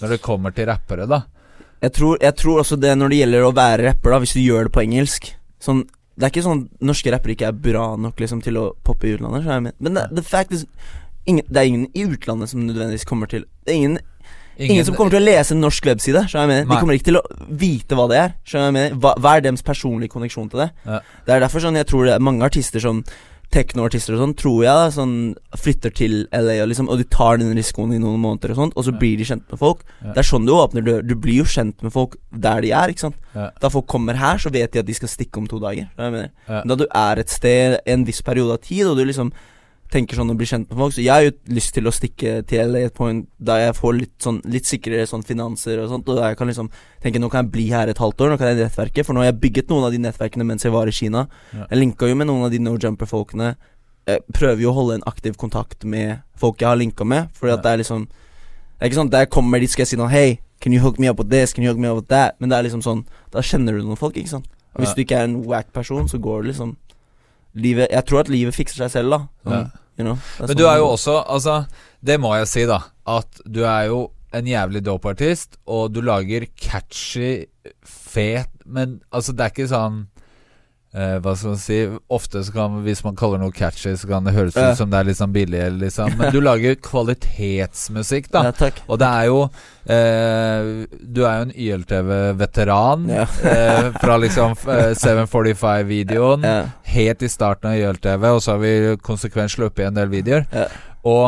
når 0.00 0.08
det 0.08 0.22
kommer 0.22 0.54
til 0.54 0.66
rappere, 0.66 1.08
da. 1.08 1.22
Jeg 1.82 1.92
tror, 1.92 2.18
jeg 2.20 2.34
tror 2.36 2.60
også 2.60 2.78
det 2.80 2.96
når 2.98 3.08
det 3.08 3.18
gjelder 3.18 3.42
å 3.46 3.54
være 3.54 3.84
rapper, 3.88 4.10
da 4.10 4.18
hvis 4.18 4.32
du 4.34 4.40
gjør 4.40 4.64
det 4.64 4.72
på 4.72 4.82
engelsk 4.82 5.34
Sånn 5.60 5.84
Det 6.18 6.26
er 6.26 6.30
ikke 6.30 6.42
sånn 6.42 6.68
norske 6.82 7.10
rappere 7.12 7.30
ikke 7.36 7.46
er 7.46 7.52
bra 7.52 7.96
nok 7.96 8.16
liksom 8.18 8.42
til 8.42 8.54
å 8.58 8.72
poppe 8.82 9.06
i 9.06 9.12
utlandet. 9.16 9.72
Men 9.78 9.94
det, 9.94 10.08
the 10.14 10.22
fact 10.22 10.50
is 10.52 10.64
ingen, 11.26 11.44
Det 11.48 11.56
er 11.56 11.66
ingen 11.66 11.86
i 11.94 12.04
utlandet 12.04 12.48
som 12.48 12.66
nødvendigvis 12.66 13.06
kommer 13.06 13.28
til 13.28 13.44
Det 13.64 13.72
er 13.72 13.76
ingen, 13.76 13.98
ingen, 14.58 14.84
som 14.84 14.94
kommer 14.94 15.10
til 15.14 15.22
å 15.22 15.24
lese 15.26 15.54
en 15.54 15.60
norsk 15.62 15.86
webside. 15.86 16.26
De 16.26 16.66
kommer 16.66 16.94
ikke 16.98 17.10
til 17.12 17.20
å 17.20 17.24
vite 17.48 17.94
hva 17.98 18.08
det 18.10 18.18
er. 18.18 18.36
Hva, 18.98 19.14
hva 19.16 19.36
er 19.36 19.40
deres 19.46 19.62
personlige 19.62 20.10
konneksjon 20.10 20.50
til 20.50 20.64
det? 20.66 20.70
Ja. 20.86 21.00
Det 21.26 21.34
er 21.36 21.40
derfor 21.46 21.60
sånn 21.60 21.76
jeg 21.78 21.86
tror 21.86 22.04
det 22.06 22.14
er 22.14 22.24
mange 22.24 22.42
artister 22.44 22.80
som 22.82 23.04
Teknoartister 23.48 24.12
og 24.12 24.20
sånn, 24.20 24.32
tror 24.36 24.58
jeg 24.60 24.76
da 24.76 24.88
sånn 24.92 25.12
flytter 25.56 25.92
til 25.96 26.16
LA 26.36 26.58
og 26.60 26.68
liksom 26.68 26.90
Og 26.92 26.98
de 27.00 27.06
tar 27.08 27.38
den 27.40 27.54
risikoen 27.56 27.94
i 27.96 28.00
noen 28.02 28.20
måneder 28.20 28.52
og 28.52 28.58
sånt, 28.60 28.74
og 28.76 28.84
så 28.84 28.92
Ja. 28.92 28.98
blir 29.00 29.16
de 29.16 29.24
kjent 29.24 29.48
med 29.48 29.58
folk. 29.58 29.84
Ja. 30.04 30.12
Det 30.12 30.18
er 30.18 30.28
sånn 30.28 30.44
du 30.44 30.52
åpner 30.52 30.84
dør. 30.84 31.00
Du 31.00 31.14
blir 31.14 31.38
jo 31.40 31.44
kjent 31.44 31.82
med 31.82 31.90
folk 31.90 32.16
der 32.30 32.60
de 32.60 32.72
er, 32.72 32.88
ikke 32.92 33.06
sant. 33.08 33.16
Da 33.58 33.70
folk 33.70 33.86
kommer 33.86 34.16
her, 34.16 34.36
så 34.36 34.52
vet 34.52 34.72
de 34.72 34.80
at 34.80 34.84
de 34.86 34.92
skal 34.92 35.08
stikke 35.08 35.38
om 35.38 35.46
to 35.46 35.58
dager. 35.58 35.88
Da 35.96 36.74
du 36.76 36.86
er 36.94 37.16
et 37.18 37.30
sted 37.30 37.80
en 37.86 38.04
viss 38.04 38.20
periode 38.20 38.52
av 38.52 38.60
tid, 38.60 38.84
og 38.86 38.98
du 38.98 39.04
liksom 39.06 39.32
tenker 39.90 40.16
sånn 40.18 40.30
å 40.30 40.36
bli 40.36 40.44
kjent 40.46 40.68
med 40.68 40.76
folk 40.78 40.92
Så 40.92 41.00
jeg 41.02 41.08
har 41.12 41.22
jo 41.24 41.30
lyst 41.54 41.72
til 41.74 41.86
å 41.88 41.92
stikke 41.94 42.46
til 42.46 42.74
et 42.76 42.92
point 42.94 43.26
der 43.40 43.58
jeg 43.66 43.74
får 43.78 43.94
litt 43.96 44.18
sånn 44.20 44.42
Litt 44.44 44.66
sikrere 44.68 45.06
sånn 45.08 45.24
finanser 45.24 45.78
og 45.80 45.88
sånt, 45.88 46.08
og 46.08 46.16
da 46.18 46.28
jeg 46.28 46.36
kan 46.36 46.46
liksom 46.50 46.68
tenke 47.02 47.18
nå 47.18 47.30
kan 47.30 47.44
jeg 47.46 47.52
bli 47.52 47.68
her 47.70 47.88
et 47.88 47.96
halvt 47.98 48.20
år, 48.20 48.30
nå 48.30 48.38
kan 48.38 48.48
jeg 48.52 48.58
nettverke, 48.60 49.04
for 49.04 49.14
nå 49.14 49.20
har 49.24 49.30
jeg 49.32 49.40
bygget 49.40 49.68
noen 49.70 49.84
av 49.88 49.92
de 49.92 49.98
nettverkene 49.98 50.44
mens 50.44 50.62
jeg 50.64 50.72
var 50.72 50.86
i 50.86 50.92
Kina. 50.92 51.26
Ja. 51.54 51.66
Jeg 51.70 51.78
linka 51.78 52.06
jo 52.10 52.14
med 52.20 52.26
noen 52.28 52.44
av 52.44 52.50
de 52.52 52.58
No 52.58 52.76
Jumper-folkene. 52.76 53.54
Prøver 54.32 54.62
jo 54.62 54.70
å 54.70 54.74
holde 54.76 54.94
en 54.98 55.06
aktiv 55.06 55.34
kontakt 55.36 55.84
med 55.84 56.22
folk 56.40 56.60
jeg 56.62 56.68
har 56.68 56.76
linka 56.80 57.04
med, 57.04 57.28
fordi 57.36 57.52
at 57.52 57.58
Ja. 57.58 57.62
det 57.62 57.72
er 57.72 57.82
liksom 57.84 58.06
Det 58.08 58.84
er 58.86 58.88
ikke 58.90 59.00
sånn 59.00 59.10
der 59.10 59.18
jeg 59.26 59.30
kommer 59.30 59.58
dit, 59.60 59.70
skal 59.70 59.82
jeg 59.82 59.88
si 59.88 59.96
noe 59.96 60.08
Hei, 60.08 60.38
can 60.60 60.72
you 60.72 60.80
hook 60.80 60.98
me 60.98 61.08
up 61.08 61.18
with 61.18 61.28
this? 61.30 61.52
Can 61.52 61.64
you 61.64 61.70
hook 61.70 61.78
me 61.80 61.88
up 61.88 61.96
with 61.96 62.08
that? 62.08 62.36
Men 62.40 62.48
det 62.48 62.58
er 62.58 62.62
liksom 62.70 62.82
sånn 62.82 63.04
Da 63.32 63.40
kjenner 63.40 63.72
du 63.76 63.82
noen 63.84 63.98
folk, 63.98 64.14
ikke 64.14 64.28
sant? 64.28 64.46
Og 64.76 64.80
hvis 64.84 64.88
Ja. 64.90 64.94
du 64.94 65.00
ikke 65.04 65.16
er 65.18 65.24
en 65.24 65.42
wack 65.44 65.72
person, 65.72 66.06
så 66.08 66.18
går 66.20 66.42
det 66.44 66.54
liksom 66.54 66.76
Livet 67.54 67.88
Jeg 67.90 68.04
tror 68.06 68.20
at 68.20 68.28
livet 68.28 68.54
fikser 68.54 68.84
seg 68.84 68.90
selv, 68.90 69.10
da. 69.10 69.18
Sånn, 69.44 69.52
Ja. 69.52 69.80
you 69.98 70.04
know? 70.04 70.18
Men 70.38 70.48
sånn 70.48 70.56
du 70.56 70.66
er 70.66 70.76
jo 70.78 70.86
også 70.92 71.24
Altså, 71.28 71.66
det 72.04 72.20
må 72.20 72.34
jeg 72.38 72.48
si, 72.48 72.66
da. 72.66 72.80
At 73.06 73.40
du 73.50 73.64
er 73.64 73.86
jo 73.88 74.10
en 74.32 74.44
jævlig 74.44 74.84
dope 74.84 75.08
artist, 75.08 75.56
og 75.66 75.92
du 75.94 76.02
lager 76.04 76.44
catchy, 76.60 77.46
fet 77.82 78.50
Men 78.66 79.00
altså, 79.12 79.32
det 79.32 79.40
er 79.46 79.50
ikke 79.54 79.68
sånn 79.72 80.06
eh, 80.98 81.14
hva 81.22 81.32
skal 81.38 81.52
man 81.54 81.60
si 81.62 81.76
Ofte 82.12 82.40
så 82.44 82.52
kan 82.54 82.78
Hvis 82.84 83.04
man 83.06 83.14
kaller 83.18 83.38
noe 83.40 83.54
catchy, 83.54 83.92
så 83.96 84.08
kan 84.10 84.26
det 84.26 84.34
høres 84.34 84.56
ut 84.58 84.76
som 84.80 84.90
det 84.90 84.98
er 84.98 85.06
litt 85.08 85.18
sånn 85.20 85.32
billig, 85.34 85.60
liksom. 85.78 86.16
Men 86.18 86.32
du 86.34 86.40
lager 86.42 86.74
kvalitetsmusikk, 86.84 88.30
da. 88.34 88.42
Ja, 88.48 88.54
takk. 88.58 88.80
Og 88.88 88.98
det 89.02 89.08
er 89.08 89.28
jo 89.30 89.38
eh, 89.86 90.86
Du 91.14 91.22
er 91.24 91.38
jo 91.40 91.46
en 91.48 91.54
YLTV-veteran. 91.54 93.08
Ja. 93.12 93.26
eh, 93.52 93.90
fra 94.02 94.16
liksom 94.20 94.56
eh, 94.68 94.92
745-videoen 94.98 96.42
Ja. 96.48 96.58
helt 96.94 97.22
i 97.22 97.28
starten 97.30 97.70
av 97.72 97.76
YLTV, 97.78 98.24
og 98.34 98.42
så 98.44 98.56
har 98.56 98.62
vi 98.64 98.74
konsekvent 99.04 99.54
sluppet 99.54 99.86
en 99.88 99.94
del 99.98 100.08
videoer. 100.12 100.46
Ja. 100.52 100.66
Og 101.04 101.26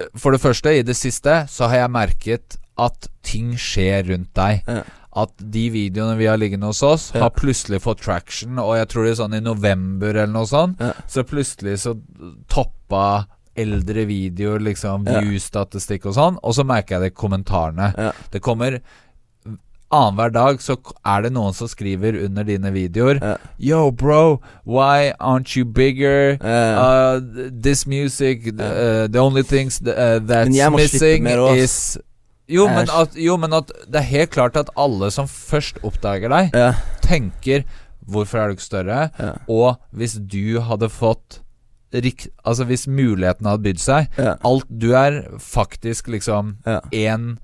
eh, 0.00 0.06
for 0.16 0.32
det 0.36 0.40
første, 0.42 0.72
i 0.78 0.82
det 0.86 0.96
siste, 0.96 1.42
så 1.50 1.68
har 1.68 1.82
jeg 1.84 1.90
merket 1.96 2.56
at 2.80 3.10
ting 3.26 3.52
skjer 3.60 4.06
rundt 4.08 4.30
deg. 4.38 4.62
At 5.20 5.32
de 5.52 5.66
videoene 5.74 6.16
vi 6.18 6.28
har 6.30 6.38
liggende 6.40 6.70
hos 6.70 6.82
oss, 6.86 7.10
Ja. 7.14 7.26
har 7.26 7.30
plutselig 7.36 7.80
fått 7.84 8.00
traction. 8.04 8.58
Og 8.58 8.76
jeg 8.78 8.88
tror 8.92 9.04
det 9.04 9.12
er 9.12 9.20
sånn 9.22 9.36
i 9.36 9.40
november 9.44 10.10
eller 10.14 10.32
noe 10.32 10.46
sånt, 10.48 10.80
Ja. 10.80 10.92
så 11.08 11.24
plutselig 11.24 11.78
så 11.84 11.94
toppa 12.48 13.26
eldre 13.56 14.06
videoer, 14.06 14.60
liksom, 14.62 15.04
view-statistikk 15.04 16.06
og 16.06 16.14
sånn. 16.16 16.38
Og 16.42 16.54
så 16.54 16.64
merker 16.64 16.96
jeg 16.96 17.00
det 17.00 17.12
i 17.12 17.20
kommentarene. 17.20 17.92
Ja. 17.98 18.12
Det 18.30 18.40
kommer 18.40 18.80
Annenhver 19.92 20.30
dag 20.30 20.58
så 20.62 20.76
er 21.04 21.22
det 21.22 21.32
noen 21.34 21.52
som 21.52 21.66
skriver 21.66 22.14
under 22.24 22.44
dine 22.46 22.70
videoer. 22.70 23.18
Yo, 23.58 23.90
bro, 23.90 24.40
why 24.64 25.12
aren't 25.18 25.56
you 25.56 25.64
bigger? 25.64 26.38
Uh, 26.40 27.18
this 27.50 27.88
music, 27.88 28.46
uh, 28.60 29.08
the 29.08 29.18
only 29.18 29.42
things 29.42 29.80
th- 29.80 29.96
uh, 29.96 30.20
that's 30.20 30.54
missing 30.76 31.26
is 31.26 31.98
jo 32.50 32.66
men, 32.68 32.90
at, 32.90 33.14
jo, 33.18 33.36
men 33.40 33.54
at 33.60 33.70
det 33.86 34.00
er 34.02 34.08
helt 34.10 34.32
klart 34.34 34.58
at 34.58 34.72
alle 34.78 35.10
som 35.14 35.28
først 35.30 35.78
oppdager 35.86 36.32
deg, 36.32 36.50
ja. 36.56 36.72
tenker 37.06 37.64
'Hvorfor 38.10 38.40
er 38.40 38.48
du 38.50 38.56
ikke 38.56 38.66
større?' 38.66 39.10
Ja. 39.20 39.32
Og 39.46 39.76
hvis 39.94 40.18
du 40.18 40.60
hadde 40.66 40.88
fått 40.90 41.40
Altså 41.90 42.64
hvis 42.68 42.86
muligheten 42.86 43.46
hadde 43.50 43.64
bydd 43.64 43.80
seg 43.82 44.06
Ja. 44.16 44.36
Alt 44.46 44.68
Du 44.70 44.92
er 44.94 45.24
faktisk 45.42 46.06
liksom 46.06 46.56
Ja. 46.66 46.80
en 46.92 47.38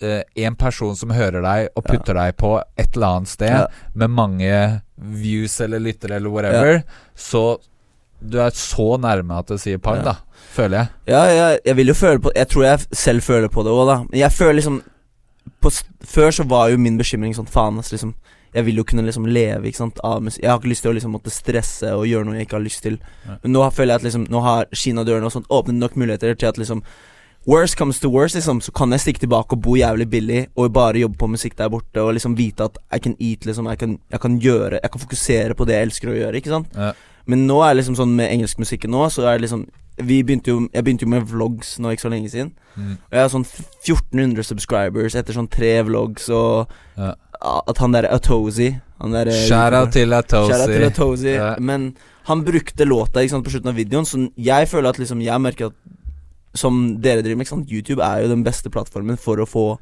eh, 0.00 0.22
en 0.36 0.56
person 0.56 0.96
som 0.96 1.10
hører 1.10 1.40
deg 1.40 1.68
og 1.76 1.84
putter 1.84 2.14
deg 2.14 2.36
på 2.36 2.62
et 2.76 2.96
eller 2.96 3.06
annet 3.06 3.28
sted 3.28 3.48
Ja. 3.48 3.66
med 3.94 4.10
mange 4.10 4.82
views 4.98 5.60
eller 5.60 5.78
lyttere 5.78 6.16
eller 6.16 6.30
whatever, 6.30 6.82
så 7.14 7.58
du 8.20 8.38
er 8.40 8.50
så 8.50 8.98
nærme 9.00 9.38
at 9.38 9.46
det 9.46 9.60
sier 9.60 9.78
pang, 9.78 9.96
Ja. 9.96 10.02
da. 10.02 10.16
Føler 10.56 10.78
jeg. 10.78 10.92
Ja, 11.12 11.22
jeg, 11.30 11.58
jeg 11.66 11.76
vil 11.76 11.92
jo 11.92 11.94
føle 11.94 12.20
på 12.22 12.30
Jeg 12.34 12.48
tror 12.48 12.64
jeg 12.64 12.86
selv 12.96 13.24
føler 13.26 13.52
på 13.52 13.64
det 13.66 13.72
òg, 13.72 13.86
da. 13.88 13.96
Men 14.10 14.20
jeg 14.20 14.32
føler 14.32 14.58
liksom 14.60 14.78
på, 15.62 15.72
Før 16.04 16.30
så 16.30 16.46
var 16.48 16.70
jo 16.72 16.80
min 16.80 16.96
bekymring 16.98 17.34
sånn 17.36 17.50
faen, 17.50 17.78
ass, 17.82 17.92
liksom. 17.94 18.14
Jeg 18.56 18.64
vil 18.64 18.78
jo 18.80 18.86
kunne 18.88 19.04
liksom 19.04 19.26
leve 19.28 19.68
ikke 19.68 19.82
sant 19.82 19.98
av 20.06 20.22
musikk. 20.24 20.40
Jeg 20.42 20.48
har 20.48 20.60
ikke 20.60 20.70
lyst 20.70 20.86
til 20.86 20.94
å 20.94 20.96
liksom 20.96 21.12
måtte 21.12 21.32
stresse 21.34 21.90
og 21.92 22.06
gjøre 22.08 22.24
noe 22.24 22.38
jeg 22.38 22.46
ikke 22.46 22.56
har 22.56 22.64
lyst 22.64 22.86
til. 22.86 22.96
Ja. 23.26 23.36
Men 23.42 23.52
nå 23.52 23.66
føler 23.74 23.92
jeg 23.92 24.00
at 24.00 24.06
liksom 24.06 24.24
Nå 24.32 24.40
har 24.46 24.70
Kina-dørene 24.72 25.28
og 25.28 25.34
sånt 25.34 25.52
åpnet 25.52 25.76
nok 25.82 25.98
muligheter 26.00 26.32
til 26.38 26.48
at 26.48 26.60
liksom 26.62 26.80
Worst 27.46 27.76
comes 27.78 28.00
to 28.02 28.08
worst, 28.10 28.34
liksom, 28.34 28.58
så 28.60 28.72
kan 28.74 28.90
jeg 28.90 29.04
stikke 29.04 29.22
tilbake 29.22 29.54
og 29.54 29.60
bo 29.62 29.76
jævlig 29.78 30.08
billig 30.10 30.40
og 30.58 30.72
bare 30.74 30.98
jobbe 30.98 31.14
på 31.20 31.28
musikk 31.30 31.54
der 31.54 31.68
borte 31.70 32.02
og 32.02 32.16
liksom 32.16 32.34
vite 32.34 32.66
at 32.66 32.80
I 32.90 32.98
can 32.98 33.14
eat, 33.22 33.46
liksom. 33.46 33.68
Jeg 33.70 33.78
kan, 33.78 33.92
jeg 34.10 34.20
kan 34.20 34.38
gjøre 34.42 34.80
Jeg 34.82 34.90
kan 34.90 35.02
fokusere 35.04 35.54
på 35.54 35.66
det 35.68 35.76
jeg 35.76 35.86
elsker 35.86 36.10
å 36.10 36.16
gjøre, 36.16 36.40
ikke 36.40 36.50
sant. 36.50 36.72
Ja. 36.74 36.90
Men 37.30 37.46
nå 37.46 37.60
er 37.62 37.70
det 37.70 37.84
liksom 37.84 37.98
sånn 38.00 38.16
med 38.18 38.32
engelskmusikken 38.32 38.90
nå, 38.90 39.04
så 39.14 39.28
er 39.28 39.38
det 39.38 39.46
liksom 39.46 39.62
begynte 39.96 40.50
jo, 40.52 40.68
Jeg 40.72 40.84
begynte 40.84 41.06
jo 41.06 41.08
med 41.08 41.26
vlogs 41.30 41.78
nå 41.80 41.90
ikke 41.94 42.02
så 42.06 42.10
lenge 42.12 42.28
siden. 42.28 42.52
Mm. 42.76 42.96
Og 42.96 43.12
jeg 43.16 43.20
har 43.20 43.30
sånn 43.32 43.46
1400 43.46 44.44
subscribers 44.44 45.16
etter 45.16 45.32
sånn 45.36 45.48
tre 45.50 45.82
vlogs, 45.82 46.28
og 46.28 46.68
Ja. 46.96 47.14
at 47.68 47.78
han 47.78 47.92
derre 47.92 48.12
Atozy 48.12 48.74
han 49.00 49.12
der, 49.12 49.30
til 49.92 50.08
Shout-out 50.08 50.72
til. 50.72 50.84
Atozy. 50.84 51.34
Ja. 51.34 51.54
Men 51.58 51.96
han 52.24 52.44
brukte 52.44 52.84
låta 52.84 53.28
sant, 53.28 53.44
på 53.44 53.50
slutten 53.50 53.68
av 53.68 53.76
videoen, 53.76 54.04
så 54.04 54.30
jeg 54.36 54.68
føler 54.68 54.88
at 54.88 54.98
liksom 54.98 55.22
Jeg 55.22 55.40
merker 55.40 55.66
at 55.66 55.72
Som 56.54 57.00
dere 57.02 57.20
driver 57.20 57.36
med, 57.36 57.70
YouTube 57.70 58.00
er 58.00 58.22
jo 58.22 58.28
den 58.28 58.42
beste 58.42 58.70
plattformen 58.70 59.18
for 59.18 59.36
å 59.36 59.44
få 59.46 59.78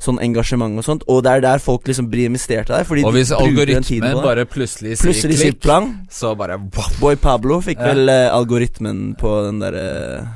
sånn 0.00 0.18
engasjement 0.20 0.76
og 0.78 0.84
sånt. 0.84 1.02
Og 1.08 1.22
det 1.22 1.30
er 1.32 1.40
der 1.40 1.58
folk 1.58 1.84
liksom 1.86 2.08
blir 2.10 2.26
investert 2.26 2.68
i 2.70 2.74
deg. 2.78 2.86
Fordi 2.86 3.04
Og 3.04 3.12
hvis 3.14 3.28
de 3.28 3.36
algoritmen 3.36 4.22
bare 4.22 4.44
plutselig 4.44 4.98
sier 4.98 5.06
Plutselig 5.10 5.38
klikk, 5.40 5.60
plang. 5.62 6.06
så 6.10 6.36
bare 6.36 6.58
wow. 6.58 6.90
Boy 7.00 7.16
Pablo 7.16 7.60
fikk 7.60 7.78
Ja. 7.78 7.92
vel 7.94 8.08
eh, 8.08 8.28
algoritmen 8.30 9.16
på 9.16 9.44
den 9.46 9.60
derre 9.60 10.28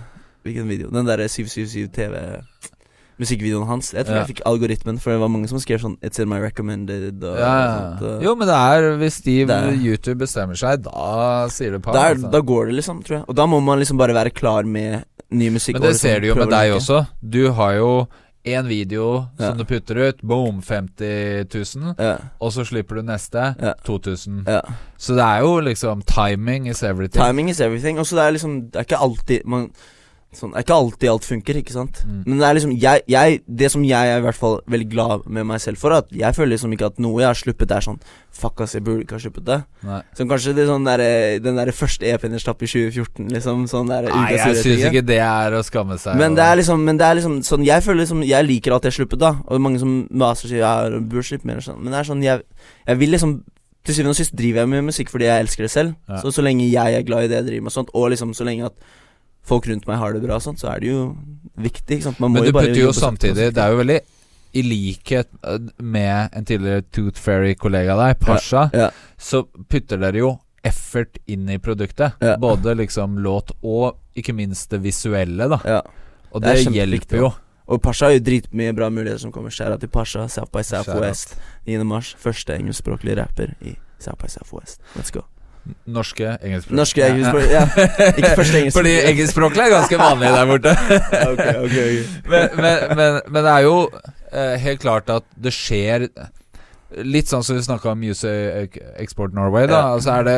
Hvilken 0.45 0.69
video? 0.69 0.89
Den 0.91 1.05
derre 1.05 1.29
777 1.29 1.89
TV 1.93 2.41
Musikkvideoen 3.19 3.67
hans. 3.67 3.93
Jeg 3.93 4.07
tror 4.07 4.15
Ja. 4.15 4.25
jeg 4.25 4.37
fikk 4.37 4.43
algoritmen, 4.47 4.99
for 5.01 5.11
det 5.11 5.19
var 5.19 5.29
mange 5.29 5.49
som 5.49 5.59
skrev 5.59 5.81
sånn 5.83 5.97
It's 6.01 6.21
in 6.23 6.29
my 6.29 6.39
recommended 6.39 7.25
og 7.25 7.37
ja, 7.37 7.99
sånt, 7.99 8.01
ja. 8.01 8.07
og- 8.15 8.23
Jo, 8.23 8.35
men 8.37 8.47
det 8.47 8.55
er 8.55 8.97
hvis 8.97 9.23
de 9.25 9.45
Det 9.45 9.51
er- 9.51 9.73
YouTube 9.75 10.19
bestemmer 10.21 10.55
seg, 10.57 10.83
da 10.85 11.49
sier 11.49 11.73
det 11.73 11.83
pang. 11.83 11.95
Der, 11.95 12.15
altså. 12.15 12.31
Da 12.31 12.41
går 12.41 12.67
det, 12.67 12.75
liksom, 12.77 13.03
tror 13.03 13.17
jeg. 13.19 13.25
Og 13.29 13.35
da 13.35 13.45
må 13.47 13.61
man 13.61 13.81
liksom 13.81 13.99
bare 13.99 14.15
være 14.15 14.31
klar 14.33 14.65
med 14.65 15.05
ny 15.33 15.51
musikk. 15.51 15.75
Men 15.75 15.83
det 15.83 15.91
liksom 15.95 16.01
ser 16.01 16.21
du 16.21 16.27
jo 16.29 16.35
med 16.37 16.49
deg 16.49 16.73
også. 16.73 17.09
Du 17.29 17.51
har 17.53 17.73
jo 17.75 18.07
én 18.47 18.67
video 18.69 19.27
Ja. 19.39 19.49
som 19.49 19.59
du 19.59 19.65
putter 19.65 19.97
ut, 20.09 20.21
boom, 20.27 20.63
50 20.63 21.45
000. 21.77 21.95
Ja. 21.99 22.17
Og 22.41 22.53
så 22.53 22.65
slipper 22.65 22.95
du 22.97 23.03
neste, 23.03 23.55
Ja. 23.61 23.73
2000. 23.85 24.45
ja. 24.47 24.61
Så 24.99 25.15
det 25.15 25.23
er 25.25 25.39
jo 25.41 25.61
liksom 25.61 26.03
Timing 26.03 26.69
is 26.69 26.83
everything. 26.83 27.25
Timing 27.25 27.51
is 27.51 27.61
everything. 27.61 27.99
Og 27.99 28.07
så 28.07 28.17
det 28.17 28.25
er 28.25 28.31
liksom 28.31 28.61
Det 28.71 28.77
er 28.77 28.81
ikke 28.81 28.97
alltid 29.03 29.41
man, 29.45 29.71
Sånn, 30.29 30.51
det 30.53 30.59
er 30.61 30.65
ikke 30.67 30.77
alltid 30.77 31.09
alt 31.09 31.25
funker, 31.25 31.57
ikke 31.57 31.73
sant? 31.73 32.03
Mm. 32.05 32.17
Men 32.27 32.41
det 32.41 32.45
er 32.45 32.57
liksom 32.59 32.73
jeg, 32.77 33.01
jeg, 33.09 33.37
Det 33.49 33.71
som 33.73 33.85
jeg 33.89 34.11
er 34.13 34.19
i 34.21 34.25
hvert 34.27 34.37
fall 34.37 34.59
veldig 34.69 34.89
glad 34.93 35.25
med 35.25 35.47
meg 35.49 35.63
selv 35.65 35.81
for, 35.81 35.95
at 35.97 36.11
jeg 36.13 36.37
føler 36.37 36.53
liksom 36.53 36.75
ikke 36.77 36.91
at 36.91 37.01
noe 37.01 37.23
jeg 37.23 37.31
har 37.31 37.39
sluppet, 37.39 37.73
er 37.73 37.87
sånn 37.87 37.97
Fuck, 38.39 38.61
ass, 38.61 38.75
jeg 38.77 38.85
burde 38.85 39.07
ikke 39.07 39.17
ha 39.17 39.23
sluppet 39.23 39.47
det. 39.49 39.57
Nei. 39.89 40.03
Som 40.15 40.29
kanskje 40.31 40.53
det 40.55 40.69
sånn 40.69 40.85
der, 40.85 41.03
den 41.43 41.57
der 41.57 41.73
første 41.75 42.07
EP-en 42.07 42.37
jeg 42.37 42.45
slapp 42.45 42.61
i 42.61 42.69
2014, 42.69 43.33
liksom. 43.35 43.65
Sånn 43.73 43.89
der 43.89 44.11
Nei, 44.13 44.27
jeg 44.37 44.61
syns 44.61 44.85
ikke 44.91 45.03
det 45.09 45.19
er 45.25 45.57
å 45.57 45.65
skamme 45.67 45.97
seg. 45.99 46.21
Men 46.21 46.37
det 46.37 46.45
er 46.45 46.61
liksom 46.61 46.85
Men 46.85 47.01
det 47.01 47.09
er 47.09 47.19
liksom 47.23 47.41
sånn 47.49 47.65
Jeg 47.67 47.87
føler 47.89 48.05
liksom 48.05 48.23
Jeg 48.29 48.47
liker 48.47 48.77
at 48.77 48.85
jeg 48.85 48.93
har 48.93 48.99
sluppet, 49.01 49.25
da. 49.25 49.33
Og 49.49 49.65
mange 49.65 49.81
som 49.81 49.99
maser 50.13 50.53
sier 50.53 50.61
jeg 50.61 51.03
burde 51.09 51.25
slippe 51.33 51.49
mer 51.49 51.65
sånn. 51.65 51.81
Men 51.81 51.97
det 51.97 52.03
er 52.03 52.13
sånn 52.13 52.23
Jeg, 52.29 52.45
jeg 52.85 53.01
vil 53.01 53.17
liksom 53.17 53.39
Til 53.81 53.97
syvende 53.97 54.13
og 54.13 54.21
sist 54.21 54.37
driver 54.37 54.67
jeg 54.67 54.75
med 54.77 54.89
musikk 54.93 55.09
fordi 55.09 55.31
jeg 55.31 55.49
elsker 55.49 55.65
det 55.65 55.73
selv. 55.73 55.97
Ja. 56.05 56.21
Så 56.21 56.37
så 56.37 56.45
lenge 56.45 56.69
jeg 56.69 57.01
er 57.01 57.09
glad 57.09 57.25
i 57.25 57.33
det 57.33 57.41
jeg 57.41 57.49
driver 57.49 57.71
med, 57.71 57.79
sånt 57.81 57.95
og 57.97 58.11
liksom 58.13 58.37
så 58.37 58.45
lenge 58.45 58.69
at 58.69 58.77
folk 59.49 59.67
rundt 59.71 59.87
meg 59.89 59.99
har 60.01 60.15
det 60.17 60.23
bra, 60.25 60.39
sånt, 60.45 60.61
så 60.63 60.71
er 60.75 60.85
det 60.85 60.93
jo 60.93 61.03
viktig. 61.59 62.03
Men 62.23 62.39
du 62.45 62.53
putter 62.53 62.79
jo 62.79 62.93
samtidig. 62.97 63.51
Det 63.57 63.63
er 63.65 63.75
jo 63.75 63.81
veldig 63.83 63.99
i 64.59 64.63
likhet 64.65 65.29
eh, 65.45 65.59
med 65.85 66.31
en 66.37 66.45
tidligere 66.49 66.85
Tooth 66.95 67.21
Fairy-kollega 67.21 67.93
av 67.97 68.05
deg, 68.07 68.21
Pasha, 68.25 68.69
Ja. 68.73 68.91
så 69.21 69.43
putter 69.69 70.01
dere 70.01 70.23
jo 70.23 70.31
effort 70.65 71.19
inn 71.27 71.49
i 71.53 71.59
produktet. 71.63 72.17
Ja. 72.25 72.37
Både 72.41 72.75
liksom 72.79 73.19
låt 73.25 73.53
og 73.63 73.99
ikke 74.19 74.35
minst 74.35 74.71
det 74.73 74.81
visuelle, 74.85 75.49
da. 75.53 75.61
ja. 75.65 75.83
Og 76.33 76.43
Det 76.45 76.57
det, 76.59 76.73
hjelper 76.77 77.17
jo. 77.23 77.31
Og 77.69 77.81
Pasha 77.85 78.09
har 78.09 78.15
jo 78.17 78.21
dritmye 78.25 78.73
bra 78.77 78.89
muligheter 78.93 79.21
som 79.21 79.33
kommer. 79.33 79.53
Skjæra 79.53 79.79
til 79.81 79.89
Pasha, 79.93 80.27
South 80.29 80.51
by 80.53 80.63
South 80.65 80.89
Southwest 80.89 81.37
9. 81.67 81.85
mars. 81.85 82.15
Første 82.21 82.57
engelskspråklige 82.57 83.17
rapper 83.21 83.55
i 83.61 83.77
South 84.01 84.17
by 84.21 84.29
Southwest. 84.33 84.81
Let's 84.97 85.13
go. 85.13 85.25
Norske, 85.87 86.37
engelskspråklige 86.43 86.77
Norske 86.81 87.07
engelskspråklige 87.07 87.53
Ja. 87.53 87.65
Ikke 88.17 88.35
første 88.37 88.59
engelskspråklige. 88.61 88.73
Fordi 88.73 88.95
engelskspråklige 89.11 89.65
er 89.67 89.71
ganske 89.75 89.99
vanlig 90.01 90.29
der 90.35 90.47
borte. 90.47 90.75
okay, 91.33 91.55
okay, 91.65 91.65
okay. 91.65 92.03
men, 92.31 92.49
men, 92.57 92.97
men, 92.97 93.21
men 93.29 93.45
det 93.45 93.53
er 93.53 93.65
jo 93.67 93.77
eh, 94.33 94.55
helt 94.65 94.81
klart 94.81 95.11
at 95.11 95.27
det 95.37 95.53
skjer 95.53 96.09
Litt 97.05 97.29
sånn 97.29 97.43
som 97.45 97.59
vi 97.59 97.63
snakka 97.63 97.91
om 97.93 97.99
Music 98.01 98.79
Export 98.97 99.35
Norway, 99.37 99.67
da. 99.69 99.77
Ja. 99.77 99.91
Altså 99.99 100.15
er 100.15 100.23
det 100.25 100.37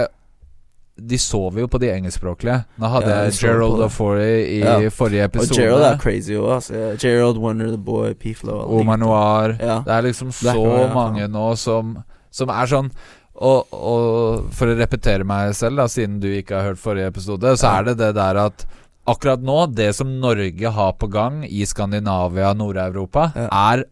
De 1.11 1.19
sover 1.23 1.63
jo 1.63 1.69
på 1.71 1.79
de 1.81 1.93
engelskspråklige. 1.95 2.57
Nå 2.83 2.89
hadde 2.91 3.13
Ja, 3.13 3.21
jeg 3.29 3.37
Gerald. 3.39 3.81
Ofori 3.87 4.27
i 4.27 4.59
Ja. 4.59 4.75
forrige 4.91 5.29
Og 5.29 5.31
episode. 5.37 5.61
Gerald 5.61 5.85
er 5.87 5.99
crazy 6.03 6.35
òg, 6.35 6.51
altså. 6.57 6.75
Gerald, 7.01 7.39
Wonder 7.39 7.71
the 7.71 7.79
Boy, 7.79 8.13
P-Flow 8.15 8.67
Omar 8.81 8.97
Noir. 8.97 9.55
Ja. 9.61 9.79
Det 9.87 9.95
er 9.95 10.01
liksom 10.09 10.33
så 10.33 10.91
mange 10.93 11.29
nå 11.29 11.55
som, 11.57 11.95
som 12.31 12.49
er 12.51 12.67
sånn 12.67 12.91
og, 13.35 13.71
og 13.73 14.51
for 14.57 14.73
å 14.73 14.77
repetere 14.79 15.25
meg 15.25 15.55
selv, 15.57 15.77
da 15.81 15.87
siden 15.89 16.19
du 16.21 16.29
ikke 16.33 16.57
har 16.59 16.73
hørt 16.73 16.83
forrige 16.83 17.09
episode, 17.13 17.55
så 17.61 17.71
er 17.79 17.91
det 17.91 17.99
det 18.03 18.11
der 18.19 18.41
at 18.49 18.67
akkurat 19.11 19.41
nå, 19.43 19.63
det 19.75 19.93
som 19.97 20.11
Norge 20.21 20.71
har 20.77 20.93
på 21.01 21.09
gang 21.11 21.41
i 21.47 21.65
Skandinavia 21.67 22.51
og 22.53 22.59
Nord-Europa, 22.61 23.31
Ja. 23.37 23.49
er 23.75 23.85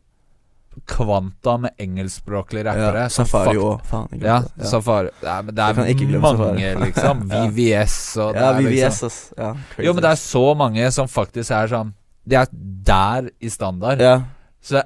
kvanta 0.87 1.57
med 1.59 1.71
engelskspråklige 1.83 2.65
rappere. 2.69 3.01
Ja, 3.07 3.09
Safari 3.11 3.57
òg, 3.59 3.81
faen. 3.89 4.13
Ja, 4.23 4.37
ja. 4.57 4.65
Safari. 4.71 5.11
Ja, 5.25 5.41
men 5.43 5.55
det 5.55 5.65
er 5.65 5.75
mange, 5.75 6.21
Safari. 6.21 6.69
liksom. 6.85 7.23
VVS 7.33 7.97
og 8.23 8.35
det 8.37 8.45
ja, 8.45 8.53
VVS, 8.61 9.01
liksom. 9.03 9.39
Ja. 9.43 9.51
Jo, 9.89 9.95
men 9.97 10.05
det 10.05 10.13
er 10.13 10.21
så 10.23 10.45
mange 10.59 10.91
som 10.95 11.11
faktisk 11.11 11.51
er 11.57 11.73
sånn 11.73 11.91
De 12.29 12.37
er 12.37 12.47
der 12.53 13.31
i 13.41 13.49
standard. 13.51 14.01
Ja, 14.05 14.21
Så 14.63 14.83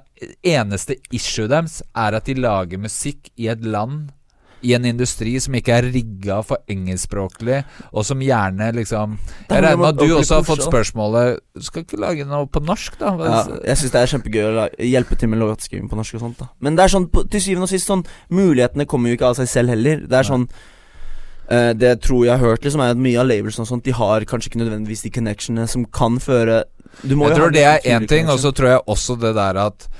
eneste 0.46 0.96
issue 1.12 1.48
deres 1.50 1.80
er 1.96 2.14
at 2.14 2.24
de 2.28 2.34
lager 2.38 2.78
musikk 2.78 3.28
i 3.36 3.48
et 3.52 3.64
land 3.64 4.12
i 4.62 4.74
en 4.76 4.86
industri 4.86 5.34
som 5.42 5.54
ikke 5.58 5.74
er 5.74 5.88
rigga 5.92 6.38
for 6.46 6.62
engelskspråklig, 6.70 7.62
og 7.90 8.06
som 8.06 8.22
gjerne 8.22 8.70
liksom 8.76 9.16
Jeg 9.48 9.62
regner 9.64 9.80
med 9.80 9.88
at 9.90 10.00
du 10.00 10.16
også 10.16 10.38
har 10.40 10.46
fått 10.46 10.64
spørsmålet 10.64 11.40
Du 11.58 11.64
skal 11.66 11.84
ikke 11.84 12.00
lage 12.00 12.26
noe 12.28 12.46
på 12.46 12.62
norsk, 12.64 12.98
da? 13.00 13.14
ja, 13.18 13.40
jeg 13.72 13.80
syns 13.80 13.94
det 13.94 14.02
er 14.02 14.12
kjempegøy 14.14 14.44
å 14.46 14.68
hjelpe 14.92 15.18
til 15.18 15.32
med 15.32 15.42
låtskriving 15.42 15.88
på 15.90 15.98
norsk 15.98 16.18
og 16.18 16.26
sånt. 16.26 16.44
da 16.44 16.50
Men 16.62 16.78
det 16.78 16.86
er 16.86 16.94
sånn, 16.94 17.08
til 17.10 17.42
syvende 17.42 17.68
og 17.68 17.72
sist, 17.72 17.90
sånn 17.90 18.04
mulighetene 18.32 18.86
kommer 18.90 19.10
jo 19.10 19.18
ikke 19.18 19.32
av 19.32 19.40
seg 19.40 19.50
selv 19.50 19.74
heller. 19.74 20.06
Det 20.06 20.20
er 20.20 20.28
sånn 20.28 20.46
eh, 21.48 21.72
Det 21.78 21.90
jeg 21.94 22.00
tror 22.06 22.24
jeg 22.28 22.36
har 22.36 22.44
hørt, 22.46 22.62
liksom 22.66 22.84
er 22.84 22.94
at 22.94 23.02
mye 23.08 23.18
av 23.22 23.28
labels 23.30 23.58
og 23.62 23.68
sånt 23.68 23.84
De 23.88 23.96
har 23.96 24.28
kanskje 24.28 24.52
ikke 24.52 24.62
nødvendigvis 24.62 25.04
de 25.08 25.14
connectionene 25.18 25.68
som 25.70 25.84
kan 25.90 26.22
føre 26.22 26.62
Jeg 27.02 27.36
tror 27.36 27.52
det 27.54 27.66
er 27.66 27.84
én 27.96 28.08
ting, 28.08 28.30
og 28.30 28.40
så 28.42 28.54
tror 28.54 28.76
jeg 28.76 28.86
også 28.86 29.18
det 29.20 29.34
der 29.38 29.60
at 29.66 29.90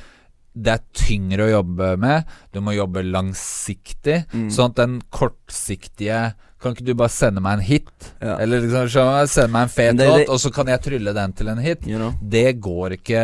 det 0.52 0.72
er 0.74 0.80
tyngre 0.96 1.46
å 1.46 1.52
jobbe 1.54 1.92
med. 2.00 2.32
Du 2.52 2.60
må 2.64 2.74
jobbe 2.76 3.04
langsiktig. 3.06 4.22
Mm. 4.32 4.48
Sånn 4.52 4.72
at 4.72 4.80
den 4.82 4.98
kortsiktige 5.12 6.32
Kan 6.62 6.76
ikke 6.76 6.84
du 6.86 6.94
bare 6.94 7.10
sende 7.10 7.42
meg 7.42 7.56
en 7.58 7.64
hit? 7.66 8.10
Ja. 8.22 8.36
Eller 8.38 8.62
liksom 8.62 8.86
sende 9.26 9.50
meg 9.50 9.64
en 9.66 9.72
fet 9.72 9.96
låt, 9.98 10.28
og 10.30 10.38
så 10.38 10.52
kan 10.54 10.68
jeg 10.70 10.78
trylle 10.84 11.10
den 11.16 11.32
til 11.34 11.48
en 11.50 11.58
hit. 11.58 11.88
you 11.88 11.98
know? 11.98 12.12
Det 12.22 12.60
går 12.62 13.00
ikke 13.00 13.22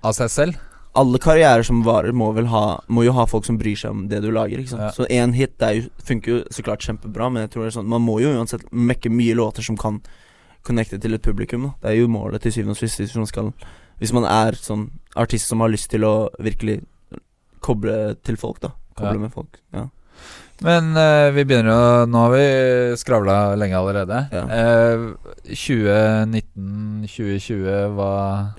av 0.00 0.14
seg 0.16 0.30
selv. 0.32 0.62
Alle 0.96 1.20
karrierer 1.20 1.64
som 1.64 1.82
varer, 1.84 2.12
må 2.12 2.30
vel 2.36 2.48
ha 2.52 2.80
Må 2.92 3.04
jo 3.04 3.12
ha 3.16 3.26
folk 3.28 3.44
som 3.48 3.58
bryr 3.60 3.76
seg 3.76 3.92
om 3.92 4.06
det 4.08 4.22
du 4.24 4.30
lager. 4.32 4.64
Ja. 4.64 4.88
Så 4.92 5.04
én 5.12 5.36
hit 5.36 5.58
det 5.60 5.70
jo, 5.76 5.84
funker 6.04 6.32
jo 6.32 6.40
så 6.48 6.64
klart 6.64 6.84
kjempebra, 6.84 7.28
men 7.28 7.44
jeg 7.44 7.52
tror 7.52 7.66
det 7.66 7.72
er 7.74 7.76
sånn 7.76 7.92
man 7.92 8.04
må 8.08 8.18
jo 8.24 8.32
uansett 8.32 8.64
mekke 8.72 9.12
mye 9.12 9.36
låter 9.36 9.68
som 9.68 9.76
kan 9.76 10.00
connecte 10.64 10.96
til 11.02 11.12
et 11.12 11.22
publikum. 11.22 11.68
Da. 11.68 11.72
Det 11.82 11.92
er 11.92 12.00
jo 12.00 12.08
målet 12.12 12.44
til 12.44 12.56
syvende 12.56 12.76
og 12.76 12.80
sist 12.80 13.00
hvis 13.02 13.16
man 13.18 13.28
skal 13.28 13.52
Hvis 14.02 14.10
man 14.16 14.24
er 14.26 14.56
sånn 14.58 14.88
artist 15.14 15.46
som 15.46 15.60
har 15.62 15.70
lyst 15.70 15.86
til 15.92 16.02
å 16.08 16.26
virkelig 16.42 16.80
koble 17.62 18.16
til 18.26 18.34
folk, 18.40 18.58
da. 18.64 18.72
Koble 18.98 19.14
Ja. 19.14 19.18
med 19.22 19.30
folk. 19.32 19.60
Ja. 19.72 19.86
Men 20.62 20.92
uh, 20.94 21.30
vi 21.34 21.42
begynner 21.48 21.72
å 21.74 22.06
Nå 22.06 22.18
har 22.22 22.30
vi 22.34 22.42
skravla 23.00 23.54
lenge 23.58 23.74
allerede. 23.78 24.18
Ja. 24.30 24.42
Uh, 24.46 25.16
2019-2020 25.48 27.94
hva 27.96 28.10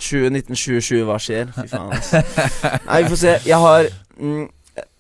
2019-2020, 0.02 1.04
hva 1.08 1.18
skjer? 1.22 1.46
Fy 1.56 1.68
faen. 1.72 1.92
Nei, 2.90 3.00
vi 3.04 3.10
får 3.14 3.20
se. 3.24 3.34
Jeg 3.48 3.60
har 3.64 3.82
mm, 4.20 4.46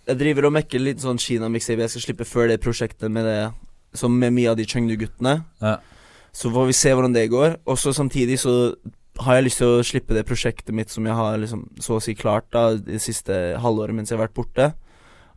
Jeg 0.09 0.17
driver 0.21 0.43
og 0.49 0.55
mekker 0.59 0.79
litt 0.83 0.99
sånn 1.03 1.19
Kina-mixtape 1.21 1.81
jeg 1.85 1.91
skal 1.95 2.05
slippe 2.07 2.25
før 2.27 2.45
det 2.51 2.61
prosjektet 2.63 3.09
med 3.11 3.23
det 3.27 3.39
Som 3.99 4.11
med 4.19 4.31
mye 4.35 4.49
av 4.53 4.57
de 4.59 4.65
Chengdu-guttene. 4.67 5.35
Ja. 5.63 5.75
Så 6.33 6.45
får 6.53 6.65
vi 6.71 6.75
se 6.77 6.89
hvordan 6.95 7.13
det 7.13 7.27
går. 7.29 7.49
Og 7.69 7.75
så 7.77 7.89
samtidig 7.93 8.37
så 8.41 8.53
har 9.21 9.37
jeg 9.37 9.45
lyst 9.45 9.59
til 9.61 9.69
å 9.69 9.83
slippe 9.85 10.15
det 10.17 10.25
prosjektet 10.25 10.73
mitt 10.75 10.89
som 10.89 11.05
jeg 11.05 11.15
har 11.17 11.37
liksom 11.37 11.67
så 11.81 11.97
å 11.97 12.03
si 12.03 12.15
klart 12.17 12.47
da 12.53 12.71
det 12.77 13.01
siste 13.03 13.59
halvåret 13.61 13.95
mens 13.95 14.09
jeg 14.09 14.17
har 14.17 14.25
vært 14.25 14.37
borte. 14.37 14.71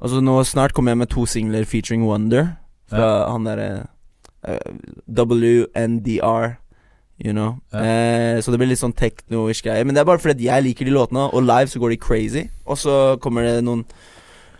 Altså 0.00 0.20
nå 0.24 0.36
snart 0.48 0.72
kommer 0.76 0.94
jeg 0.94 1.02
med 1.02 1.12
to 1.12 1.26
singler 1.28 1.68
featuring 1.68 2.06
Wonder. 2.08 2.54
Fra 2.88 3.26
han 3.32 3.48
derre 3.48 3.68
uh, 4.46 4.72
WNDR. 5.08 6.56
You 7.16 7.32
know. 7.32 7.56
Ja. 7.72 7.80
Eh, 7.80 8.38
så 8.44 8.52
det 8.52 8.58
blir 8.60 8.68
litt 8.68 8.82
sånn 8.82 8.92
techno-ish 8.96 9.62
greie. 9.64 9.84
Men 9.88 9.96
det 9.96 10.02
er 10.02 10.08
bare 10.08 10.20
fordi 10.20 10.50
jeg 10.50 10.64
liker 10.66 10.84
de 10.84 10.92
låtene, 10.92 11.30
og 11.32 11.46
live 11.46 11.72
så 11.72 11.80
går 11.80 11.94
de 11.94 12.00
crazy. 12.00 12.42
Og 12.68 12.76
så 12.76 12.96
kommer 13.24 13.46
det 13.46 13.64
noen 13.64 13.86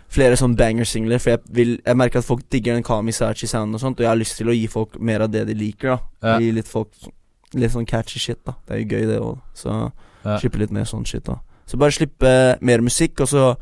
flere 0.09 0.39
sånn 0.39 0.55
banger-singler, 0.57 1.21
for 1.21 1.35
jeg, 1.35 1.43
vil, 1.53 1.75
jeg 1.83 1.99
merker 1.99 2.23
at 2.23 2.25
folk 2.25 2.45
digger 2.49 2.77
den 2.77 2.85
Kami 2.87 3.13
Sachi-sounden 3.13 3.77
og 3.77 3.83
sånt, 3.83 3.99
og 3.99 4.07
jeg 4.07 4.09
har 4.09 4.17
lyst 4.17 4.39
til 4.39 4.49
å 4.49 4.55
gi 4.55 4.65
folk 4.71 4.95
mer 4.97 5.25
av 5.25 5.33
det 5.33 5.43
de 5.49 5.55
liker, 5.57 5.93
da. 5.93 5.97
Ja. 6.23 6.39
Gi 6.41 6.53
litt 6.55 6.71
folk 6.71 6.95
litt 7.53 7.71
sånn 7.71 7.87
catchy 7.87 8.19
shit, 8.19 8.39
da. 8.45 8.53
Det 8.67 8.75
er 8.75 8.79
jo 8.83 8.89
gøy, 8.95 9.07
det 9.07 9.19
òg. 9.21 9.39
Så 9.55 9.91
Ja. 10.25 10.37
slippe 10.39 10.57
litt 10.59 10.71
mer 10.71 10.83
sånn 10.83 11.05
shit, 11.05 11.23
da. 11.23 11.35
Så 11.65 11.77
bare 11.77 11.91
slippe 11.91 12.57
mer 12.61 12.79
musikk, 12.79 13.19
og 13.21 13.27
så 13.27 13.55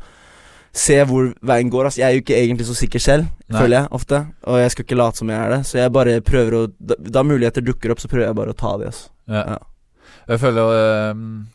se 0.72 1.04
hvor 1.04 1.32
veien 1.42 1.70
går. 1.70 1.84
Altså, 1.88 1.98
jeg 2.02 2.06
er 2.08 2.14
jo 2.14 2.20
ikke 2.22 2.36
egentlig 2.36 2.66
så 2.66 2.74
sikker 2.76 2.98
selv, 3.00 3.28
Nei. 3.48 3.60
føler 3.60 3.80
jeg 3.80 3.88
ofte. 3.90 4.26
Og 4.44 4.58
jeg 4.60 4.70
skal 4.70 4.84
ikke 4.84 4.96
late 4.98 5.16
som 5.16 5.28
jeg 5.28 5.38
er 5.40 5.50
det. 5.50 5.60
Så 5.66 5.78
jeg 5.78 5.92
bare 5.92 6.20
prøver 6.20 6.52
å 6.52 6.72
Da, 6.80 6.94
da 7.00 7.22
muligheter 7.22 7.62
dukker 7.64 7.90
opp, 7.90 7.98
så 7.98 8.08
prøver 8.08 8.26
jeg 8.26 8.34
bare 8.36 8.52
å 8.52 8.56
ta 8.56 8.76
de, 8.76 8.86
altså. 8.86 9.08
Ja. 9.28 9.44
Ja. 9.54 9.58
Jeg 10.28 10.38
føler 10.40 11.12
øhm, 11.14 11.46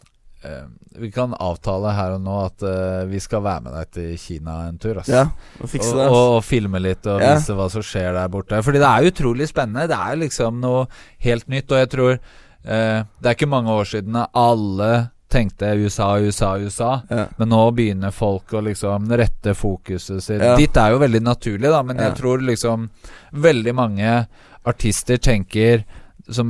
Vi 1.00 1.12
kan 1.14 1.34
avtale 1.38 1.92
her 1.96 2.16
og 2.18 2.22
nå 2.26 2.36
at 2.48 2.64
uh, 2.66 3.06
vi 3.10 3.20
skal 3.22 3.44
være 3.46 3.62
med 3.68 3.76
deg 3.78 3.92
til 3.96 4.12
Kina 4.20 4.56
en 4.68 4.80
tur. 4.82 4.98
Altså. 5.02 5.14
Ja, 5.14 5.26
og 5.62 5.70
fikse 5.72 5.94
det. 5.94 6.06
Altså. 6.08 6.18
og, 6.18 6.36
og 6.40 6.44
filme 6.44 6.82
litt 6.82 7.06
og 7.08 7.22
Ja. 7.22 7.36
vise 7.38 7.56
hva 7.56 7.70
som 7.72 7.86
skjer 7.86 8.12
der 8.18 8.28
borte. 8.34 8.60
Fordi 8.66 8.82
det 8.82 8.90
er 8.90 9.08
utrolig 9.12 9.48
spennende. 9.52 9.88
Det 9.92 10.00
er 10.02 10.20
liksom 10.26 10.60
noe 10.64 10.86
helt 11.24 11.48
nytt. 11.48 11.72
Og 11.72 11.78
jeg 11.84 11.90
tror 11.94 12.14
uh, 12.18 13.00
Det 13.06 13.30
er 13.30 13.38
ikke 13.38 13.52
mange 13.54 13.72
år 13.72 13.86
siden 13.94 14.18
alle 14.34 14.92
tenkte 15.32 15.70
USA, 15.80 16.10
USA, 16.20 16.58
USA. 16.60 16.92
Ja. 17.10 17.26
Men 17.38 17.54
nå 17.54 17.62
begynner 17.72 18.12
folk 18.12 18.52
å 18.52 18.64
liksom 18.66 19.08
rette 19.16 19.54
fokuset 19.56 20.20
sitt 20.26 20.42
Ja. 20.44 20.58
Ditt 20.60 20.76
er 20.76 20.92
jo 20.92 21.00
veldig 21.00 21.22
naturlig, 21.24 21.70
da, 21.72 21.80
men 21.88 22.02
jeg 22.04 22.18
tror 22.18 22.44
liksom 22.44 22.90
veldig 23.32 23.74
mange 23.78 24.28
artister 24.68 25.18
tenker 25.18 25.86
som 26.32 26.50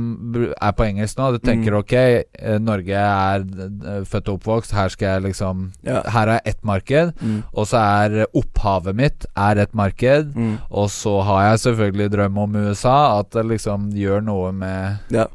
er 0.60 0.72
på 0.72 0.84
engelsk 0.86 1.16
nå, 1.18 1.32
du 1.32 1.38
tenker 1.38 1.72
Mm. 1.72 1.78
ok, 1.78 1.92
eh, 1.94 2.58
Norge 2.58 2.94
er 2.94 3.40
eh, 3.42 4.04
født 4.08 4.28
og 4.28 4.40
oppvokst, 4.40 4.72
her 4.72 4.88
skal 4.88 5.08
jeg 5.20 5.22
liksom 5.32 5.72
Ja. 5.84 6.02
Her 6.08 6.28
er 6.36 6.40
ett 6.46 6.62
marked, 6.64 7.12
Mm. 7.20 7.42
og 7.54 7.66
så 7.66 7.78
er 7.78 8.26
opphavet 8.34 8.94
mitt 8.94 9.26
er 9.36 9.58
et 9.58 9.74
marked. 9.74 10.34
Mm. 10.34 10.58
Og 10.70 10.88
så 10.90 11.22
har 11.24 11.50
jeg 11.50 11.58
selvfølgelig 11.72 12.10
drøm 12.12 12.38
om 12.38 12.56
USA, 12.56 13.18
at 13.20 13.30
det 13.30 13.46
liksom 13.46 13.90
gjør 13.92 14.22
noe 14.24 14.52
med 14.52 14.98
Ja. 15.10 15.26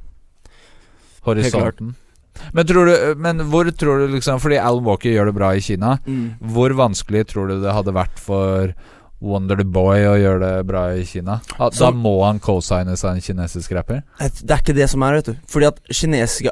horisonten. 1.26 1.96
Men, 2.54 2.68
tror 2.70 2.86
du, 2.86 3.16
men 3.18 3.40
hvor 3.50 3.66
tror 3.74 4.04
du 4.06 4.12
liksom 4.14 4.40
Fordi 4.40 4.60
Alan 4.62 4.84
Walker 4.86 5.10
gjør 5.10 5.26
det 5.32 5.36
bra 5.40 5.50
i 5.58 5.60
Kina. 5.60 5.96
Mm. 6.06 6.36
Hvor 6.54 6.70
vanskelig 6.78 7.26
tror 7.32 7.48
du 7.50 7.56
det 7.64 7.74
hadde 7.74 7.94
vært 7.96 8.20
for 8.22 8.74
Wonder 9.22 9.58
the 9.58 9.66
Boy 9.66 10.04
Og 10.06 10.20
gjøre 10.22 10.40
det 10.44 10.68
bra 10.70 10.84
i 10.94 11.06
Kina? 11.06 11.40
Da, 11.58 11.70
da 11.70 11.76
Som- 11.76 12.02
må 12.04 12.24
han 12.26 12.40
co-signes 12.40 13.04
av 13.04 13.16
en 13.16 13.22
kinesisk 13.22 13.72
rapper? 13.74 14.04
Det 14.20 14.52
er 14.52 14.62
ikke 14.62 14.76
det 14.78 14.90
som 14.90 15.02
er, 15.04 15.14
vet 15.14 15.26
du. 15.26 15.36
Fordi 15.48 15.66
at 15.72 15.82
kinesiske 15.90 16.50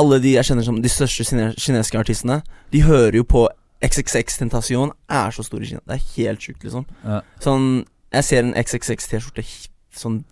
Alle 0.00 0.18
de 0.18 0.32
jeg 0.32 0.44
kjenner 0.48 0.64
som 0.64 0.80
de 0.80 0.88
største 0.88 1.26
kinesiske 1.60 1.98
artistene, 2.00 2.42
de 2.72 2.80
hører 2.82 3.18
jo 3.20 3.24
på 3.24 3.46
XXX 3.84 4.38
Tentasjon 4.38 4.90
er 5.10 5.30
så 5.30 5.44
stor 5.44 5.60
i 5.60 5.66
Kina. 5.68 5.80
Det 5.86 5.98
er 5.98 6.06
helt 6.16 6.40
sjukt, 6.40 6.64
liksom. 6.64 6.86
Ja. 7.04 7.20
Sånn 7.40 7.84
Jeg 8.10 8.24
ser 8.24 8.38
en 8.40 8.54
XXX-T-skjorte 8.56 9.44
sånn 9.92 10.24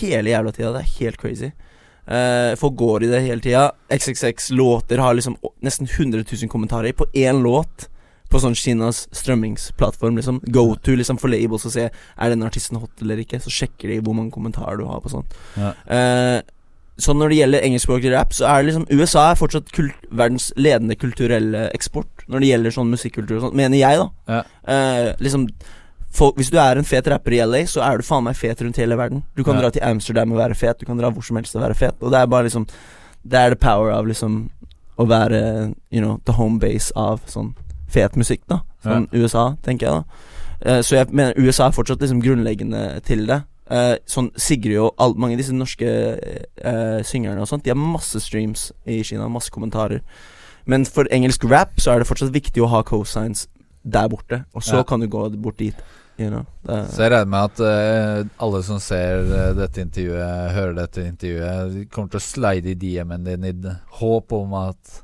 hele 0.00 0.32
jævla 0.32 0.52
tida. 0.52 0.72
Det 0.74 0.82
er 0.82 0.94
helt 0.98 1.20
crazy. 1.22 1.52
Uh, 2.06 2.54
folk 2.58 2.74
går 2.78 3.04
i 3.04 3.10
det 3.10 3.22
hele 3.22 3.40
tida. 3.42 3.70
XXX-låter 3.90 4.98
har 4.98 5.14
liksom 5.14 5.36
nesten 5.62 5.86
100 5.86 6.24
000 6.26 6.50
kommentarer 6.50 6.92
på 6.92 7.06
én 7.14 7.42
låt. 7.42 7.88
På 8.30 8.40
sånn 8.42 8.56
Kinas 8.58 9.04
strømmingsplattform. 9.14 10.16
Liksom 10.18 10.40
Go 10.52 10.74
to 10.82 10.96
liksom 10.98 11.18
for 11.20 11.28
labels 11.28 11.66
og 11.68 11.72
se 11.72 11.86
Er 11.90 12.30
denne 12.32 12.46
artisten 12.48 12.78
hot 12.80 13.02
eller 13.02 13.16
ikke. 13.22 13.38
Så 13.42 13.50
sjekker 13.54 13.88
de 13.92 14.00
hvor 14.00 14.14
mange 14.18 14.32
kommentarer 14.34 14.78
du 14.80 14.84
har 14.88 15.00
på 15.00 15.12
sånn. 15.12 15.24
Ja. 15.56 15.72
Eh, 15.86 16.42
så 16.98 17.12
når 17.12 17.28
det 17.28 17.36
gjelder 17.42 17.64
engelskspråklig 17.66 18.12
rap, 18.14 18.30
så 18.32 18.46
er 18.48 18.62
det 18.62 18.70
liksom 18.72 18.86
USA 18.90 19.26
er 19.30 19.36
fortsatt 19.36 19.68
kult, 19.76 19.96
verdens 20.10 20.46
ledende 20.56 20.96
kulturelle 20.96 21.66
eksport 21.76 22.24
når 22.26 22.40
det 22.40 22.48
gjelder 22.48 22.72
sånn 22.72 22.88
musikkultur 22.94 23.36
og 23.36 23.42
sånt, 23.44 23.54
mener 23.58 23.76
jeg, 23.76 23.98
da. 24.00 24.06
Ja. 24.32 24.38
Eh, 24.72 25.10
liksom 25.20 25.44
folk, 26.16 26.38
Hvis 26.40 26.48
du 26.50 26.56
er 26.58 26.78
en 26.80 26.88
fet 26.88 27.06
rapper 27.12 27.34
i 27.36 27.42
LA, 27.44 27.66
så 27.68 27.82
er 27.84 27.98
du 28.00 28.02
faen 28.08 28.24
meg 28.24 28.38
fet 28.40 28.62
rundt 28.64 28.78
hele 28.80 28.96
verden. 28.96 29.22
Du 29.36 29.44
kan 29.44 29.54
Ja. 29.56 29.60
dra 29.66 29.70
til 29.70 29.82
Amsterdam 29.84 30.32
og 30.32 30.38
være 30.38 30.56
fet, 30.56 30.78
du 30.78 30.86
kan 30.86 30.96
dra 30.96 31.10
hvor 31.10 31.22
som 31.22 31.36
helst 31.36 31.54
og 31.54 31.60
være 31.62 31.74
fet. 31.76 31.94
Og 32.00 32.10
det 32.10 32.18
er 32.22 32.26
bare 32.26 32.44
liksom 32.48 32.66
Det 33.28 33.34
er 33.38 33.50
the 33.50 33.56
power 33.56 33.90
av 33.90 34.06
liksom 34.06 34.48
å 34.98 35.06
være 35.06 35.74
you 35.90 36.00
know, 36.00 36.20
the 36.24 36.32
home 36.32 36.58
base 36.58 36.92
av 36.96 37.20
sånn 37.26 37.54
fet 37.88 38.16
musikk, 38.16 38.42
da. 38.50 38.60
Sånn 38.84 39.08
USA, 39.12 39.56
tenker 39.66 39.86
jeg, 39.86 40.00
da. 40.02 40.32
Eh, 40.60 40.80
så 40.82 40.96
jeg 40.96 41.12
mener 41.12 41.36
USA 41.38 41.68
er 41.68 41.76
fortsatt 41.76 42.00
liksom 42.00 42.22
grunnleggende 42.24 43.00
til 43.06 43.26
det. 43.28 43.42
Eh, 43.70 43.96
sånn 44.06 44.30
Sigrid 44.38 44.78
og 44.78 44.94
all, 45.02 45.16
mange 45.18 45.34
av 45.34 45.42
disse 45.42 45.54
norske 45.54 45.90
eh, 45.90 47.02
syngerne 47.06 47.42
og 47.42 47.50
sånt, 47.50 47.64
de 47.66 47.72
har 47.74 47.78
masse 47.80 48.20
streams 48.22 48.70
i 48.86 49.02
Kina, 49.06 49.28
masse 49.28 49.50
kommentarer. 49.50 50.04
Men 50.66 50.86
for 50.86 51.06
engelsk 51.14 51.44
rap 51.50 51.78
så 51.82 51.92
er 51.92 52.02
det 52.02 52.08
fortsatt 52.08 52.34
viktig 52.34 52.62
å 52.62 52.70
ha 52.72 52.82
cosigns 52.86 53.46
der 53.86 54.08
borte, 54.10 54.44
og 54.54 54.62
så 54.66 54.80
Ja. 54.80 54.82
kan 54.82 55.00
du 55.00 55.06
gå 55.06 55.28
bort 55.42 55.58
dit. 55.58 55.74
You 56.18 56.30
know. 56.30 56.46
Så 56.64 57.02
jeg 57.02 57.12
regner 57.12 57.28
med 57.28 57.44
at 57.44 57.60
uh, 57.60 58.26
alle 58.40 58.62
som 58.64 58.78
ser 58.80 59.20
uh, 59.28 59.52
dette 59.54 59.82
intervjuet, 59.84 60.54
hører 60.56 60.72
dette 60.72 61.04
intervjuet, 61.04 61.90
kommer 61.92 62.08
til 62.08 62.16
å 62.16 62.24
slide 62.24 62.70
i 62.72 62.74
DM-en 62.74 63.26
din 63.26 63.44
i 63.44 63.52
håp 64.00 64.32
om 64.32 64.54
at 64.54 65.02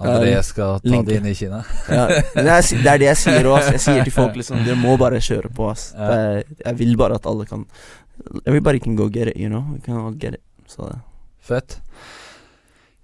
André 0.00 0.32
Ja, 0.32 0.42
skal 0.42 0.80
ta 0.80 0.88
linke. 0.90 1.06
det 1.06 1.16
inn 1.20 1.26
i 1.30 1.34
Kina. 1.38 1.60
ja. 1.88 2.06
Men 2.34 2.44
det, 2.48 2.52
er, 2.56 2.62
det 2.82 2.90
er 2.94 2.98
det 2.98 3.06
jeg 3.12 3.16
sier 3.20 3.46
òg. 3.46 3.68
Jeg 3.72 3.80
sier 3.80 4.02
til 4.04 4.12
folk 4.12 4.34
liksom 4.40 4.64
Dere 4.66 4.76
må 4.80 4.96
bare 4.98 5.20
kjøre 5.22 5.52
på. 5.54 5.70
Ass. 5.70 5.92
Ja. 5.94 6.08
Det 6.10 6.18
er, 6.18 6.44
jeg 6.66 6.78
vil 6.82 6.96
bare 6.96 7.14
at 7.20 7.26
alle 7.30 7.46
kan 7.46 7.64
Everybody 8.46 8.78
can 8.80 8.94
go 8.96 9.08
get 9.10 9.28
it, 9.28 9.36
you 9.36 9.48
know. 9.48 9.62
We 9.72 9.80
can 9.84 9.96
all 9.98 10.14
get 10.14 10.34
it. 10.34 10.42
Så 10.66 10.88
det 10.90 10.98
Fett. 11.44 11.80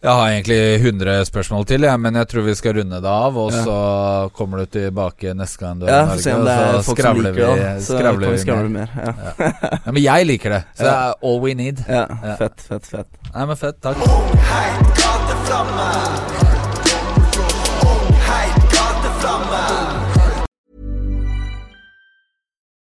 Jeg 0.02 0.10
har 0.16 0.30
egentlig 0.32 0.56
100 0.80 1.24
spørsmål 1.28 1.66
til, 1.68 1.82
ja, 1.84 1.92
men 2.00 2.14
jeg 2.16 2.26
tror 2.30 2.42
vi 2.46 2.54
skal 2.56 2.72
runde 2.78 3.00
det 3.04 3.10
av. 3.10 3.36
Og 3.36 3.52
Ja. 3.52 3.64
så 3.66 4.30
kommer 4.32 4.62
du 4.62 4.66
tilbake 4.66 5.34
neste 5.36 5.60
gang 5.60 5.78
du 5.82 5.84
er 5.86 5.90
Ja, 5.92 6.14
i 6.16 6.32
Norge, 6.40 6.78
og 6.78 6.84
så 6.86 6.94
skravler 6.96 7.32
vi. 7.36 7.42
Så 7.84 7.98
skravler 7.98 8.26
vi 8.26 8.32
vi 8.32 8.38
skravle 8.38 8.68
mer. 8.72 8.88
mer. 8.96 9.04
Ja. 9.04 9.34
Ja. 9.44 9.52
ja, 9.74 9.78
Men 9.92 10.02
jeg 10.02 10.26
liker 10.26 10.50
det, 10.56 10.62
så 10.74 10.82
det 10.88 10.94
er 10.94 11.14
all 11.22 11.40
we 11.44 11.54
need. 11.54 11.84
ja. 11.88 12.06
Ja. 12.24 12.36
Fett, 12.40 12.60
fett, 12.70 12.86
fett. 12.86 13.08
Nei, 13.34 13.46
men 13.46 13.56
fett. 13.60 13.80
Takk. 13.82 14.00
Oh, 14.08 14.32
gateflamme. 14.96 16.39